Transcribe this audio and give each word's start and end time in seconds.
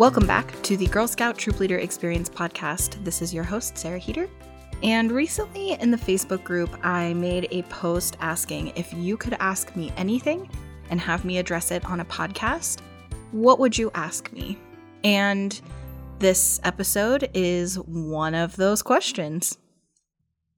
Welcome 0.00 0.26
back 0.26 0.50
to 0.62 0.78
the 0.78 0.86
Girl 0.86 1.06
Scout 1.06 1.36
Troop 1.36 1.60
Leader 1.60 1.76
Experience 1.76 2.30
podcast. 2.30 3.04
This 3.04 3.20
is 3.20 3.34
your 3.34 3.44
host, 3.44 3.76
Sarah 3.76 3.98
Heater. 3.98 4.30
And 4.82 5.12
recently 5.12 5.72
in 5.72 5.90
the 5.90 5.98
Facebook 5.98 6.42
group, 6.42 6.74
I 6.82 7.12
made 7.12 7.48
a 7.50 7.60
post 7.64 8.16
asking 8.18 8.68
if 8.76 8.94
you 8.94 9.18
could 9.18 9.34
ask 9.40 9.76
me 9.76 9.92
anything 9.98 10.48
and 10.88 10.98
have 10.98 11.26
me 11.26 11.36
address 11.36 11.70
it 11.70 11.84
on 11.84 12.00
a 12.00 12.06
podcast, 12.06 12.80
what 13.32 13.58
would 13.58 13.76
you 13.76 13.90
ask 13.94 14.32
me? 14.32 14.56
And 15.04 15.60
this 16.18 16.60
episode 16.64 17.28
is 17.34 17.78
one 17.78 18.34
of 18.34 18.56
those 18.56 18.80
questions. 18.80 19.58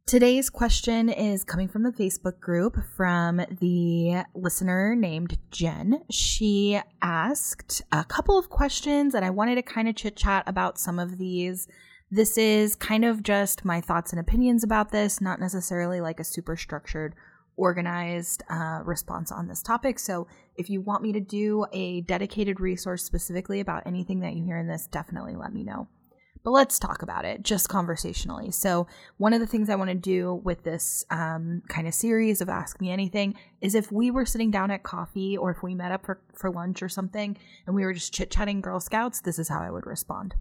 Today's 0.04 0.50
question 0.50 1.08
is 1.08 1.44
coming 1.44 1.68
from 1.68 1.84
the 1.84 1.92
Facebook 1.92 2.40
group 2.40 2.76
from 2.96 3.36
the 3.60 4.24
listener 4.34 4.96
named 4.96 5.38
Jen. 5.50 6.02
She 6.10 6.78
asked 7.00 7.80
a 7.92 8.04
couple 8.04 8.36
of 8.36 8.50
questions, 8.50 9.14
and 9.14 9.24
I 9.24 9.30
wanted 9.30 9.54
to 9.54 9.62
kind 9.62 9.88
of 9.88 9.94
chit 9.94 10.16
chat 10.16 10.42
about 10.46 10.78
some 10.78 10.98
of 10.98 11.18
these. 11.18 11.68
This 12.10 12.36
is 12.36 12.74
kind 12.74 13.04
of 13.04 13.22
just 13.22 13.64
my 13.64 13.80
thoughts 13.80 14.12
and 14.12 14.20
opinions 14.20 14.64
about 14.64 14.90
this, 14.90 15.20
not 15.20 15.40
necessarily 15.40 16.00
like 16.00 16.18
a 16.18 16.24
super 16.24 16.56
structured, 16.56 17.14
organized 17.56 18.42
uh, 18.50 18.80
response 18.84 19.30
on 19.30 19.46
this 19.46 19.62
topic. 19.62 20.00
So, 20.00 20.26
if 20.56 20.68
you 20.68 20.82
want 20.82 21.04
me 21.04 21.12
to 21.12 21.20
do 21.20 21.64
a 21.72 22.02
dedicated 22.02 22.60
resource 22.60 23.04
specifically 23.04 23.60
about 23.60 23.86
anything 23.86 24.20
that 24.20 24.34
you 24.34 24.44
hear 24.44 24.58
in 24.58 24.66
this, 24.66 24.88
definitely 24.88 25.36
let 25.36 25.54
me 25.54 25.62
know 25.62 25.86
but 26.44 26.50
let's 26.50 26.78
talk 26.78 27.02
about 27.02 27.24
it 27.24 27.42
just 27.42 27.68
conversationally. 27.68 28.50
So, 28.50 28.86
one 29.16 29.32
of 29.32 29.40
the 29.40 29.46
things 29.46 29.70
I 29.70 29.76
want 29.76 29.90
to 29.90 29.94
do 29.94 30.40
with 30.42 30.64
this 30.64 31.04
um, 31.10 31.62
kind 31.68 31.86
of 31.86 31.94
series 31.94 32.40
of 32.40 32.48
Ask 32.48 32.80
Me 32.80 32.90
Anything 32.90 33.36
is 33.60 33.74
if 33.74 33.92
we 33.92 34.10
were 34.10 34.26
sitting 34.26 34.50
down 34.50 34.70
at 34.70 34.82
coffee 34.82 35.36
or 35.36 35.50
if 35.50 35.62
we 35.62 35.74
met 35.74 35.92
up 35.92 36.04
for, 36.04 36.20
for 36.34 36.50
lunch 36.50 36.82
or 36.82 36.88
something 36.88 37.36
and 37.66 37.76
we 37.76 37.84
were 37.84 37.92
just 37.92 38.12
chit 38.12 38.30
chatting 38.30 38.60
Girl 38.60 38.80
Scouts, 38.80 39.20
this 39.20 39.38
is 39.38 39.48
how 39.48 39.60
I 39.60 39.70
would 39.70 39.86
respond. 39.86 40.34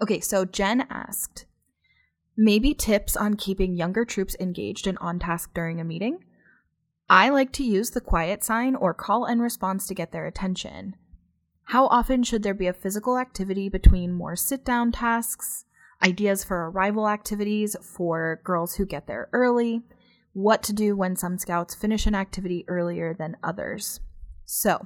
Okay, 0.00 0.20
so 0.20 0.44
Jen 0.44 0.86
asked, 0.88 1.46
maybe 2.36 2.72
tips 2.72 3.16
on 3.16 3.34
keeping 3.34 3.76
younger 3.76 4.04
troops 4.04 4.36
engaged 4.38 4.86
and 4.86 4.96
on 4.98 5.18
task 5.18 5.52
during 5.52 5.80
a 5.80 5.84
meeting. 5.84 6.24
I 7.08 7.28
like 7.30 7.52
to 7.54 7.64
use 7.64 7.90
the 7.90 8.00
quiet 8.00 8.44
sign 8.44 8.76
or 8.76 8.94
call 8.94 9.24
and 9.24 9.42
response 9.42 9.86
to 9.88 9.94
get 9.94 10.12
their 10.12 10.26
attention. 10.26 10.94
How 11.70 11.86
often 11.86 12.24
should 12.24 12.42
there 12.42 12.52
be 12.52 12.66
a 12.66 12.72
physical 12.72 13.16
activity 13.16 13.68
between 13.68 14.12
more 14.12 14.34
sit 14.34 14.64
down 14.64 14.90
tasks? 14.90 15.66
Ideas 16.04 16.42
for 16.42 16.68
arrival 16.68 17.08
activities 17.08 17.76
for 17.80 18.40
girls 18.42 18.74
who 18.74 18.84
get 18.84 19.06
there 19.06 19.28
early? 19.32 19.82
What 20.32 20.64
to 20.64 20.72
do 20.72 20.96
when 20.96 21.14
some 21.14 21.38
scouts 21.38 21.76
finish 21.76 22.06
an 22.06 22.14
activity 22.16 22.64
earlier 22.66 23.14
than 23.14 23.36
others? 23.40 24.00
So, 24.46 24.84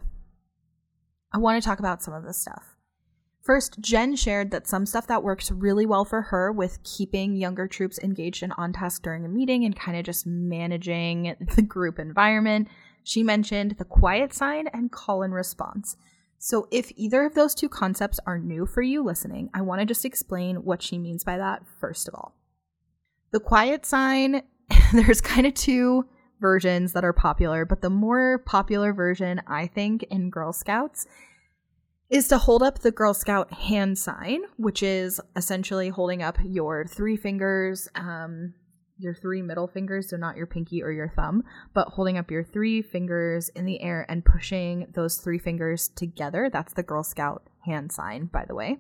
I 1.33 1.39
want 1.39 1.62
to 1.62 1.67
talk 1.67 1.79
about 1.79 2.03
some 2.03 2.12
of 2.12 2.23
this 2.23 2.37
stuff. 2.37 2.77
First, 3.41 3.81
Jen 3.81 4.15
shared 4.15 4.51
that 4.51 4.67
some 4.67 4.85
stuff 4.85 5.07
that 5.07 5.25
works 5.25 5.51
really 5.51 5.87
well 5.87 6.05
for 6.05 6.21
her 6.21 6.53
with 6.53 6.83
keeping 6.83 7.35
younger 7.35 7.67
troops 7.67 7.99
engaged 8.01 8.43
and 8.43 8.53
on 8.59 8.75
task 8.75 9.03
during 9.03 9.25
a 9.25 9.29
meeting 9.31 9.65
and 9.65 9.75
kind 9.75 9.97
of 9.97 10.05
just 10.05 10.27
managing 10.27 11.35
the 11.57 11.62
group 11.62 11.99
environment. 11.99 12.69
She 13.03 13.23
mentioned 13.23 13.77
the 13.79 13.87
quiet 13.87 14.35
sign 14.35 14.67
and 14.67 14.93
call 14.93 15.23
and 15.23 15.33
response. 15.33 15.97
So, 16.45 16.69
if 16.70 16.92
either 16.95 17.25
of 17.25 17.34
those 17.34 17.55
two 17.55 17.70
concepts 17.70 18.20
are 18.27 18.39
new 18.39 18.67
for 18.67 18.83
you 18.83 19.03
listening, 19.03 19.48
I 19.55 19.62
want 19.62 19.81
to 19.81 19.87
just 19.87 20.05
explain 20.05 20.56
what 20.56 20.83
she 20.83 20.98
means 20.98 21.25
by 21.25 21.39
that 21.39 21.62
first 21.81 22.06
of 22.06 22.14
all. 22.14 22.34
The 23.31 23.41
quiet 23.41 23.87
sign, 23.87 24.42
there's 24.92 25.22
kind 25.22 25.47
of 25.47 25.55
two 25.55 26.06
versions 26.42 26.92
that 26.92 27.03
are 27.03 27.15
popular, 27.15 27.65
but 27.65 27.81
the 27.81 27.89
more 27.89 28.42
popular 28.45 28.92
version, 28.92 29.41
I 29.47 29.69
think, 29.69 30.03
in 30.11 30.28
Girl 30.28 30.53
Scouts 30.53 31.06
is 32.11 32.28
to 32.28 32.37
hold 32.37 32.62
up 32.62 32.81
the 32.81 32.92
Girl 32.92 33.15
Scout 33.15 33.50
hand 33.50 33.98
sign, 33.98 34.42
which 34.59 34.83
is 34.83 35.22
essentially 35.37 35.89
holding 35.89 36.22
up 36.22 36.37
your 36.45 36.84
three 36.84 37.17
fingers 37.17 37.89
um, 37.95 38.53
your 38.99 39.15
three 39.15 39.43
middle 39.43 39.66
fingers, 39.66 40.10
so 40.10 40.16
not 40.16 40.37
your 40.37 40.47
pinky 40.47 40.82
or 40.82 40.93
your 40.93 41.09
thumb, 41.09 41.43
but 41.75 41.88
holding 41.88 42.19
up 42.19 42.31
your 42.31 42.44
three 42.44 42.82
fingers 42.82 43.49
in 43.50 43.65
the 43.65 43.81
air 43.81 44.06
and 44.09 44.25
pushing 44.25 44.87
those 44.94 45.16
three 45.16 45.38
fingers 45.38 45.88
together. 45.88 46.49
That's 46.53 46.75
the 46.75 46.82
Girl 46.82 47.03
Scout 47.03 47.49
hand 47.65 47.93
sign, 47.93 48.27
by 48.27 48.44
the 48.47 48.55
way, 48.55 48.78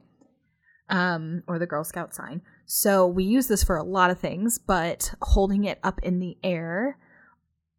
um, 0.88 1.42
or 1.46 1.58
the 1.58 1.66
Girl 1.66 1.84
Scout 1.84 2.14
sign. 2.14 2.42
So 2.66 3.06
we 3.06 3.24
use 3.24 3.48
this 3.48 3.64
for 3.64 3.76
a 3.76 3.82
lot 3.82 4.10
of 4.10 4.18
things, 4.18 4.58
but 4.58 5.14
holding 5.20 5.64
it 5.64 5.78
up 5.82 6.00
in 6.02 6.20
the 6.20 6.36
air, 6.42 6.98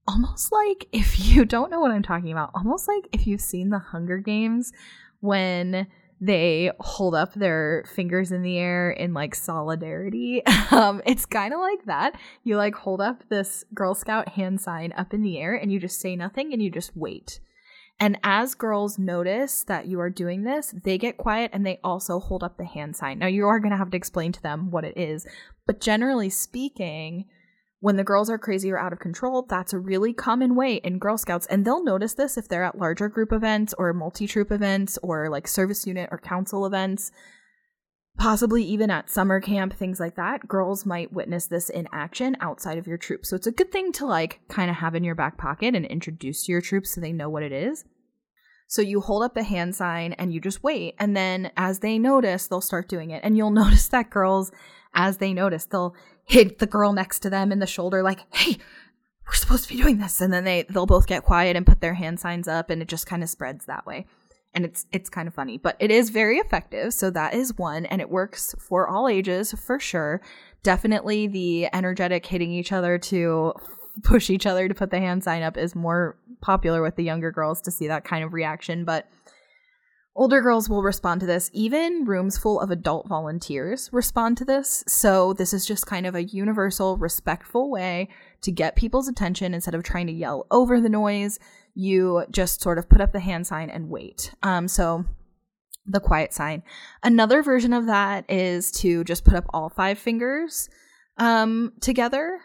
almost 0.07 0.51
like 0.51 0.87
if 0.91 1.19
you 1.27 1.45
don't 1.45 1.71
know 1.71 1.79
what 1.79 1.91
I'm 1.91 2.03
talking 2.03 2.31
about, 2.31 2.51
almost 2.53 2.87
like 2.87 3.07
if 3.11 3.25
you've 3.25 3.41
seen 3.41 3.69
the 3.69 3.79
Hunger 3.79 4.17
Games 4.17 4.71
when 5.21 5.87
they 6.25 6.71
hold 6.79 7.13
up 7.13 7.33
their 7.33 7.83
fingers 7.93 8.31
in 8.31 8.41
the 8.41 8.57
air 8.57 8.89
in 8.89 9.13
like 9.13 9.35
solidarity. 9.35 10.41
Um, 10.71 11.01
it's 11.05 11.25
kind 11.27 11.53
of 11.53 11.59
like 11.59 11.85
that. 11.85 12.19
You 12.43 12.57
like 12.57 12.75
hold 12.75 12.99
up 12.99 13.23
this 13.29 13.63
Girl 13.73 13.93
Scout 13.93 14.29
hand 14.29 14.59
sign 14.59 14.93
up 14.97 15.13
in 15.13 15.21
the 15.21 15.37
air 15.37 15.53
and 15.53 15.71
you 15.71 15.79
just 15.79 16.01
say 16.01 16.15
nothing 16.15 16.51
and 16.51 16.61
you 16.61 16.71
just 16.71 16.97
wait. 16.97 17.39
And 17.99 18.17
as 18.23 18.55
girls 18.55 18.97
notice 18.97 19.63
that 19.63 19.85
you 19.85 19.99
are 20.01 20.09
doing 20.09 20.43
this, 20.43 20.73
they 20.83 20.97
get 20.97 21.17
quiet 21.17 21.51
and 21.53 21.65
they 21.65 21.79
also 21.83 22.19
hold 22.19 22.43
up 22.43 22.57
the 22.57 22.65
hand 22.65 22.95
sign. 22.95 23.19
Now, 23.19 23.27
you 23.27 23.47
are 23.47 23.59
going 23.59 23.71
to 23.71 23.77
have 23.77 23.91
to 23.91 23.97
explain 23.97 24.31
to 24.33 24.41
them 24.41 24.69
what 24.71 24.83
it 24.83 24.97
is, 24.97 25.25
but 25.65 25.79
generally 25.79 26.29
speaking, 26.29 27.25
when 27.85 27.97
the 27.97 28.03
girls 28.03 28.31
are 28.31 28.39
crazy 28.39 28.71
or 28.71 28.79
out 28.79 28.93
of 28.93 28.99
control, 28.99 29.43
that's 29.47 29.71
a 29.71 29.77
really 29.77 30.11
common 30.11 30.55
way 30.55 30.77
in 30.77 30.97
Girl 30.97 31.19
Scouts. 31.19 31.45
And 31.45 31.63
they'll 31.63 31.83
notice 31.83 32.15
this 32.15 32.35
if 32.35 32.47
they're 32.47 32.63
at 32.63 32.79
larger 32.79 33.07
group 33.07 33.31
events 33.31 33.75
or 33.77 33.93
multi 33.93 34.25
troop 34.25 34.51
events 34.51 34.97
or 35.03 35.29
like 35.29 35.47
service 35.47 35.85
unit 35.85 36.09
or 36.11 36.17
council 36.17 36.65
events, 36.65 37.11
possibly 38.17 38.63
even 38.63 38.89
at 38.89 39.11
summer 39.11 39.39
camp, 39.39 39.75
things 39.75 39.99
like 39.99 40.15
that. 40.15 40.47
Girls 40.47 40.83
might 40.83 41.13
witness 41.13 41.45
this 41.45 41.69
in 41.69 41.87
action 41.93 42.35
outside 42.41 42.79
of 42.79 42.87
your 42.87 42.97
troop. 42.97 43.23
So 43.23 43.35
it's 43.35 43.45
a 43.45 43.51
good 43.51 43.71
thing 43.71 43.91
to 43.91 44.07
like 44.07 44.39
kind 44.49 44.71
of 44.71 44.77
have 44.77 44.95
in 44.95 45.03
your 45.03 45.13
back 45.13 45.37
pocket 45.37 45.75
and 45.75 45.85
introduce 45.85 46.43
to 46.45 46.53
your 46.53 46.61
troops 46.61 46.95
so 46.95 47.01
they 47.01 47.13
know 47.13 47.29
what 47.29 47.43
it 47.43 47.51
is. 47.51 47.85
So 48.67 48.81
you 48.81 48.99
hold 48.99 49.21
up 49.21 49.35
the 49.35 49.43
hand 49.43 49.75
sign 49.75 50.13
and 50.13 50.33
you 50.33 50.41
just 50.41 50.63
wait. 50.63 50.95
And 50.97 51.15
then 51.15 51.51
as 51.55 51.81
they 51.81 51.99
notice, 51.99 52.47
they'll 52.47 52.61
start 52.61 52.89
doing 52.89 53.11
it. 53.11 53.21
And 53.23 53.37
you'll 53.37 53.51
notice 53.51 53.87
that 53.89 54.09
girls, 54.09 54.51
as 54.95 55.17
they 55.17 55.33
notice, 55.33 55.65
they'll 55.65 55.95
hit 56.25 56.59
the 56.59 56.67
girl 56.67 56.91
next 56.91 57.19
to 57.19 57.29
them 57.29 57.51
in 57.51 57.59
the 57.59 57.67
shoulder, 57.67 58.03
like, 58.03 58.21
hey, 58.33 58.57
we're 59.27 59.33
supposed 59.33 59.63
to 59.63 59.69
be 59.73 59.81
doing 59.81 59.97
this. 59.97 60.21
And 60.21 60.33
then 60.33 60.43
they, 60.43 60.63
they'll 60.63 60.85
both 60.85 61.07
get 61.07 61.23
quiet 61.23 61.55
and 61.55 61.65
put 61.65 61.81
their 61.81 61.93
hand 61.93 62.19
signs 62.19 62.47
up 62.47 62.69
and 62.69 62.81
it 62.81 62.87
just 62.87 63.07
kind 63.07 63.23
of 63.23 63.29
spreads 63.29 63.65
that 63.65 63.85
way. 63.85 64.05
And 64.53 64.63
it's 64.63 64.85
it's 64.93 65.09
kind 65.09 65.27
of 65.27 65.33
funny, 65.33 65.57
but 65.57 65.75
it 65.79 65.91
is 65.91 66.11
very 66.11 66.37
effective. 66.37 66.93
So 66.93 67.09
that 67.09 67.33
is 67.33 67.57
one, 67.57 67.85
and 67.87 67.99
it 67.99 68.09
works 68.09 68.55
for 68.57 68.87
all 68.87 69.09
ages 69.09 69.51
for 69.51 69.81
sure. 69.81 70.21
Definitely 70.63 71.27
the 71.27 71.67
energetic 71.73 72.25
hitting 72.25 72.53
each 72.53 72.71
other 72.71 72.97
to 72.99 73.51
push 74.01 74.29
each 74.29 74.45
other 74.45 74.69
to 74.69 74.73
put 74.73 74.91
the 74.91 74.99
hand 74.99 75.25
sign 75.25 75.43
up 75.43 75.57
is 75.57 75.75
more 75.75 76.17
popular 76.39 76.81
with 76.81 76.95
the 76.95 77.03
younger 77.03 77.31
girls 77.31 77.61
to 77.63 77.71
see 77.71 77.87
that 77.87 78.05
kind 78.05 78.23
of 78.23 78.31
reaction. 78.31 78.85
But 78.85 79.09
Older 80.17 80.41
girls 80.41 80.69
will 80.69 80.81
respond 80.81 81.19
to 81.19 81.27
this. 81.27 81.49
Even 81.51 82.05
rooms 82.05 82.37
full 82.37 82.61
of 82.61 82.71
adult 82.71 83.05
volunteers 83.09 83.89
respond 83.91 84.37
to 84.37 84.45
this. 84.45 84.81
So, 84.87 85.33
this 85.33 85.53
is 85.53 85.65
just 85.65 85.87
kind 85.87 86.05
of 86.05 86.15
a 86.15 86.23
universal, 86.23 86.95
respectful 86.95 87.69
way 87.69 88.07
to 88.41 88.51
get 88.51 88.77
people's 88.77 89.09
attention 89.09 89.53
instead 89.53 89.75
of 89.75 89.83
trying 89.83 90.07
to 90.07 90.13
yell 90.13 90.47
over 90.51 90.79
the 90.79 90.87
noise. 90.87 91.37
You 91.73 92.23
just 92.31 92.61
sort 92.61 92.77
of 92.77 92.87
put 92.87 93.01
up 93.01 93.11
the 93.11 93.19
hand 93.19 93.45
sign 93.45 93.69
and 93.69 93.89
wait. 93.89 94.33
Um, 94.41 94.69
so, 94.69 95.03
the 95.85 95.99
quiet 95.99 96.33
sign. 96.33 96.63
Another 97.03 97.43
version 97.43 97.73
of 97.73 97.85
that 97.87 98.23
is 98.29 98.71
to 98.71 99.03
just 99.03 99.25
put 99.25 99.35
up 99.35 99.45
all 99.49 99.69
five 99.69 99.99
fingers 99.99 100.69
um, 101.17 101.73
together 101.81 102.39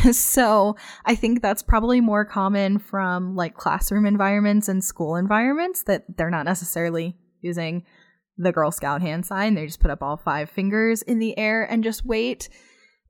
so 0.12 0.76
I 1.04 1.14
think 1.14 1.42
that's 1.42 1.62
probably 1.62 2.00
more 2.00 2.24
common 2.24 2.78
from 2.78 3.36
like 3.36 3.56
classroom 3.56 4.06
environments 4.06 4.68
and 4.68 4.82
school 4.82 5.16
environments 5.16 5.84
that 5.84 6.04
they're 6.16 6.30
not 6.30 6.44
necessarily 6.44 7.16
using 7.40 7.84
the 8.36 8.52
Girl 8.52 8.70
Scout 8.70 9.02
hand 9.02 9.26
sign. 9.26 9.54
They 9.54 9.66
just 9.66 9.80
put 9.80 9.90
up 9.90 10.02
all 10.02 10.16
five 10.16 10.50
fingers 10.50 11.02
in 11.02 11.18
the 11.18 11.36
air 11.38 11.62
and 11.64 11.84
just 11.84 12.04
wait. 12.04 12.48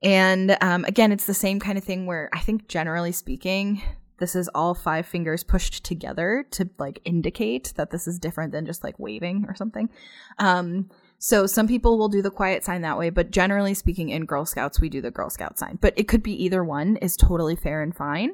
And 0.03 0.57
um, 0.61 0.83
again, 0.85 1.11
it's 1.11 1.25
the 1.25 1.33
same 1.33 1.59
kind 1.59 1.77
of 1.77 1.83
thing 1.83 2.05
where 2.05 2.29
I 2.33 2.39
think 2.39 2.67
generally 2.67 3.11
speaking, 3.11 3.81
this 4.19 4.35
is 4.35 4.49
all 4.53 4.73
five 4.73 5.05
fingers 5.05 5.43
pushed 5.43 5.83
together 5.83 6.45
to 6.51 6.69
like 6.77 7.01
indicate 7.05 7.73
that 7.77 7.91
this 7.91 8.07
is 8.07 8.19
different 8.19 8.51
than 8.51 8.65
just 8.65 8.83
like 8.83 8.99
waving 8.99 9.45
or 9.47 9.55
something. 9.55 9.89
Um, 10.37 10.89
so 11.23 11.45
some 11.45 11.67
people 11.67 11.99
will 11.99 12.09
do 12.09 12.23
the 12.23 12.31
quiet 12.31 12.63
sign 12.63 12.81
that 12.81 12.97
way, 12.97 13.11
but 13.11 13.29
generally 13.29 13.75
speaking, 13.75 14.09
in 14.09 14.25
Girl 14.25 14.43
Scouts, 14.43 14.81
we 14.81 14.89
do 14.89 15.01
the 15.01 15.11
Girl 15.11 15.29
Scout 15.29 15.59
sign. 15.59 15.77
But 15.79 15.93
it 15.95 16.07
could 16.07 16.23
be 16.23 16.43
either 16.43 16.63
one 16.63 16.97
is 16.97 17.15
totally 17.15 17.55
fair 17.55 17.83
and 17.83 17.95
fine. 17.95 18.33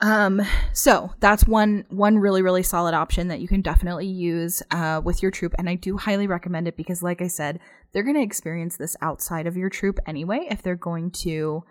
Um, 0.00 0.42
so 0.72 1.10
that's 1.18 1.48
one 1.48 1.86
one 1.88 2.18
really 2.18 2.40
really 2.40 2.62
solid 2.62 2.94
option 2.94 3.26
that 3.28 3.40
you 3.40 3.48
can 3.48 3.62
definitely 3.62 4.06
use 4.06 4.62
uh, 4.70 5.00
with 5.04 5.22
your 5.22 5.32
troop, 5.32 5.56
and 5.58 5.68
I 5.68 5.74
do 5.74 5.96
highly 5.96 6.28
recommend 6.28 6.68
it 6.68 6.76
because, 6.76 7.02
like 7.02 7.20
I 7.20 7.26
said, 7.26 7.58
they're 7.92 8.04
going 8.04 8.14
to 8.14 8.22
experience 8.22 8.76
this 8.76 8.96
outside 9.02 9.48
of 9.48 9.56
your 9.56 9.70
troop 9.70 9.98
anyway 10.06 10.46
if 10.48 10.62
they're 10.62 10.76
going 10.76 11.10
to 11.22 11.64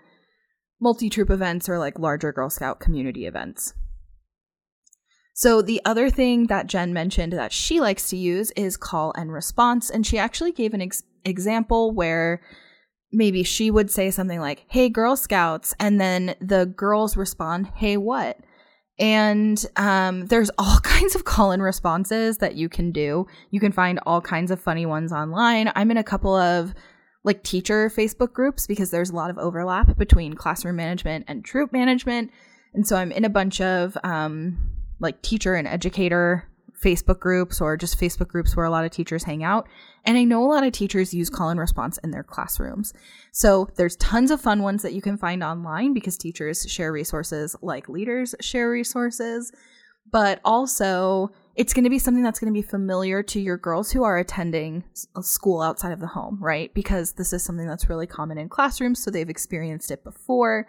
multi 0.82 1.10
troop 1.10 1.30
events 1.30 1.70
or 1.70 1.80
like 1.80 1.98
larger 1.98 2.34
Girl 2.34 2.50
Scout 2.50 2.82
community 2.82 3.26
events. 3.26 3.74
So, 5.40 5.62
the 5.62 5.82
other 5.86 6.10
thing 6.10 6.48
that 6.48 6.68
Jen 6.68 6.92
mentioned 6.92 7.32
that 7.32 7.54
she 7.54 7.80
likes 7.80 8.10
to 8.10 8.18
use 8.18 8.52
is 8.58 8.76
call 8.76 9.14
and 9.16 9.32
response. 9.32 9.90
And 9.90 10.06
she 10.06 10.18
actually 10.18 10.52
gave 10.52 10.74
an 10.74 10.82
ex- 10.82 11.04
example 11.24 11.94
where 11.94 12.42
maybe 13.14 13.44
she 13.44 13.72
would 13.72 13.90
say 13.90 14.12
something 14.12 14.42
like, 14.42 14.66
Hey, 14.68 14.90
Girl 14.90 15.16
Scouts. 15.16 15.74
And 15.80 15.98
then 15.98 16.36
the 16.42 16.66
girls 16.66 17.16
respond, 17.16 17.68
Hey, 17.78 17.96
what? 17.96 18.38
And 19.00 19.66
um, 19.78 20.26
there's 20.26 20.52
all 20.58 20.80
kinds 20.84 21.16
of 21.16 21.24
call 21.24 21.52
and 21.52 21.64
responses 21.64 22.40
that 22.40 22.56
you 22.56 22.68
can 22.68 22.92
do. 22.92 23.26
You 23.50 23.62
can 23.62 23.72
find 23.72 23.98
all 24.06 24.20
kinds 24.20 24.52
of 24.52 24.60
funny 24.60 24.86
ones 24.86 25.14
online. 25.14 25.72
I'm 25.74 25.90
in 25.90 25.96
a 25.96 26.04
couple 26.04 26.36
of 26.36 26.74
like 27.24 27.44
teacher 27.44 27.90
Facebook 27.90 28.34
groups 28.34 28.68
because 28.68 28.92
there's 28.92 29.12
a 29.12 29.16
lot 29.16 29.30
of 29.30 29.38
overlap 29.38 29.98
between 29.98 30.34
classroom 30.34 30.76
management 30.76 31.24
and 31.30 31.46
troop 31.46 31.72
management. 31.72 32.30
And 32.74 32.86
so 32.86 32.98
I'm 32.98 33.14
in 33.14 33.24
a 33.24 33.30
bunch 33.30 33.62
of 33.62 33.98
um, 34.04 34.79
like 35.00 35.22
teacher 35.22 35.56
and 35.56 35.68
educator 35.68 36.50
Facebook 36.84 37.20
groups 37.20 37.60
or 37.60 37.76
just 37.76 38.00
Facebook 38.00 38.30
groups 38.30 38.56
where 38.56 38.66
a 38.66 38.70
lot 38.70 38.86
of 38.86 38.92
teachers 38.92 39.24
hang 39.24 39.44
out. 39.44 39.68
And 40.06 40.18
I 40.18 40.24
know 40.24 40.44
a 40.44 40.48
lot 40.48 40.66
of 40.66 40.72
teachers 40.72 41.14
use 41.14 41.30
call 41.30 41.50
and 41.50 41.60
response 41.60 41.98
in 42.00 42.12
their 42.12 42.24
classrooms. 42.24 42.94
So 43.32 43.70
there's 43.76 43.98
tons 43.98 44.32
of 44.32 44.42
fun 44.42 44.64
ones 44.64 44.82
that 44.84 44.94
you 44.94 45.02
can 45.02 45.18
find 45.18 45.44
online 45.44 45.94
because 45.94 46.18
teachers 46.18 46.66
share 46.70 46.92
resources 46.92 47.56
like 47.62 47.90
leaders 47.90 48.34
share 48.40 48.70
resources. 48.70 49.52
But 50.12 50.40
also, 50.44 51.32
it's 51.56 51.74
going 51.74 51.84
to 51.84 51.90
be 51.90 52.00
something 52.00 52.24
that's 52.24 52.40
going 52.40 52.52
to 52.52 52.58
be 52.58 52.66
familiar 52.66 53.22
to 53.22 53.40
your 53.40 53.58
girls 53.58 53.92
who 53.92 54.04
are 54.04 54.18
attending 54.18 54.84
uh, 55.16 55.22
school 55.22 55.62
outside 55.62 55.92
of 55.92 56.00
the 56.00 56.08
home, 56.08 56.40
right? 56.42 56.74
Because 56.74 57.14
this 57.14 57.32
is 57.32 57.44
something 57.44 57.68
that's 57.68 57.90
really 57.90 58.08
common 58.08 58.40
in 58.40 58.50
classrooms, 58.50 59.04
so 59.04 59.12
they've 59.12 59.30
experienced 59.30 59.92
it 59.92 60.04
before. 60.04 60.68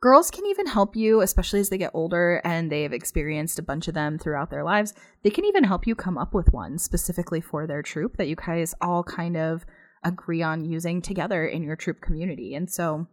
Girls 0.00 0.30
can 0.30 0.46
even 0.46 0.66
help 0.66 0.96
you, 0.96 1.20
especially 1.20 1.60
as 1.60 1.68
they 1.68 1.76
get 1.76 1.90
older 1.92 2.40
and 2.42 2.72
they've 2.72 2.92
experienced 2.92 3.58
a 3.58 3.62
bunch 3.62 3.86
of 3.86 3.92
them 3.92 4.18
throughout 4.18 4.50
their 4.50 4.64
lives. 4.64 4.94
They 5.22 5.28
can 5.28 5.44
even 5.44 5.64
help 5.64 5.86
you 5.86 5.94
come 5.94 6.16
up 6.16 6.32
with 6.32 6.54
one 6.54 6.78
specifically 6.78 7.42
for 7.42 7.66
their 7.66 7.82
troop 7.82 8.16
that 8.16 8.28
you 8.28 8.34
guys 8.34 8.74
all 8.80 9.04
kind 9.04 9.36
of 9.36 9.66
agree 10.02 10.42
on 10.42 10.64
using 10.64 11.02
together 11.02 11.44
in 11.44 11.62
your 11.62 11.76
troop 11.76 12.00
community. 12.00 12.54
And 12.54 12.70
so 12.70 13.08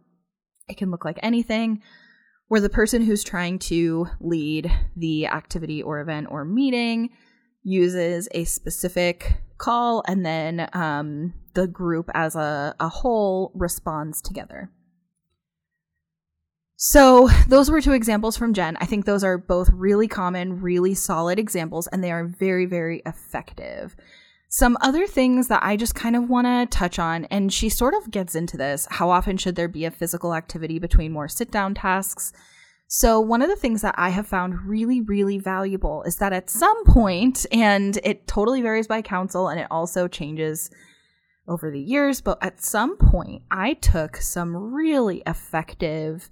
it 0.66 0.78
can 0.78 0.90
look 0.90 1.04
like 1.04 1.18
anything 1.22 1.82
where 2.46 2.60
the 2.62 2.70
person 2.70 3.02
who's 3.02 3.22
trying 3.22 3.58
to 3.58 4.06
lead 4.18 4.72
the 4.96 5.26
activity 5.26 5.82
or 5.82 6.00
event 6.00 6.28
or 6.30 6.46
meeting 6.46 7.10
uses 7.62 8.30
a 8.32 8.44
specific 8.44 9.42
call 9.58 10.02
and 10.08 10.24
then 10.24 10.70
um, 10.72 11.34
the 11.52 11.66
group 11.66 12.08
as 12.14 12.34
a, 12.34 12.74
a 12.80 12.88
whole 12.88 13.52
responds 13.54 14.22
together. 14.22 14.70
So, 16.80 17.28
those 17.48 17.72
were 17.72 17.80
two 17.80 17.92
examples 17.92 18.36
from 18.36 18.54
Jen. 18.54 18.76
I 18.76 18.84
think 18.84 19.04
those 19.04 19.24
are 19.24 19.36
both 19.36 19.68
really 19.72 20.06
common, 20.06 20.60
really 20.60 20.94
solid 20.94 21.36
examples, 21.36 21.88
and 21.88 22.04
they 22.04 22.12
are 22.12 22.24
very, 22.24 22.66
very 22.66 23.02
effective. 23.04 23.96
Some 24.48 24.78
other 24.80 25.04
things 25.08 25.48
that 25.48 25.64
I 25.64 25.76
just 25.76 25.96
kind 25.96 26.14
of 26.14 26.30
want 26.30 26.46
to 26.46 26.66
touch 26.70 27.00
on, 27.00 27.24
and 27.32 27.52
she 27.52 27.68
sort 27.68 27.94
of 27.94 28.12
gets 28.12 28.36
into 28.36 28.56
this 28.56 28.86
how 28.90 29.10
often 29.10 29.36
should 29.36 29.56
there 29.56 29.66
be 29.66 29.86
a 29.86 29.90
physical 29.90 30.32
activity 30.32 30.78
between 30.78 31.10
more 31.10 31.26
sit 31.26 31.50
down 31.50 31.74
tasks? 31.74 32.32
So, 32.86 33.18
one 33.18 33.42
of 33.42 33.48
the 33.48 33.56
things 33.56 33.82
that 33.82 33.96
I 33.98 34.10
have 34.10 34.28
found 34.28 34.64
really, 34.64 35.00
really 35.00 35.38
valuable 35.38 36.04
is 36.04 36.18
that 36.18 36.32
at 36.32 36.48
some 36.48 36.84
point, 36.84 37.44
and 37.50 37.98
it 38.04 38.28
totally 38.28 38.62
varies 38.62 38.86
by 38.86 39.02
council 39.02 39.48
and 39.48 39.58
it 39.58 39.66
also 39.68 40.06
changes 40.06 40.70
over 41.48 41.72
the 41.72 41.80
years, 41.80 42.20
but 42.20 42.38
at 42.40 42.62
some 42.62 42.96
point, 42.98 43.42
I 43.50 43.74
took 43.74 44.18
some 44.18 44.54
really 44.54 45.24
effective 45.26 46.30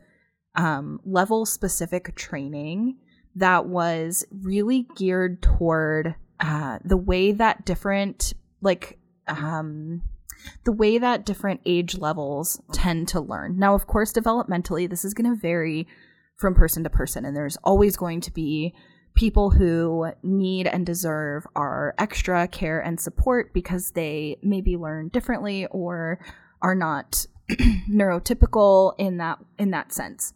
um, 0.57 1.01
level 1.05 1.47
specific 1.47 2.15
training 2.17 2.97
that 3.37 3.67
was 3.67 4.25
really 4.31 4.87
geared 4.97 5.43
toward 5.43 6.15
uh, 6.41 6.79
the 6.85 6.97
way 6.97 7.33
that 7.33 7.65
different 7.65 8.33
like 8.63 8.99
um, 9.29 10.03
the 10.65 10.73
way 10.73 10.99
that 10.99 11.27
different 11.27 11.61
age 11.67 11.99
levels 11.99 12.61
tend 12.73 13.09
to 13.09 13.21
learn. 13.21 13.59
Now, 13.59 13.75
of 13.75 13.87
course, 13.87 14.13
developmentally, 14.13 14.89
this 14.89 15.05
is 15.05 15.15
going 15.15 15.31
to 15.31 15.41
vary 15.41 15.87
from 16.37 16.55
person 16.55 16.85
to 16.85 16.91
person, 16.91 17.25
and 17.25 17.37
there's 17.37 17.57
always 17.59 17.97
going 17.97 18.21
to 18.23 18.33
be 18.33 18.75
people 19.15 19.51
who 19.51 20.13
need 20.23 20.67
and 20.67 20.85
deserve 20.85 21.47
our 21.57 21.95
extra 21.99 22.47
care 22.47 22.81
and 22.81 23.01
support 23.01 23.53
because 23.55 23.93
they 23.93 24.37
maybe 24.43 24.77
learn 24.77 25.09
differently 25.09 25.67
or 25.67 26.21
are 26.61 26.75
not 26.75 27.27
neurotypical 27.91 28.95
in 28.99 29.17
that 29.17 29.39
in 29.59 29.71
that 29.71 29.93
sense. 29.93 30.35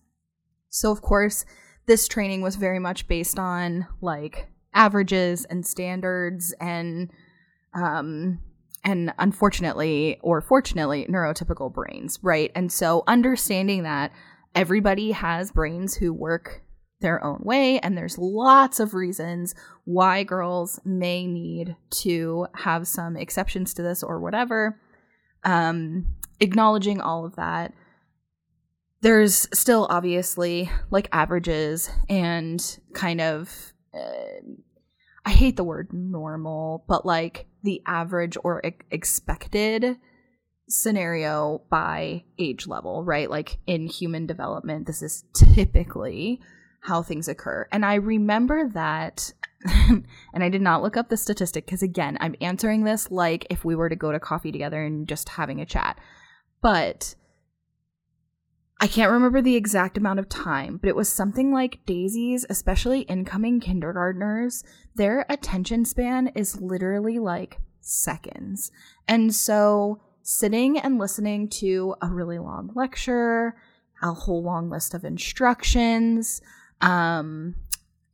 So, 0.71 0.91
of 0.91 1.03
course, 1.03 1.45
this 1.87 2.09
training 2.09 2.41
was 2.41 2.57
very 2.57 2.79
much 2.79 3.09
based 3.09 3.39
on 3.39 3.87
like 4.01 4.49
averages 4.73 5.45
and 5.47 5.67
standards 5.67 6.55
and 6.61 7.11
um 7.75 8.39
and 8.85 9.13
unfortunately 9.19 10.19
or 10.23 10.41
fortunately 10.41 11.07
neurotypical 11.11 11.73
brains 11.73 12.19
right? 12.23 12.53
And 12.55 12.71
so 12.71 13.03
understanding 13.09 13.83
that 13.83 14.13
everybody 14.55 15.11
has 15.11 15.51
brains 15.51 15.97
who 15.97 16.13
work 16.13 16.63
their 17.01 17.23
own 17.25 17.41
way 17.43 17.81
and 17.81 17.97
there's 17.97 18.19
lots 18.19 18.79
of 18.79 18.95
reasons 18.95 19.55
why 19.85 20.23
girls 20.23 20.79
may 20.85 21.27
need 21.27 21.75
to 21.91 22.47
have 22.55 22.87
some 22.87 23.17
exceptions 23.17 23.75
to 23.75 23.83
this 23.83 24.03
or 24.03 24.21
whatever 24.21 24.79
um 25.45 26.07
acknowledging 26.41 27.01
all 27.01 27.25
of 27.25 27.37
that 27.37 27.73
there's 29.03 29.49
still 29.53 29.87
obviously 29.91 30.71
like 30.91 31.09
averages 31.13 31.91
and 32.09 32.79
kind 32.95 33.21
of 33.21 33.73
uh, 33.95 34.41
I 35.25 35.31
hate 35.31 35.57
the 35.57 35.65
word 35.65 35.93
normal, 35.93 36.85
but 36.89 37.05
like 37.05 37.47
the 37.63 37.83
average 37.87 38.37
or 38.43 38.63
e- 38.65 38.73
expected 38.91 39.99
scenario 40.69 41.63
by 41.71 42.25
age 42.39 42.67
level, 42.67 43.05
right? 43.05 43.29
Like 43.29 43.59
in 43.67 43.87
human 43.87 44.27
development, 44.27 44.87
this 44.87 45.03
is 45.03 45.25
typically 45.35 46.41
how 46.83 47.03
things 47.03 47.29
occur. 47.29 47.69
And 47.71 47.85
I 47.85 47.95
remember 47.95 48.69
that 48.71 49.33
and 49.67 50.07
I 50.43 50.49
did 50.49 50.63
not 50.63 50.83
look 50.83 50.97
up 50.97 51.11
the 51.11 51.17
statistic 51.17 51.67
because 51.67 51.83
again, 51.83 52.17
I'm 52.21 52.35
answering 52.41 52.85
this 52.85 53.11
like 53.11 53.47
if 53.51 53.65
we 53.65 53.75
were 53.75 53.91
to 53.91 53.97
go 53.97 54.11
to 54.11 54.21
coffee 54.21 54.53
together 54.53 54.83
and 54.83 55.07
just 55.07 55.29
having 55.29 55.61
a 55.61 55.67
chat. 55.67 55.99
But 56.63 57.15
I 58.83 58.87
can't 58.87 59.13
remember 59.13 59.43
the 59.43 59.57
exact 59.57 59.99
amount 59.99 60.21
of 60.21 60.29
time, 60.31 60.79
but 60.79 60.89
it 60.89 60.97
was 60.97 61.13
something 61.13 61.53
like 61.53 61.85
daisies, 61.85 62.47
especially 62.49 63.03
incoming 63.03 63.61
kindergartners, 63.61 64.65
their 64.95 65.27
attention 65.29 65.85
span 65.85 66.29
is 66.29 66.63
literally 66.63 67.19
like 67.19 67.59
seconds. 67.83 68.73
And 69.07 69.35
so 69.35 70.01
sitting 70.23 70.79
and 70.79 70.99
listening 70.99 71.49
to 71.49 71.95
a 72.01 72.09
really 72.09 72.39
long 72.39 72.71
lecture, 72.75 73.55
a 74.03 74.15
whole 74.15 74.43
long 74.43 74.71
list 74.71 74.95
of 74.95 75.05
instructions, 75.05 76.41
um, 76.81 77.57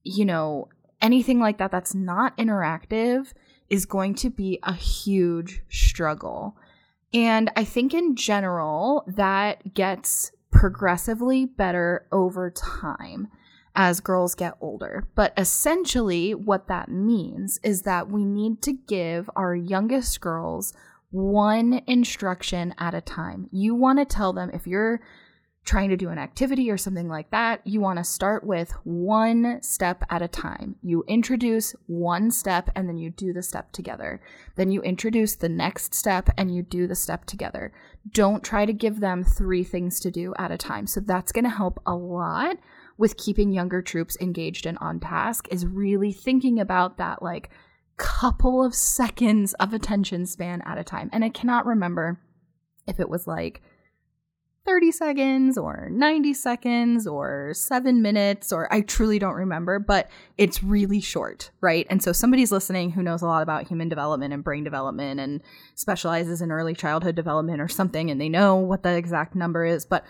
you 0.03 0.25
know, 0.25 0.69
anything 1.01 1.39
like 1.39 1.59
that 1.59 1.71
that's 1.71 1.95
not 1.95 2.37
interactive 2.37 3.33
is 3.71 3.87
going 3.87 4.17
to 4.17 4.31
be 4.31 4.59
a 4.65 4.73
huge 4.73 5.63
struggle. 5.69 6.57
And 7.15 7.53
I 7.55 7.65
think 7.65 7.95
in 7.95 8.17
general, 8.17 9.05
that 9.07 9.75
gets 9.75 10.33
progressively 10.57 11.45
better 11.45 12.07
over 12.11 12.51
time 12.51 13.29
as 13.75 14.01
girls 14.01 14.35
get 14.35 14.55
older. 14.61 15.07
But 15.15 15.35
essentially, 15.37 16.35
what 16.35 16.67
that 16.69 16.89
means 16.89 17.61
is 17.63 17.83
that 17.83 18.11
we 18.11 18.25
need 18.25 18.63
to 18.63 18.73
give 18.73 19.29
our 19.37 19.55
youngest 19.55 20.21
girls 20.21 20.73
one 21.11 21.83
instruction 21.87 22.75
at 22.79 22.95
a 22.95 23.01
time. 23.03 23.49
You 23.53 23.75
want 23.75 23.99
to 23.99 24.05
tell 24.05 24.33
them 24.33 24.51
if 24.53 24.67
you're 24.67 25.01
trying 25.67 25.91
to 25.91 25.97
do 25.97 26.09
an 26.11 26.19
activity 26.19 26.71
or 26.71 26.79
something 26.79 27.09
like 27.09 27.31
that, 27.33 27.61
you 27.67 27.81
want 27.81 27.99
to 27.99 28.05
start 28.05 28.45
with 28.45 28.71
one 28.85 29.59
step 29.63 30.05
at 30.09 30.23
a 30.23 30.29
time. 30.29 30.77
You 30.81 31.05
introduce 31.09 31.75
one 31.87 32.31
step 32.31 32.71
and 32.77 32.89
then 32.89 32.97
you 32.97 33.11
do 33.11 33.33
the 33.33 33.43
step 33.43 33.73
together. 33.73 34.21
Then 34.55 34.71
you 34.71 34.81
introduce 34.83 35.35
the 35.35 35.49
next 35.49 35.93
step 35.93 36.31
and 36.39 36.55
you 36.55 36.63
do 36.63 36.87
the 36.87 36.95
step 36.95 37.25
together. 37.25 37.73
Don't 38.13 38.45
try 38.45 38.65
to 38.65 38.73
give 38.73 39.01
them 39.01 39.25
three 39.25 39.65
things 39.65 39.99
to 40.01 40.11
do 40.13 40.33
at 40.39 40.53
a 40.53 40.57
time. 40.57 40.87
So 40.87 41.01
that's 41.01 41.33
going 41.33 41.45
to 41.45 41.51
help 41.51 41.81
a 41.85 41.97
lot 41.97 42.57
with 42.97 43.17
keeping 43.17 43.53
younger 43.53 43.83
troops 43.83 44.17
engaged 44.21 44.67
and 44.67 44.79
on 44.79 45.01
task 45.01 45.49
is 45.51 45.67
really 45.67 46.13
thinking 46.13 46.61
about 46.61 46.97
that 46.97 47.23
like 47.23 47.51
couple 47.97 48.65
of 48.65 48.75
seconds 48.75 49.53
of 49.55 49.73
attention 49.73 50.27
span 50.27 50.63
at 50.65 50.79
a 50.79 50.85
time. 50.85 51.11
And 51.13 51.25
I 51.25 51.29
cannot 51.29 51.67
remember 51.67 52.21
if 52.87 53.01
it 53.01 53.09
was 53.09 53.27
like 53.27 53.63
30 54.67 54.93
seconds 54.93 55.57
or 55.57 55.89
90 55.91 56.35
seconds 56.35 57.07
or 57.07 57.53
seven 57.55 58.03
minutes, 58.03 58.53
or 58.53 58.73
I 58.73 58.81
truly 58.81 59.19
don't 59.19 59.35
remember, 59.35 59.79
but 59.79 60.11
it's 60.37 60.63
really 60.63 61.01
short, 61.01 61.51
right? 61.61 61.87
And 61.89 62.03
so 62.03 62.13
somebody's 62.13 62.53
listening 62.53 62.91
who 62.91 63.03
knows 63.03 63.23
a 63.23 63.27
lot 63.27 63.43
about 63.43 63.69
human 63.69 63.89
development 63.89 64.35
and 64.35 64.43
brain 64.45 64.65
development 64.65 65.21
and 65.21 65.43
specializes 65.75 66.43
in 66.43 66.51
early 66.51 66.75
childhood 66.75 67.15
development 67.15 67.61
or 67.61 67.69
something, 67.69 68.11
and 68.11 68.21
they 68.21 68.29
know 68.29 68.57
what 68.57 68.83
the 68.83 68.97
exact 68.97 69.35
number 69.35 69.65
is. 69.65 69.87
But 69.87 70.05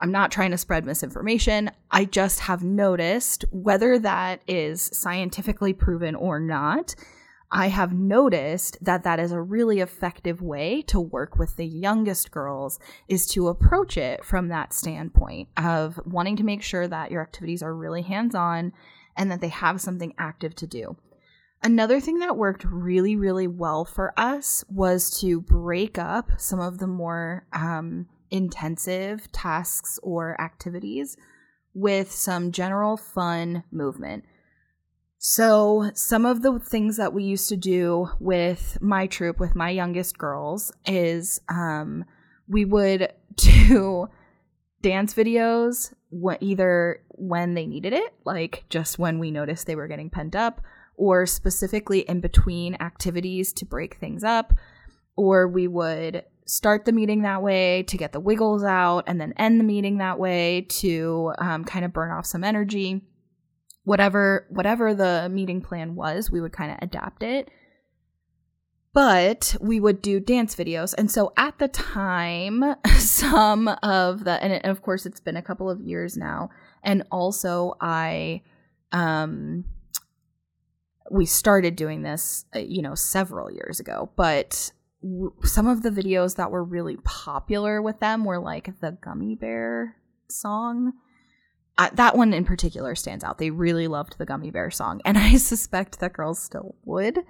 I'm 0.00 0.12
not 0.12 0.32
trying 0.32 0.50
to 0.50 0.58
spread 0.58 0.84
misinformation. 0.84 1.70
I 1.90 2.06
just 2.06 2.40
have 2.40 2.64
noticed 2.64 3.44
whether 3.50 3.98
that 3.98 4.40
is 4.48 4.82
scientifically 4.82 5.72
proven 5.72 6.14
or 6.14 6.40
not. 6.40 6.94
I 7.52 7.66
have 7.68 7.92
noticed 7.92 8.78
that 8.80 9.02
that 9.02 9.18
is 9.18 9.32
a 9.32 9.40
really 9.42 9.80
effective 9.80 10.40
way 10.40 10.82
to 10.82 11.00
work 11.00 11.36
with 11.36 11.56
the 11.56 11.66
youngest 11.66 12.30
girls 12.30 12.78
is 13.08 13.26
to 13.28 13.48
approach 13.48 13.96
it 13.96 14.24
from 14.24 14.48
that 14.48 14.72
standpoint 14.72 15.48
of 15.56 15.98
wanting 16.04 16.36
to 16.36 16.44
make 16.44 16.62
sure 16.62 16.86
that 16.86 17.10
your 17.10 17.22
activities 17.22 17.62
are 17.62 17.74
really 17.74 18.02
hands-on 18.02 18.72
and 19.16 19.30
that 19.32 19.40
they 19.40 19.48
have 19.48 19.80
something 19.80 20.14
active 20.16 20.54
to 20.56 20.66
do. 20.66 20.96
Another 21.62 22.00
thing 22.00 22.20
that 22.20 22.36
worked 22.36 22.64
really, 22.64 23.16
really 23.16 23.48
well 23.48 23.84
for 23.84 24.14
us 24.16 24.64
was 24.70 25.20
to 25.20 25.40
break 25.40 25.98
up 25.98 26.30
some 26.38 26.60
of 26.60 26.78
the 26.78 26.86
more 26.86 27.46
um, 27.52 28.06
intensive 28.30 29.30
tasks 29.32 29.98
or 30.02 30.40
activities 30.40 31.16
with 31.74 32.12
some 32.12 32.52
general 32.52 32.96
fun 32.96 33.64
movement. 33.70 34.24
So, 35.22 35.90
some 35.92 36.24
of 36.24 36.40
the 36.40 36.58
things 36.58 36.96
that 36.96 37.12
we 37.12 37.24
used 37.24 37.50
to 37.50 37.56
do 37.56 38.08
with 38.20 38.78
my 38.80 39.06
troop, 39.06 39.38
with 39.38 39.54
my 39.54 39.68
youngest 39.68 40.16
girls, 40.16 40.72
is 40.86 41.42
um, 41.50 42.06
we 42.48 42.64
would 42.64 43.12
do 43.34 44.08
dance 44.80 45.12
videos 45.12 45.92
either 46.40 47.02
when 47.10 47.52
they 47.52 47.66
needed 47.66 47.92
it, 47.92 48.14
like 48.24 48.64
just 48.70 48.98
when 48.98 49.18
we 49.18 49.30
noticed 49.30 49.66
they 49.66 49.76
were 49.76 49.88
getting 49.88 50.08
pent 50.08 50.34
up, 50.34 50.62
or 50.96 51.26
specifically 51.26 52.00
in 52.00 52.22
between 52.22 52.76
activities 52.76 53.52
to 53.52 53.66
break 53.66 53.96
things 53.96 54.24
up, 54.24 54.54
or 55.16 55.46
we 55.46 55.68
would 55.68 56.24
start 56.46 56.86
the 56.86 56.92
meeting 56.92 57.20
that 57.22 57.42
way 57.42 57.82
to 57.82 57.98
get 57.98 58.12
the 58.12 58.20
wiggles 58.20 58.64
out 58.64 59.04
and 59.06 59.20
then 59.20 59.34
end 59.36 59.60
the 59.60 59.64
meeting 59.64 59.98
that 59.98 60.18
way 60.18 60.62
to 60.62 61.34
um, 61.36 61.62
kind 61.62 61.84
of 61.84 61.92
burn 61.92 62.10
off 62.10 62.24
some 62.24 62.42
energy 62.42 63.02
whatever 63.84 64.46
whatever 64.50 64.94
the 64.94 65.28
meeting 65.30 65.60
plan 65.60 65.94
was 65.94 66.30
we 66.30 66.40
would 66.40 66.52
kind 66.52 66.72
of 66.72 66.78
adapt 66.82 67.22
it. 67.22 67.50
But 68.92 69.54
we 69.60 69.78
would 69.78 70.02
do 70.02 70.18
dance 70.18 70.56
videos. 70.56 70.94
And 70.98 71.08
so 71.08 71.32
at 71.36 71.58
the 71.58 71.68
time 71.68 72.74
some 72.98 73.68
of 73.82 74.24
the 74.24 74.42
and 74.42 74.64
of 74.64 74.82
course 74.82 75.06
it's 75.06 75.20
been 75.20 75.36
a 75.36 75.42
couple 75.42 75.70
of 75.70 75.80
years 75.80 76.16
now. 76.16 76.50
And 76.82 77.04
also 77.10 77.74
i 77.80 78.42
um 78.92 79.64
we 81.10 81.26
started 81.26 81.76
doing 81.76 82.02
this 82.02 82.44
uh, 82.54 82.60
you 82.60 82.82
know 82.82 82.94
several 82.94 83.50
years 83.50 83.80
ago. 83.80 84.10
But 84.16 84.72
some 85.44 85.66
of 85.66 85.82
the 85.82 85.90
videos 85.90 86.36
that 86.36 86.50
were 86.50 86.64
really 86.64 86.98
popular 87.04 87.80
with 87.80 88.00
them 88.00 88.24
were 88.24 88.38
like 88.38 88.80
the 88.80 88.98
gummy 89.00 89.34
bear 89.34 89.96
song. 90.28 90.92
That 91.78 92.16
one 92.16 92.34
in 92.34 92.44
particular 92.44 92.94
stands 92.94 93.24
out. 93.24 93.38
They 93.38 93.50
really 93.50 93.88
loved 93.88 94.18
the 94.18 94.26
gummy 94.26 94.50
bear 94.50 94.70
song, 94.70 95.00
and 95.04 95.16
I 95.18 95.36
suspect 95.36 96.00
that 96.00 96.12
girls 96.12 96.38
still 96.38 96.74
would. 96.84 97.20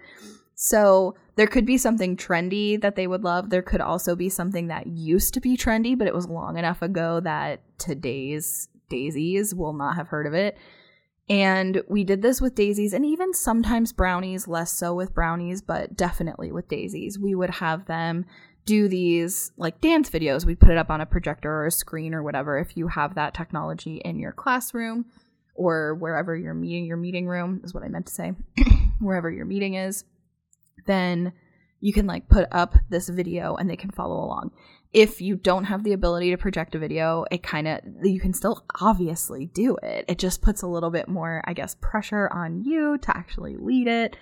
So 0.54 1.14
there 1.36 1.46
could 1.46 1.64
be 1.64 1.78
something 1.78 2.18
trendy 2.18 2.78
that 2.82 2.94
they 2.94 3.06
would 3.06 3.24
love. 3.24 3.48
There 3.48 3.62
could 3.62 3.80
also 3.80 4.14
be 4.14 4.28
something 4.28 4.66
that 4.66 4.86
used 4.86 5.32
to 5.34 5.40
be 5.40 5.56
trendy, 5.56 5.96
but 5.96 6.06
it 6.06 6.14
was 6.14 6.28
long 6.28 6.58
enough 6.58 6.82
ago 6.82 7.20
that 7.20 7.62
today's 7.78 8.68
daisies 8.90 9.54
will 9.54 9.72
not 9.72 9.96
have 9.96 10.08
heard 10.08 10.26
of 10.26 10.34
it. 10.34 10.58
And 11.30 11.82
we 11.88 12.02
did 12.04 12.22
this 12.22 12.40
with 12.40 12.56
daisies 12.56 12.92
and 12.92 13.06
even 13.06 13.32
sometimes 13.32 13.92
brownies, 13.92 14.48
less 14.48 14.72
so 14.72 14.92
with 14.92 15.14
brownies, 15.14 15.62
but 15.62 15.96
definitely 15.96 16.50
with 16.52 16.68
daisies. 16.68 17.18
We 17.18 17.34
would 17.34 17.50
have 17.50 17.86
them 17.86 18.26
do 18.64 18.88
these 18.88 19.52
like 19.56 19.80
dance 19.80 20.10
videos. 20.10 20.44
We'd 20.44 20.60
put 20.60 20.70
it 20.70 20.78
up 20.78 20.90
on 20.90 21.00
a 21.00 21.06
projector 21.06 21.50
or 21.50 21.66
a 21.66 21.70
screen 21.70 22.14
or 22.14 22.22
whatever 22.22 22.58
if 22.58 22.76
you 22.76 22.88
have 22.88 23.14
that 23.14 23.34
technology 23.34 23.96
in 24.04 24.18
your 24.18 24.32
classroom 24.32 25.06
or 25.54 25.94
wherever 25.94 26.36
you're 26.36 26.54
meeting 26.54 26.86
your 26.86 26.96
meeting 26.96 27.26
room 27.26 27.60
is 27.64 27.74
what 27.74 27.82
I 27.82 27.88
meant 27.88 28.06
to 28.06 28.14
say. 28.14 28.32
wherever 29.00 29.30
your 29.30 29.46
meeting 29.46 29.74
is, 29.74 30.04
then 30.86 31.32
you 31.80 31.92
can 31.92 32.06
like 32.06 32.28
put 32.28 32.46
up 32.52 32.76
this 32.88 33.08
video 33.08 33.56
and 33.56 33.68
they 33.68 33.76
can 33.76 33.90
follow 33.90 34.16
along 34.16 34.52
if 34.92 35.20
you 35.20 35.36
don't 35.36 35.64
have 35.64 35.84
the 35.84 35.92
ability 35.92 36.30
to 36.30 36.36
project 36.36 36.74
a 36.74 36.78
video, 36.78 37.24
it 37.30 37.42
kind 37.42 37.68
of, 37.68 37.80
you 38.02 38.20
can 38.20 38.32
still 38.32 38.64
obviously 38.80 39.46
do 39.46 39.76
it. 39.82 40.04
It 40.08 40.18
just 40.18 40.42
puts 40.42 40.62
a 40.62 40.66
little 40.66 40.90
bit 40.90 41.08
more, 41.08 41.42
I 41.46 41.52
guess, 41.52 41.76
pressure 41.76 42.28
on 42.32 42.64
you 42.64 42.98
to 42.98 43.16
actually 43.16 43.56
lead 43.56 43.86
it. 43.86 44.16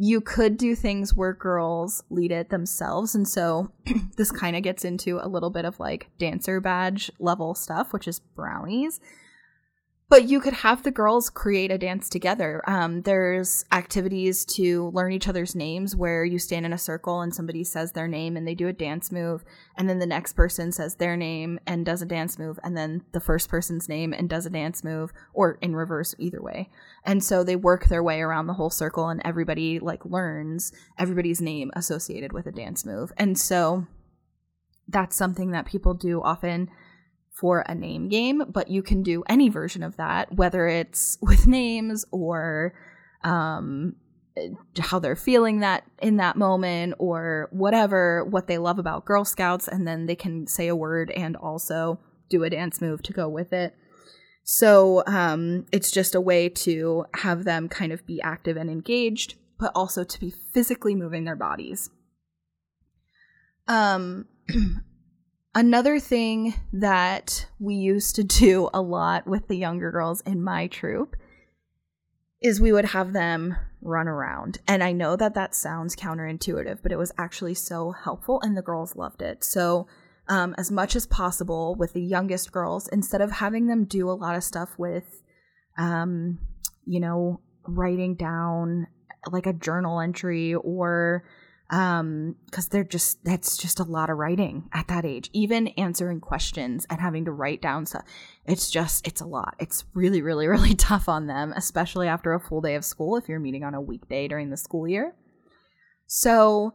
You 0.00 0.20
could 0.20 0.56
do 0.56 0.76
things 0.76 1.14
where 1.14 1.32
girls 1.34 2.04
lead 2.08 2.30
it 2.30 2.50
themselves. 2.50 3.14
And 3.14 3.26
so 3.26 3.72
this 4.16 4.30
kind 4.30 4.56
of 4.56 4.62
gets 4.62 4.84
into 4.84 5.18
a 5.20 5.28
little 5.28 5.50
bit 5.50 5.64
of 5.64 5.80
like 5.80 6.08
dancer 6.18 6.60
badge 6.60 7.10
level 7.18 7.54
stuff, 7.54 7.92
which 7.92 8.06
is 8.06 8.20
brownies 8.20 9.00
but 10.10 10.26
you 10.26 10.40
could 10.40 10.54
have 10.54 10.82
the 10.82 10.90
girls 10.90 11.28
create 11.28 11.70
a 11.70 11.76
dance 11.76 12.08
together. 12.08 12.62
Um, 12.66 13.02
there's 13.02 13.66
activities 13.72 14.46
to 14.46 14.88
learn 14.94 15.12
each 15.12 15.28
other's 15.28 15.54
names 15.54 15.94
where 15.94 16.24
you 16.24 16.38
stand 16.38 16.64
in 16.64 16.72
a 16.72 16.78
circle 16.78 17.20
and 17.20 17.34
somebody 17.34 17.62
says 17.62 17.92
their 17.92 18.08
name 18.08 18.34
and 18.34 18.48
they 18.48 18.54
do 18.54 18.68
a 18.68 18.72
dance 18.72 19.12
move, 19.12 19.44
and 19.76 19.88
then 19.88 19.98
the 19.98 20.06
next 20.06 20.32
person 20.32 20.72
says 20.72 20.94
their 20.94 21.16
name 21.16 21.60
and 21.66 21.84
does 21.84 22.00
a 22.00 22.06
dance 22.06 22.38
move, 22.38 22.58
and 22.64 22.76
then 22.76 23.04
the 23.12 23.20
first 23.20 23.50
person's 23.50 23.88
name 23.88 24.14
and 24.14 24.30
does 24.30 24.46
a 24.46 24.50
dance 24.50 24.82
move, 24.82 25.12
or 25.34 25.58
in 25.60 25.76
reverse, 25.76 26.14
either 26.18 26.40
way. 26.40 26.70
And 27.04 27.22
so 27.22 27.44
they 27.44 27.56
work 27.56 27.86
their 27.86 28.02
way 28.02 28.20
around 28.20 28.46
the 28.46 28.54
whole 28.54 28.70
circle, 28.70 29.08
and 29.08 29.20
everybody 29.24 29.78
like 29.78 30.06
learns 30.06 30.72
everybody's 30.98 31.42
name 31.42 31.70
associated 31.74 32.32
with 32.32 32.46
a 32.46 32.52
dance 32.52 32.86
move. 32.86 33.12
And 33.18 33.38
so 33.38 33.86
that's 34.88 35.16
something 35.16 35.50
that 35.50 35.66
people 35.66 35.92
do 35.92 36.22
often 36.22 36.70
for 37.38 37.64
a 37.66 37.74
name 37.74 38.08
game, 38.08 38.42
but 38.48 38.68
you 38.68 38.82
can 38.82 39.02
do 39.02 39.22
any 39.28 39.48
version 39.48 39.82
of 39.82 39.96
that, 39.96 40.34
whether 40.34 40.66
it's 40.66 41.18
with 41.22 41.46
names 41.46 42.04
or 42.10 42.74
um, 43.24 43.94
how 44.78 44.98
they're 44.98 45.16
feeling 45.16 45.60
that 45.60 45.84
in 46.00 46.16
that 46.16 46.36
moment 46.36 46.94
or 46.98 47.48
whatever, 47.52 48.24
what 48.24 48.46
they 48.46 48.58
love 48.58 48.78
about 48.78 49.04
Girl 49.04 49.24
Scouts, 49.24 49.68
and 49.68 49.86
then 49.86 50.06
they 50.06 50.16
can 50.16 50.46
say 50.46 50.68
a 50.68 50.76
word 50.76 51.10
and 51.10 51.36
also 51.36 51.98
do 52.28 52.44
a 52.44 52.50
dance 52.50 52.80
move 52.80 53.02
to 53.02 53.12
go 53.12 53.28
with 53.28 53.52
it. 53.52 53.74
So 54.44 55.02
um, 55.06 55.66
it's 55.72 55.90
just 55.90 56.14
a 56.14 56.20
way 56.20 56.48
to 56.48 57.04
have 57.16 57.44
them 57.44 57.68
kind 57.68 57.92
of 57.92 58.06
be 58.06 58.20
active 58.22 58.56
and 58.56 58.70
engaged, 58.70 59.34
but 59.58 59.72
also 59.74 60.04
to 60.04 60.20
be 60.20 60.32
physically 60.52 60.94
moving 60.94 61.24
their 61.24 61.36
bodies. 61.36 61.90
Um, 63.66 64.26
Another 65.54 65.98
thing 65.98 66.54
that 66.72 67.46
we 67.58 67.74
used 67.74 68.16
to 68.16 68.24
do 68.24 68.68
a 68.72 68.80
lot 68.80 69.26
with 69.26 69.48
the 69.48 69.56
younger 69.56 69.90
girls 69.90 70.20
in 70.22 70.42
my 70.42 70.66
troop 70.66 71.16
is 72.40 72.60
we 72.60 72.72
would 72.72 72.84
have 72.84 73.12
them 73.12 73.56
run 73.80 74.08
around. 74.08 74.58
And 74.68 74.82
I 74.82 74.92
know 74.92 75.16
that 75.16 75.34
that 75.34 75.54
sounds 75.54 75.96
counterintuitive, 75.96 76.82
but 76.82 76.92
it 76.92 76.98
was 76.98 77.12
actually 77.18 77.54
so 77.54 77.92
helpful 77.92 78.40
and 78.42 78.56
the 78.56 78.62
girls 78.62 78.96
loved 78.96 79.22
it. 79.22 79.42
So, 79.42 79.86
um, 80.28 80.54
as 80.58 80.70
much 80.70 80.94
as 80.94 81.06
possible 81.06 81.74
with 81.74 81.94
the 81.94 82.02
youngest 82.02 82.52
girls, 82.52 82.86
instead 82.88 83.22
of 83.22 83.32
having 83.32 83.66
them 83.66 83.86
do 83.86 84.10
a 84.10 84.12
lot 84.12 84.36
of 84.36 84.44
stuff 84.44 84.74
with, 84.76 85.22
um, 85.78 86.38
you 86.84 87.00
know, 87.00 87.40
writing 87.66 88.14
down 88.14 88.86
like 89.32 89.46
a 89.46 89.54
journal 89.54 90.00
entry 90.00 90.54
or 90.54 91.24
um 91.70 92.34
because 92.46 92.68
they're 92.68 92.82
just 92.82 93.22
that's 93.24 93.56
just 93.58 93.78
a 93.78 93.84
lot 93.84 94.08
of 94.08 94.16
writing 94.16 94.68
at 94.72 94.88
that 94.88 95.04
age 95.04 95.28
even 95.34 95.68
answering 95.68 96.18
questions 96.18 96.86
and 96.88 97.00
having 97.00 97.24
to 97.24 97.32
write 97.32 97.60
down 97.60 97.84
stuff. 97.84 98.04
It's 98.46 98.70
just 98.70 99.06
it's 99.06 99.20
a 99.20 99.26
lot. 99.26 99.54
It's 99.58 99.84
really 99.94 100.22
really 100.22 100.46
really 100.48 100.74
tough 100.74 101.08
on 101.08 101.26
them 101.26 101.52
especially 101.56 102.08
after 102.08 102.32
a 102.32 102.40
full 102.40 102.60
day 102.60 102.74
of 102.74 102.84
school 102.84 103.16
if 103.16 103.28
you're 103.28 103.40
meeting 103.40 103.64
on 103.64 103.74
a 103.74 103.80
weekday 103.80 104.28
during 104.28 104.50
the 104.50 104.56
school 104.56 104.88
year. 104.88 105.14
So 106.06 106.72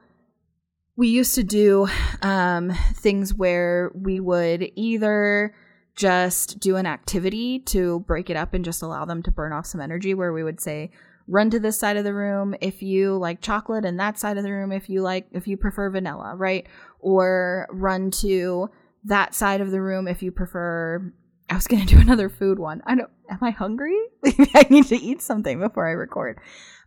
we 0.96 1.08
used 1.08 1.36
to 1.36 1.44
do 1.44 1.88
um, 2.22 2.72
things 2.94 3.34
where 3.34 3.92
we 3.96 4.20
would 4.20 4.72
either 4.76 5.56
just 5.96 6.60
do 6.60 6.76
an 6.76 6.86
activity 6.86 7.60
to 7.60 8.00
break 8.02 8.30
it 8.30 8.38
up 8.38 8.54
and 8.54 8.66
just 8.66 8.82
allow 8.82 9.06
them 9.06 9.22
to 9.24 9.32
burn 9.32 9.54
off 9.54 9.66
some 9.66 9.82
energy 9.82 10.14
where 10.14 10.34
we 10.34 10.44
would 10.44 10.60
say 10.60 10.92
run 11.28 11.50
to 11.50 11.60
this 11.60 11.80
side 11.80 11.98
of 11.98 12.04
the 12.04 12.14
room 12.14 12.56
if 12.62 12.82
you 12.82 13.18
like 13.18 13.42
chocolate 13.42 13.86
and 13.86 14.00
that 14.00 14.20
side 14.20 14.38
of 14.38 14.44
the 14.44 14.52
room 14.52 14.72
if 14.72 14.90
you 14.90 15.02
like 15.02 15.28
if 15.32 15.48
you 15.48 15.58
prefer 15.58 15.90
vanilla 15.90 16.36
right? 16.36 16.68
Or 17.00 17.68
run 17.72 18.12
to 18.12 18.70
that 19.06 19.36
side 19.36 19.62
of 19.62 19.72
the 19.72 19.82
room 19.82 20.08
if 20.08 20.24
you 20.24 20.32
prefer 20.32 21.14
i 21.50 21.56
was 21.56 21.66
to 21.66 21.86
do 21.86 22.00
another 22.00 22.30
food 22.30 22.60
one. 22.60 22.82
I 22.86 22.96
don't 22.96 23.10
am 23.30 23.40
i 23.42 23.52
hungry? 23.52 23.98
I 24.54 24.66
need 24.70 24.86
to 24.88 24.96
eat 24.96 25.22
something 25.22 25.60
before 25.60 25.88
i 25.88 25.92
record. 25.92 26.40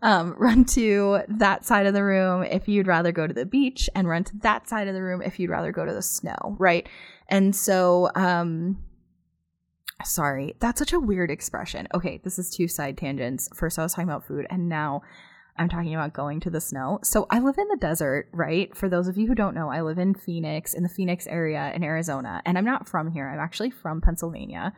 Um, 0.02 0.34
run 0.36 0.66
to 0.66 1.20
that 1.28 1.64
side 1.64 1.86
of 1.86 1.94
the 1.94 2.04
room 2.04 2.42
if 2.42 2.68
you'd 2.68 2.86
rather 2.86 3.12
go 3.12 3.26
to 3.26 3.32
the 3.32 3.46
beach 3.46 3.88
and 3.94 4.06
run 4.06 4.24
to 4.24 4.36
that 4.42 4.68
side 4.68 4.88
of 4.88 4.94
the 4.94 5.02
room 5.02 5.22
if 5.22 5.40
you'd 5.40 5.50
rather 5.50 5.72
go 5.72 5.84
to 5.86 5.92
the 5.94 6.02
snow 6.02 6.56
right? 6.58 6.88
And 7.28 7.56
so 7.56 8.10
um 8.14 8.78
Sorry, 10.04 10.54
that's 10.60 10.78
such 10.78 10.92
a 10.92 11.00
weird 11.00 11.30
expression. 11.30 11.88
Okay, 11.94 12.20
this 12.22 12.38
is 12.38 12.50
two 12.50 12.68
side 12.68 12.98
tangents. 12.98 13.48
First, 13.54 13.78
I 13.78 13.82
was 13.82 13.92
talking 13.92 14.08
about 14.08 14.26
food, 14.26 14.46
and 14.50 14.68
now 14.68 15.02
I'm 15.58 15.68
talking 15.68 15.94
about 15.94 16.12
going 16.12 16.40
to 16.40 16.50
the 16.50 16.60
snow. 16.60 16.98
So 17.02 17.26
I 17.30 17.40
live 17.40 17.58
in 17.58 17.68
the 17.68 17.78
desert, 17.78 18.28
right? 18.32 18.76
For 18.76 18.88
those 18.88 19.08
of 19.08 19.16
you 19.16 19.26
who 19.26 19.34
don't 19.34 19.54
know, 19.54 19.70
I 19.70 19.80
live 19.80 19.98
in 19.98 20.14
Phoenix, 20.14 20.74
in 20.74 20.82
the 20.82 20.88
Phoenix 20.88 21.26
area 21.26 21.72
in 21.74 21.82
Arizona. 21.82 22.42
And 22.44 22.58
I'm 22.58 22.64
not 22.64 22.88
from 22.88 23.10
here, 23.10 23.28
I'm 23.28 23.40
actually 23.40 23.70
from 23.70 24.00
Pennsylvania. 24.00 24.72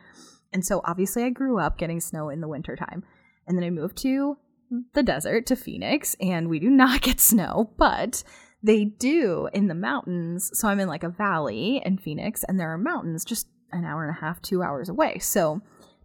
And 0.52 0.64
so 0.64 0.80
obviously 0.84 1.24
I 1.24 1.30
grew 1.30 1.58
up 1.58 1.78
getting 1.78 2.00
snow 2.00 2.28
in 2.28 2.40
the 2.40 2.48
wintertime. 2.48 3.02
And 3.46 3.56
then 3.56 3.64
I 3.64 3.70
moved 3.70 3.96
to 3.98 4.36
the 4.94 5.02
desert 5.02 5.46
to 5.46 5.56
Phoenix, 5.56 6.14
and 6.20 6.48
we 6.48 6.58
do 6.58 6.70
not 6.70 7.02
get 7.02 7.20
snow, 7.20 7.72
but 7.76 8.22
they 8.62 8.84
do 8.84 9.48
in 9.52 9.68
the 9.68 9.74
mountains. 9.74 10.50
So 10.54 10.68
I'm 10.68 10.80
in 10.80 10.88
like 10.88 11.04
a 11.04 11.08
valley 11.08 11.82
in 11.84 11.98
Phoenix, 11.98 12.44
and 12.44 12.58
there 12.58 12.72
are 12.72 12.78
mountains 12.78 13.24
just 13.24 13.48
an 13.72 13.84
hour 13.84 14.02
and 14.04 14.16
a 14.16 14.20
half, 14.20 14.40
two 14.42 14.62
hours 14.62 14.88
away. 14.88 15.18
So 15.18 15.60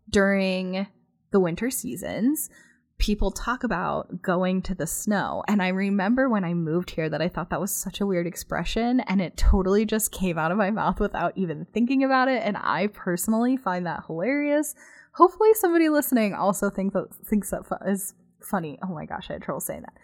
during 0.09 0.87
the 1.31 1.39
winter 1.39 1.69
seasons, 1.69 2.49
people 2.97 3.31
talk 3.31 3.63
about 3.63 4.21
going 4.21 4.61
to 4.61 4.75
the 4.75 4.87
snow. 4.87 5.43
And 5.47 5.61
I 5.61 5.69
remember 5.69 6.29
when 6.29 6.43
I 6.43 6.53
moved 6.53 6.91
here 6.91 7.09
that 7.09 7.21
I 7.21 7.27
thought 7.27 7.49
that 7.49 7.59
was 7.59 7.71
such 7.71 7.99
a 7.99 8.05
weird 8.05 8.27
expression 8.27 8.99
and 9.01 9.21
it 9.21 9.35
totally 9.35 9.85
just 9.85 10.11
came 10.11 10.37
out 10.37 10.51
of 10.51 10.57
my 10.57 10.71
mouth 10.71 10.99
without 10.99 11.37
even 11.37 11.65
thinking 11.73 12.03
about 12.03 12.27
it. 12.27 12.43
And 12.43 12.55
I 12.57 12.87
personally 12.87 13.57
find 13.57 13.85
that 13.85 14.03
hilarious. 14.07 14.75
Hopefully 15.13 15.53
somebody 15.53 15.89
listening 15.89 16.33
also 16.33 16.69
thinks 16.69 16.93
that 16.93 17.13
thinks 17.25 17.49
that 17.49 17.63
is 17.85 18.13
funny. 18.39 18.79
Oh 18.83 18.93
my 18.93 19.05
gosh, 19.05 19.27
I 19.29 19.33
had 19.33 19.41
trouble 19.41 19.61
saying 19.61 19.81
that 19.81 19.97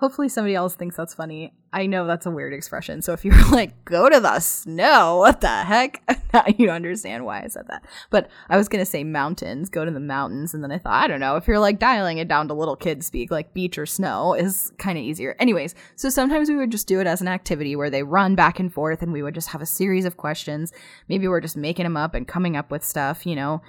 hopefully 0.00 0.30
somebody 0.30 0.54
else 0.54 0.74
thinks 0.74 0.96
that's 0.96 1.12
funny. 1.12 1.52
I 1.74 1.84
know 1.84 2.06
that's 2.06 2.24
a 2.24 2.30
weird 2.30 2.54
expression. 2.54 3.02
So 3.02 3.12
if 3.12 3.22
you're 3.22 3.38
like, 3.50 3.84
go 3.84 4.08
to 4.08 4.18
the 4.18 4.40
snow, 4.40 5.18
what 5.18 5.42
the 5.42 5.48
heck? 5.48 6.02
you 6.58 6.70
understand 6.70 7.26
why 7.26 7.42
I 7.42 7.48
said 7.48 7.66
that. 7.68 7.84
But 8.08 8.30
I 8.48 8.56
was 8.56 8.66
going 8.66 8.80
to 8.80 8.90
say 8.90 9.04
mountains, 9.04 9.68
go 9.68 9.84
to 9.84 9.90
the 9.90 10.00
mountains. 10.00 10.54
And 10.54 10.64
then 10.64 10.72
I 10.72 10.78
thought, 10.78 11.04
I 11.04 11.06
don't 11.06 11.20
know, 11.20 11.36
if 11.36 11.46
you're 11.46 11.58
like 11.58 11.78
dialing 11.78 12.16
it 12.16 12.28
down 12.28 12.48
to 12.48 12.54
little 12.54 12.76
kids 12.76 13.06
speak, 13.06 13.30
like 13.30 13.52
beach 13.52 13.76
or 13.76 13.84
snow 13.84 14.32
is 14.32 14.72
kind 14.78 14.96
of 14.96 15.04
easier. 15.04 15.36
Anyways, 15.38 15.74
so 15.96 16.08
sometimes 16.08 16.48
we 16.48 16.56
would 16.56 16.72
just 16.72 16.88
do 16.88 17.00
it 17.00 17.06
as 17.06 17.20
an 17.20 17.28
activity 17.28 17.76
where 17.76 17.90
they 17.90 18.02
run 18.02 18.34
back 18.34 18.58
and 18.58 18.72
forth 18.72 19.02
and 19.02 19.12
we 19.12 19.22
would 19.22 19.34
just 19.34 19.48
have 19.48 19.60
a 19.60 19.66
series 19.66 20.06
of 20.06 20.16
questions. 20.16 20.72
Maybe 21.08 21.28
we're 21.28 21.42
just 21.42 21.58
making 21.58 21.84
them 21.84 21.98
up 21.98 22.14
and 22.14 22.26
coming 22.26 22.56
up 22.56 22.70
with 22.70 22.82
stuff, 22.82 23.26
you 23.26 23.36
know 23.36 23.60